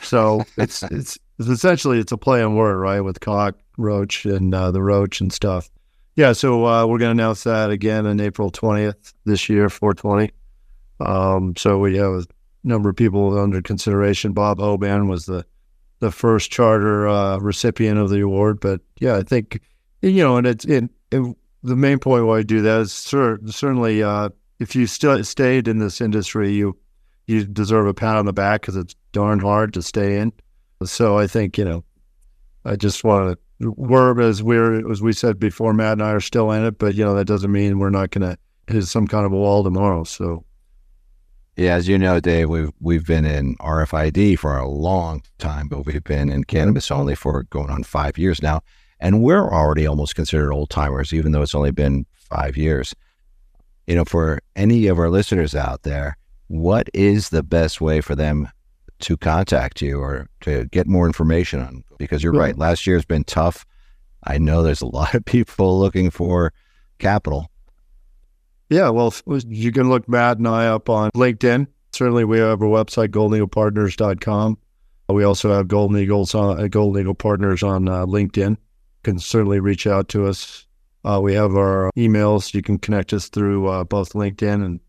So 0.00 0.44
it's 0.56 0.82
it's, 0.84 1.18
it's 1.38 1.48
essentially 1.48 1.98
it's 1.98 2.12
a 2.12 2.16
play 2.16 2.42
on 2.42 2.54
word, 2.54 2.76
right, 2.76 3.00
with 3.00 3.20
cockroach 3.20 4.24
and 4.24 4.54
uh, 4.54 4.70
the 4.70 4.82
roach 4.82 5.20
and 5.20 5.32
stuff. 5.32 5.68
Yeah, 6.14 6.32
so 6.32 6.66
uh, 6.66 6.86
we're 6.86 6.98
going 6.98 7.16
to 7.16 7.22
announce 7.22 7.44
that 7.44 7.70
again 7.70 8.06
on 8.06 8.20
April 8.20 8.50
twentieth 8.50 9.14
this 9.24 9.48
year, 9.48 9.68
four 9.68 9.94
twenty. 9.94 10.30
Um, 11.06 11.54
so 11.56 11.78
we 11.78 11.96
have 11.96 12.12
a 12.12 12.24
number 12.64 12.90
of 12.90 12.96
people 12.96 13.38
under 13.38 13.62
consideration. 13.62 14.32
Bob 14.32 14.58
Hoban 14.58 15.08
was 15.08 15.26
the 15.26 15.44
the 16.00 16.10
first 16.10 16.50
charter 16.50 17.06
uh, 17.06 17.38
recipient 17.38 17.96
of 17.96 18.10
the 18.10 18.20
award, 18.20 18.58
but 18.60 18.80
yeah, 18.98 19.16
I 19.16 19.22
think 19.22 19.60
you 20.00 20.22
know, 20.22 20.36
and 20.36 20.46
it's 20.46 20.64
it, 20.64 20.90
it, 21.12 21.36
the 21.62 21.76
main 21.76 21.98
point 21.98 22.26
why 22.26 22.38
I 22.38 22.42
do 22.42 22.60
that 22.62 22.80
is 22.80 22.92
cer- 22.92 23.38
certainly 23.46 24.02
uh, 24.02 24.30
if 24.58 24.74
you 24.74 24.86
still 24.86 25.22
stayed 25.24 25.68
in 25.68 25.78
this 25.78 26.00
industry, 26.00 26.52
you 26.52 26.76
you 27.26 27.44
deserve 27.44 27.86
a 27.86 27.94
pat 27.94 28.16
on 28.16 28.26
the 28.26 28.32
back 28.32 28.62
because 28.62 28.76
it's 28.76 28.96
darn 29.12 29.38
hard 29.38 29.72
to 29.74 29.82
stay 29.82 30.18
in. 30.18 30.32
So 30.84 31.18
I 31.18 31.26
think 31.26 31.56
you 31.56 31.64
know, 31.64 31.84
I 32.64 32.76
just 32.76 33.04
want 33.04 33.38
to. 33.60 33.70
We're 33.76 34.20
as 34.20 34.42
we're 34.42 34.90
as 34.90 35.00
we 35.00 35.12
said 35.12 35.38
before, 35.38 35.72
Matt 35.72 35.92
and 35.92 36.02
I 36.02 36.10
are 36.10 36.20
still 36.20 36.50
in 36.50 36.64
it, 36.64 36.78
but 36.78 36.96
you 36.96 37.04
know 37.04 37.14
that 37.14 37.26
doesn't 37.26 37.52
mean 37.52 37.78
we're 37.78 37.90
not 37.90 38.10
going 38.10 38.28
to 38.28 38.36
hit 38.72 38.84
some 38.84 39.06
kind 39.06 39.24
of 39.24 39.32
a 39.32 39.36
wall 39.36 39.62
tomorrow. 39.62 40.02
So 40.02 40.44
yeah, 41.56 41.74
as 41.74 41.86
you 41.86 41.98
know, 41.98 42.18
Dave, 42.18 42.48
we've 42.48 42.70
we've 42.80 43.06
been 43.06 43.26
in 43.26 43.56
RFID 43.56 44.38
for 44.38 44.56
a 44.56 44.68
long 44.68 45.22
time, 45.38 45.68
but 45.68 45.84
we've 45.84 46.02
been 46.02 46.30
in 46.30 46.44
cannabis 46.44 46.90
only 46.90 47.14
for 47.14 47.42
going 47.44 47.70
on 47.70 47.82
five 47.82 48.16
years 48.16 48.42
now, 48.42 48.62
and 48.98 49.22
we're 49.22 49.52
already 49.52 49.86
almost 49.86 50.14
considered 50.14 50.52
old 50.52 50.70
timers, 50.70 51.12
even 51.12 51.32
though 51.32 51.42
it's 51.42 51.54
only 51.54 51.70
been 51.70 52.06
five 52.14 52.56
years. 52.56 52.94
You 53.86 53.96
know, 53.96 54.04
for 54.04 54.40
any 54.56 54.86
of 54.86 54.98
our 54.98 55.10
listeners 55.10 55.54
out 55.54 55.82
there, 55.82 56.16
what 56.48 56.88
is 56.94 57.28
the 57.28 57.42
best 57.42 57.80
way 57.80 58.00
for 58.00 58.14
them 58.14 58.48
to 59.00 59.16
contact 59.18 59.82
you 59.82 59.98
or 59.98 60.28
to 60.42 60.66
get 60.66 60.86
more 60.86 61.06
information 61.06 61.60
on? 61.60 61.84
Because 61.98 62.22
you're 62.22 62.32
right, 62.32 62.56
last 62.56 62.86
year 62.86 62.96
has 62.96 63.04
been 63.04 63.24
tough. 63.24 63.66
I 64.24 64.38
know 64.38 64.62
there's 64.62 64.80
a 64.80 64.86
lot 64.86 65.14
of 65.14 65.24
people 65.26 65.78
looking 65.78 66.08
for 66.08 66.54
capital. 66.98 67.50
Yeah, 68.72 68.88
well, 68.88 69.12
you 69.26 69.70
can 69.70 69.90
look 69.90 70.08
Matt 70.08 70.38
and 70.38 70.48
I 70.48 70.66
up 70.66 70.88
on 70.88 71.10
LinkedIn. 71.10 71.66
Certainly, 71.92 72.24
we 72.24 72.38
have 72.38 72.62
our 72.62 72.68
website, 72.68 73.08
goldeneaglepartners.com. 73.08 74.56
We 75.10 75.24
also 75.24 75.52
have 75.52 75.68
Golden 75.68 75.98
Eagles 75.98 76.34
on 76.34 76.58
uh, 76.58 76.68
Golden 76.68 77.02
Eagle 77.02 77.14
Partners 77.14 77.62
on 77.62 77.86
uh, 77.86 78.06
LinkedIn. 78.06 78.50
You 78.52 78.56
can 79.02 79.18
certainly 79.18 79.60
reach 79.60 79.86
out 79.86 80.08
to 80.08 80.26
us. 80.26 80.66
Uh, 81.04 81.20
we 81.22 81.34
have 81.34 81.54
our 81.54 81.90
emails. 81.98 82.54
You 82.54 82.62
can 82.62 82.78
connect 82.78 83.12
us 83.12 83.28
through 83.28 83.68
uh, 83.68 83.84
both 83.84 84.14
LinkedIn 84.14 84.64
and 84.64 84.80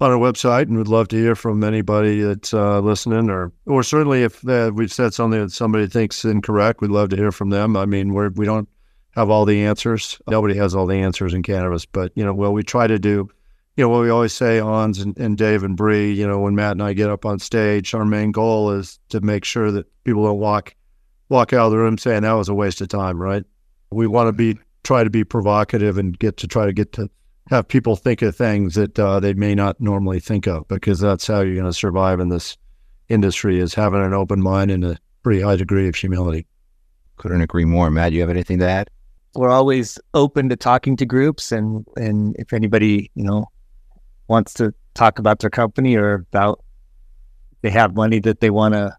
on 0.00 0.12
our 0.12 0.18
website, 0.18 0.62
and 0.62 0.76
we'd 0.76 0.86
love 0.86 1.08
to 1.08 1.16
hear 1.16 1.34
from 1.34 1.64
anybody 1.64 2.20
that's 2.20 2.54
uh, 2.54 2.78
listening, 2.78 3.30
or 3.30 3.52
or 3.66 3.82
certainly 3.82 4.22
if 4.22 4.46
uh, 4.46 4.70
we've 4.72 4.92
said 4.92 5.12
something 5.12 5.40
that 5.40 5.50
somebody 5.50 5.88
thinks 5.88 6.24
incorrect, 6.24 6.80
we'd 6.80 6.92
love 6.92 7.08
to 7.08 7.16
hear 7.16 7.32
from 7.32 7.50
them. 7.50 7.76
I 7.76 7.84
mean, 7.84 8.12
we're 8.12 8.30
we 8.30 8.46
don't 8.46 8.68
have 9.12 9.30
all 9.30 9.44
the 9.44 9.64
answers. 9.64 10.18
Nobody 10.28 10.54
has 10.56 10.74
all 10.74 10.86
the 10.86 10.96
answers 10.96 11.34
in 11.34 11.42
cannabis, 11.42 11.86
but 11.86 12.12
you 12.14 12.24
know, 12.24 12.34
well, 12.34 12.52
we 12.52 12.62
try 12.62 12.86
to 12.86 12.98
do, 12.98 13.28
you 13.76 13.84
know, 13.84 13.88
what 13.88 14.02
we 14.02 14.10
always 14.10 14.32
say, 14.32 14.58
Hans 14.58 14.98
and, 15.00 15.16
and 15.18 15.36
Dave 15.36 15.62
and 15.62 15.76
Bree. 15.76 16.12
You 16.12 16.26
know, 16.26 16.40
when 16.40 16.54
Matt 16.54 16.72
and 16.72 16.82
I 16.82 16.92
get 16.92 17.10
up 17.10 17.24
on 17.24 17.38
stage, 17.38 17.94
our 17.94 18.04
main 18.04 18.32
goal 18.32 18.70
is 18.70 18.98
to 19.10 19.20
make 19.20 19.44
sure 19.44 19.70
that 19.70 19.86
people 20.04 20.24
don't 20.24 20.38
walk 20.38 20.74
walk 21.28 21.52
out 21.52 21.66
of 21.66 21.72
the 21.72 21.78
room 21.78 21.96
saying 21.96 22.22
that 22.22 22.32
was 22.32 22.48
a 22.48 22.54
waste 22.54 22.80
of 22.80 22.88
time, 22.88 23.20
right? 23.20 23.44
We 23.90 24.06
want 24.06 24.28
to 24.28 24.32
be 24.32 24.58
try 24.84 25.04
to 25.04 25.10
be 25.10 25.24
provocative 25.24 25.98
and 25.98 26.18
get 26.18 26.36
to 26.38 26.48
try 26.48 26.66
to 26.66 26.72
get 26.72 26.92
to 26.92 27.08
have 27.50 27.68
people 27.68 27.96
think 27.96 28.22
of 28.22 28.34
things 28.34 28.74
that 28.74 28.98
uh, 28.98 29.20
they 29.20 29.34
may 29.34 29.54
not 29.54 29.80
normally 29.80 30.20
think 30.20 30.46
of 30.46 30.66
because 30.68 31.00
that's 31.00 31.26
how 31.26 31.40
you're 31.40 31.54
going 31.54 31.66
to 31.66 31.72
survive 31.72 32.20
in 32.20 32.28
this 32.28 32.56
industry 33.08 33.58
is 33.58 33.74
having 33.74 34.00
an 34.00 34.14
open 34.14 34.40
mind 34.40 34.70
and 34.70 34.84
a 34.84 34.98
pretty 35.22 35.40
high 35.40 35.56
degree 35.56 35.88
of 35.88 35.94
humility. 35.94 36.46
Couldn't 37.16 37.40
agree 37.40 37.64
more. 37.64 37.90
Matt, 37.90 38.12
you 38.12 38.20
have 38.20 38.30
anything 38.30 38.58
to 38.60 38.68
add? 38.68 38.90
We're 39.34 39.50
always 39.50 39.98
open 40.14 40.48
to 40.50 40.56
talking 40.56 40.96
to 40.96 41.06
groups 41.06 41.52
and, 41.52 41.86
and 41.96 42.36
if 42.38 42.52
anybody, 42.52 43.10
you 43.14 43.24
know, 43.24 43.46
wants 44.28 44.54
to 44.54 44.74
talk 44.94 45.18
about 45.18 45.38
their 45.38 45.50
company 45.50 45.96
or 45.96 46.14
about 46.14 46.62
they 47.62 47.70
have 47.70 47.94
money 47.94 48.18
that 48.20 48.40
they 48.40 48.50
want 48.50 48.74
to 48.74 48.96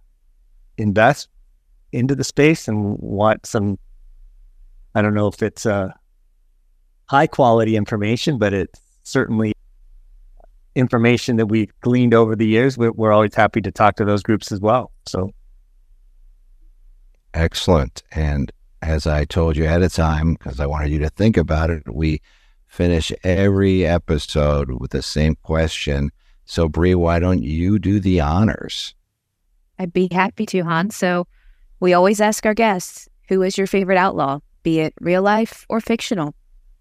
invest 0.78 1.30
into 1.92 2.16
the 2.16 2.24
space 2.24 2.68
and 2.68 2.98
want 3.00 3.46
some 3.46 3.78
I 4.96 5.02
don't 5.02 5.14
know 5.14 5.28
if 5.28 5.42
it's 5.42 5.66
uh 5.66 5.90
high 7.06 7.28
quality 7.28 7.76
information, 7.76 8.38
but 8.38 8.54
it's 8.54 8.80
certainly 9.04 9.54
information 10.76 11.36
that 11.36 11.48
we've 11.48 11.72
gleaned 11.82 12.14
over 12.14 12.36
the 12.36 12.48
years. 12.48 12.78
We're, 12.78 12.92
we're 12.92 13.12
always 13.12 13.36
happy 13.36 13.62
to 13.62 13.72
talk 13.72 13.98
to 13.98 14.06
those 14.06 14.24
groups 14.24 14.52
as 14.52 14.60
well. 14.60 14.92
So 15.06 15.32
excellent. 17.34 18.02
And 18.12 18.52
as 18.84 19.08
I 19.08 19.26
told 19.26 19.56
you 19.56 19.66
ahead 19.66 19.82
of 19.82 19.94
time, 19.94 20.34
because 20.34 20.60
I 20.60 20.66
wanted 20.66 20.92
you 20.92 21.00
to 21.00 21.10
think 21.10 21.38
about 21.38 21.70
it, 21.70 21.84
we 21.92 22.22
finish 22.68 23.12
every 23.24 23.86
episode 23.86 24.72
with 24.72 24.92
the 24.92 25.02
same 25.02 25.36
question. 25.44 26.12
So, 26.46 26.68
Bree, 26.68 26.96
why 26.96 27.20
don't 27.20 27.44
you 27.44 27.80
do 27.80 28.00
the 28.00 28.20
honors? 28.20 28.94
I'd 29.80 29.94
be 29.94 30.10
happy 30.12 30.46
to, 30.48 30.62
Hans. 30.64 30.96
So, 30.96 31.28
we 31.80 31.94
always 31.94 32.22
ask 32.22 32.46
our 32.46 32.54
guests, 32.54 33.08
who 33.30 33.42
is 33.42 33.58
your 33.58 33.68
favorite 33.68 33.98
outlaw, 33.98 34.40
be 34.64 34.80
it 34.80 34.94
real 35.00 35.22
life 35.22 35.66
or 35.70 35.80
fictional? 35.80 36.36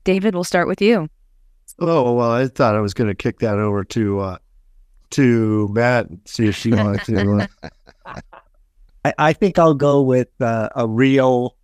David, 0.04 0.34
we'll 0.34 0.44
start 0.44 0.68
with 0.68 0.80
you. 0.80 1.08
Oh 1.78 2.12
well, 2.12 2.30
I 2.30 2.48
thought 2.48 2.74
I 2.74 2.80
was 2.80 2.94
going 2.94 3.08
to 3.08 3.14
kick 3.14 3.38
that 3.38 3.58
over 3.58 3.82
to 3.84 4.20
uh, 4.20 4.38
to 5.10 5.68
Matt 5.68 6.10
and 6.10 6.20
see 6.24 6.46
if 6.46 6.56
she 6.56 6.72
wanted 6.72 7.02
to. 7.04 7.48
I, 9.04 9.14
I, 9.18 9.32
think 9.32 9.58
I'll 9.58 9.74
go 9.74 10.02
with 10.02 10.28
uh, 10.40 10.68
a 10.76 10.86
real 10.86 11.56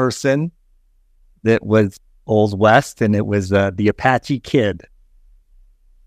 person 0.00 0.50
that 1.42 1.62
was 1.66 2.00
Old 2.26 2.58
West, 2.58 3.02
and 3.02 3.14
it 3.14 3.26
was 3.26 3.52
uh, 3.52 3.70
the 3.74 3.88
Apache 3.88 4.40
Kid. 4.40 4.82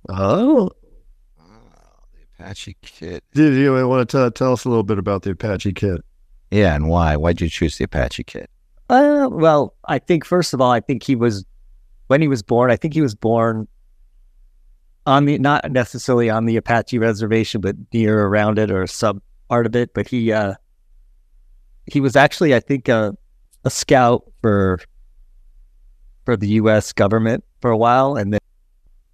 Oh. 0.10 0.72
oh, 1.40 1.44
the 2.12 2.44
Apache 2.44 2.76
Kid. 2.82 3.22
Did 3.36 3.54
you 3.54 3.88
want 3.88 4.10
to 4.10 4.32
tell 4.32 4.54
us 4.54 4.66
a 4.66 4.70
little 4.70 4.84
bit 4.84 4.98
about 4.98 5.22
the 5.22 5.32
Apache 5.32 5.74
Kid? 5.74 6.02
Yeah, 6.50 6.74
and 6.74 6.90
why? 6.90 7.16
Why'd 7.18 7.40
you 7.40 7.50
choose 7.50 7.78
the 7.78 7.84
Apache 7.84 8.24
Kid? 8.24 8.48
Uh, 8.90 9.30
well, 9.32 9.76
I 9.86 10.00
think 10.00 10.26
first 10.26 10.56
of 10.56 10.62
all, 10.62 10.72
I 10.72 10.80
think 10.80 11.04
he 11.04 11.16
was 11.16 11.46
when 12.08 12.20
he 12.20 12.28
was 12.28 12.42
born, 12.42 12.72
I 12.72 12.76
think 12.76 12.96
he 12.96 13.02
was 13.02 13.14
born 13.14 13.68
on 15.06 15.26
the 15.26 15.38
not 15.38 15.72
necessarily 15.72 16.32
on 16.32 16.46
the 16.46 16.58
Apache 16.58 16.98
reservation, 16.98 17.62
but 17.62 17.76
near 17.94 18.26
around 18.26 18.58
it 18.58 18.72
or 18.72 18.88
sub 18.88 19.22
part 19.50 19.68
of 19.68 19.76
it. 19.76 19.94
But 19.94 20.08
he 20.08 20.32
uh, 20.32 20.56
he 21.86 22.00
was 22.00 22.16
actually, 22.16 22.56
I 22.56 22.60
think, 22.60 22.88
a, 22.88 23.16
a 23.64 23.70
scout 23.70 24.24
for 24.42 24.80
for 26.26 26.38
the 26.38 26.48
U.S. 26.50 26.94
government 26.94 27.44
for 27.62 27.72
a 27.72 27.78
while, 27.78 28.16
and 28.16 28.34
then 28.34 28.40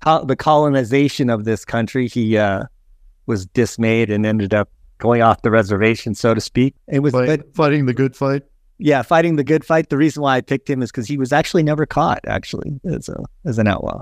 co- 0.01 0.25
the 0.25 0.35
colonization 0.35 1.29
of 1.29 1.45
this 1.45 1.65
country, 1.65 2.07
he 2.07 2.37
uh, 2.37 2.63
was 3.25 3.45
dismayed 3.47 4.09
and 4.09 4.25
ended 4.25 4.53
up 4.53 4.69
going 4.99 5.21
off 5.21 5.41
the 5.41 5.51
reservation, 5.51 6.13
so 6.13 6.33
to 6.33 6.41
speak. 6.41 6.75
It 6.87 6.99
was 6.99 7.13
Fight, 7.13 7.27
but, 7.27 7.55
fighting 7.55 7.85
the 7.85 7.93
good 7.93 8.15
fight 8.15 8.43
yeah, 8.79 9.01
fighting 9.01 9.35
the 9.35 9.43
good 9.43 9.65
fight. 9.65 9.89
The 9.89 9.97
reason 9.97 10.23
why 10.23 10.37
I 10.37 10.41
picked 10.41 10.69
him 10.69 10.81
is 10.81 10.89
because 10.89 11.05
he 11.05 11.17
was 11.17 11.33
actually 11.33 11.63
never 11.63 11.85
caught, 11.85 12.21
actually, 12.25 12.79
as 12.85 13.09
a 13.09 13.23
as 13.45 13.59
an 13.59 13.67
outlaw. 13.67 14.01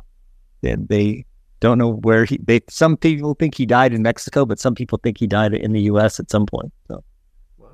And 0.64 0.88
they 0.88 1.26
don't 1.60 1.80
know 1.80 1.94
where 1.94 2.26
he. 2.26 2.40
They 2.42 2.62
some 2.70 2.96
people 2.96 3.34
think 3.34 3.56
he 3.56 3.66
died 3.66 3.92
in 3.92 4.04
Mexico, 4.04 4.46
but 4.46 4.60
some 4.60 4.76
people 4.76 5.00
think 5.04 5.18
he 5.18 5.26
died 5.26 5.54
in 5.56 5.74
the 5.74 5.82
U.S. 5.82 6.20
at 6.20 6.30
some 6.30 6.46
point. 6.46 6.72
So, 6.88 7.04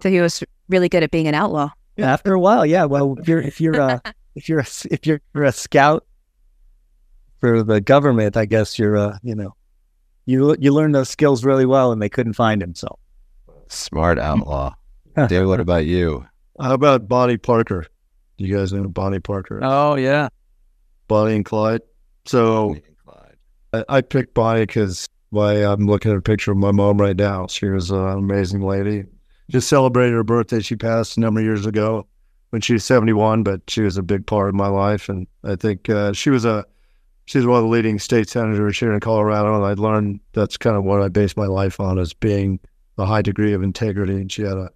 so 0.01 0.09
he 0.09 0.21
was 0.21 0.43
really 0.69 0.87
good 0.87 1.03
at 1.03 1.11
being 1.11 1.27
an 1.27 1.35
outlaw. 1.35 1.69
Yeah, 1.95 2.11
after 2.11 2.33
a 2.33 2.39
while, 2.39 2.65
yeah. 2.65 2.85
Well, 2.85 3.15
if 3.19 3.27
you're 3.27 3.41
if 3.41 3.61
you're 3.61 3.79
uh, 3.79 3.99
a 4.05 4.13
if 4.35 4.49
you're 4.49 4.59
a, 4.59 4.65
if 4.91 5.05
you're 5.05 5.21
a 5.35 5.51
scout 5.51 6.05
for 7.39 7.63
the 7.63 7.81
government, 7.81 8.35
I 8.37 8.45
guess 8.45 8.79
you're 8.79 8.95
a 8.95 9.19
you 9.23 9.35
know 9.35 9.55
you 10.25 10.55
you 10.59 10.73
learn 10.73 10.91
those 10.91 11.09
skills 11.09 11.43
really 11.43 11.65
well, 11.65 11.91
and 11.91 12.01
they 12.01 12.09
couldn't 12.09 12.33
find 12.33 12.61
him. 12.61 12.75
So 12.75 12.97
smart 13.67 14.19
outlaw. 14.19 14.73
David, 15.15 15.45
what 15.45 15.59
about 15.59 15.85
you? 15.85 16.25
How 16.59 16.73
about 16.73 17.07
Bonnie 17.07 17.37
Parker? 17.37 17.85
You 18.37 18.55
guys 18.55 18.73
know 18.73 18.87
Bonnie 18.87 19.19
Parker? 19.19 19.59
Oh 19.61 19.95
yeah, 19.95 20.29
Bonnie 21.07 21.35
and 21.35 21.45
Clyde. 21.45 21.81
So 22.25 22.73
and 22.73 22.97
Clyde. 23.05 23.35
I, 23.73 23.97
I, 23.97 24.01
picked 24.01 24.33
Bonnie 24.33 24.61
because 24.61 25.07
why 25.29 25.53
I'm 25.63 25.87
looking 25.87 26.11
at 26.11 26.17
a 26.17 26.21
picture 26.21 26.51
of 26.51 26.57
my 26.57 26.71
mom 26.71 26.97
right 26.97 27.15
now. 27.15 27.47
She 27.47 27.67
was 27.67 27.91
uh, 27.91 28.07
an 28.07 28.19
amazing 28.19 28.61
lady. 28.61 29.05
Just 29.49 29.67
celebrated 29.67 30.13
her 30.13 30.23
birthday. 30.23 30.61
She 30.61 30.75
passed 30.75 31.17
a 31.17 31.19
number 31.19 31.39
of 31.39 31.45
years 31.45 31.65
ago. 31.65 32.07
when 32.51 32.61
she 32.61 32.73
was 32.73 32.83
71, 32.85 33.43
but 33.43 33.61
she 33.67 33.81
was 33.81 33.97
a 33.97 34.03
big 34.03 34.25
part 34.25 34.49
of 34.49 34.55
my 34.55 34.67
life. 34.67 35.09
And 35.09 35.27
I 35.43 35.55
think 35.55 35.89
uh, 35.89 36.13
she 36.13 36.29
was 36.29 36.45
a 36.45 36.65
she's 37.25 37.45
one 37.45 37.57
of 37.57 37.63
the 37.63 37.69
leading 37.69 37.99
state 37.99 38.29
senators 38.29 38.77
here 38.77 38.93
in 38.93 38.99
Colorado, 38.99 39.55
and 39.55 39.65
I 39.65 39.73
learned 39.73 40.19
that's 40.33 40.57
kind 40.57 40.75
of 40.75 40.83
what 40.83 41.01
I 41.01 41.09
base 41.09 41.37
my 41.37 41.45
life 41.45 41.79
on 41.79 41.99
as 41.99 42.13
being 42.13 42.59
a 42.97 43.05
high 43.05 43.21
degree 43.21 43.53
of 43.53 43.63
integrity. 43.63 44.13
And 44.13 44.31
she 44.31 44.43
had 44.43 44.57
a 44.57 44.69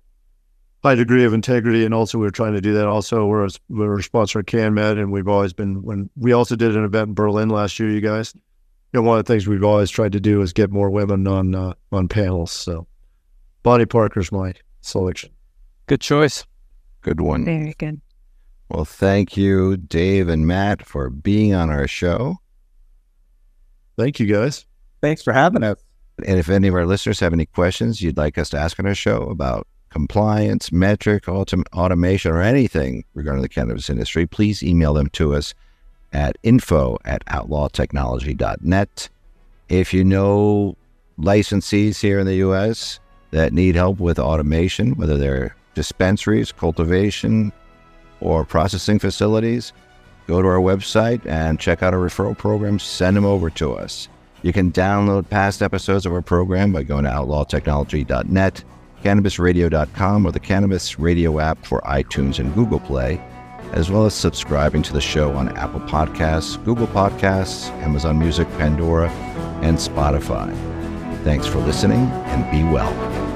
high 0.83 0.95
degree 0.95 1.23
of 1.23 1.33
integrity, 1.33 1.85
and 1.85 1.93
also 1.93 2.17
we 2.17 2.25
were 2.25 2.31
trying 2.31 2.53
to 2.53 2.61
do 2.61 2.73
that. 2.73 2.87
Also, 2.87 3.25
we're 3.25 3.45
a, 3.45 3.49
we're 3.69 3.99
a 3.99 4.03
sponsor 4.03 4.39
of 4.39 4.45
CanMed, 4.45 4.99
and 4.99 5.11
we've 5.11 5.27
always 5.27 5.53
been 5.53 5.81
when 5.83 6.09
we 6.15 6.31
also 6.31 6.55
did 6.55 6.75
an 6.75 6.83
event 6.83 7.09
in 7.09 7.13
Berlin 7.13 7.49
last 7.49 7.79
year. 7.79 7.89
You 7.89 8.01
guys, 8.01 8.33
one 8.93 9.19
of 9.19 9.25
the 9.25 9.31
things 9.31 9.47
we've 9.47 9.63
always 9.63 9.89
tried 9.89 10.13
to 10.13 10.19
do 10.19 10.41
is 10.41 10.53
get 10.53 10.71
more 10.71 10.89
women 10.89 11.27
on 11.27 11.55
uh, 11.55 11.73
on 11.91 12.07
panels. 12.07 12.51
So, 12.51 12.87
Bonnie 13.67 13.85
Parker's 13.85 14.31
my 14.31 14.53
selection. 14.79 15.29
Good 15.87 15.99
choice. 15.99 16.45
Good 17.01 17.19
one. 17.19 17.43
Very 17.43 17.75
good. 17.77 17.99
Well, 18.69 18.85
thank 18.85 19.35
you, 19.35 19.75
Dave 19.75 20.29
and 20.29 20.47
Matt, 20.47 20.85
for 20.85 21.09
being 21.09 21.53
on 21.53 21.69
our 21.69 21.85
show. 21.85 22.37
Thank 23.97 24.21
you, 24.21 24.25
guys. 24.25 24.65
Thanks 25.01 25.21
for 25.21 25.33
having 25.33 25.63
us. 25.63 25.83
And 26.25 26.39
if 26.39 26.47
any 26.47 26.69
of 26.69 26.75
our 26.75 26.85
listeners 26.85 27.19
have 27.19 27.33
any 27.33 27.45
questions 27.45 28.01
you'd 28.01 28.15
like 28.15 28.37
us 28.37 28.47
to 28.51 28.57
ask 28.57 28.79
on 28.79 28.85
our 28.85 28.95
show 28.95 29.23
about 29.23 29.67
compliance, 29.89 30.69
Metrc, 30.69 31.23
autom- 31.23 31.67
automation, 31.73 32.31
or 32.31 32.41
anything 32.41 33.03
regarding 33.15 33.41
the 33.41 33.49
cannabis 33.49 33.89
industry, 33.89 34.25
please 34.25 34.63
email 34.63 34.93
them 34.93 35.07
to 35.07 35.35
us 35.35 35.53
at 36.13 36.37
info 36.41 36.99
at 37.03 37.25
outlawtechnology.net. 37.25 39.09
If 39.67 39.93
you 39.93 40.05
know 40.05 40.77
licensees 41.19 41.99
here 41.99 42.17
in 42.17 42.27
the 42.27 42.35
U.S. 42.35 43.01
that 43.31 43.53
need 43.53 43.75
help 43.75 43.99
with 43.99 44.19
automation, 44.19 44.95
whether 44.95 45.17
they're 45.17 45.55
dispensaries, 45.75 46.51
cultivation, 46.51 47.51
or 48.19 48.43
processing 48.43 48.99
facilities, 48.99 49.73
go 50.27 50.41
to 50.41 50.47
our 50.47 50.59
website 50.59 51.25
and 51.25 51.59
check 51.59 51.83
out 51.83 51.93
our 51.93 51.99
referral 51.99 52.37
program. 52.37 52.79
Send 52.79 53.15
them 53.15 53.25
over 53.25 53.49
to 53.51 53.73
us. 53.73 54.07
You 54.43 54.53
can 54.53 54.71
download 54.71 55.29
past 55.29 55.61
episodes 55.61 56.05
of 56.05 56.13
our 56.13 56.21
program 56.21 56.71
by 56.71 56.83
going 56.83 57.03
to 57.05 57.09
outlawtechnology.net, 57.09 58.63
cannabisradio.com, 59.03 60.25
or 60.25 60.31
the 60.31 60.39
Cannabis 60.39 60.99
Radio 60.99 61.39
app 61.39 61.65
for 61.65 61.81
iTunes 61.81 62.39
and 62.39 62.53
Google 62.53 62.79
Play, 62.79 63.21
as 63.73 63.89
well 63.89 64.05
as 64.05 64.13
subscribing 64.13 64.81
to 64.83 64.93
the 64.93 65.01
show 65.01 65.33
on 65.33 65.55
Apple 65.57 65.81
Podcasts, 65.81 66.63
Google 66.63 66.87
Podcasts, 66.87 67.69
Amazon 67.83 68.19
Music, 68.19 68.47
Pandora, 68.57 69.09
and 69.61 69.77
Spotify. 69.77 70.76
Thanks 71.27 71.45
for 71.45 71.57
listening 71.57 72.09
and 72.27 72.49
be 72.49 72.63
well. 72.63 73.26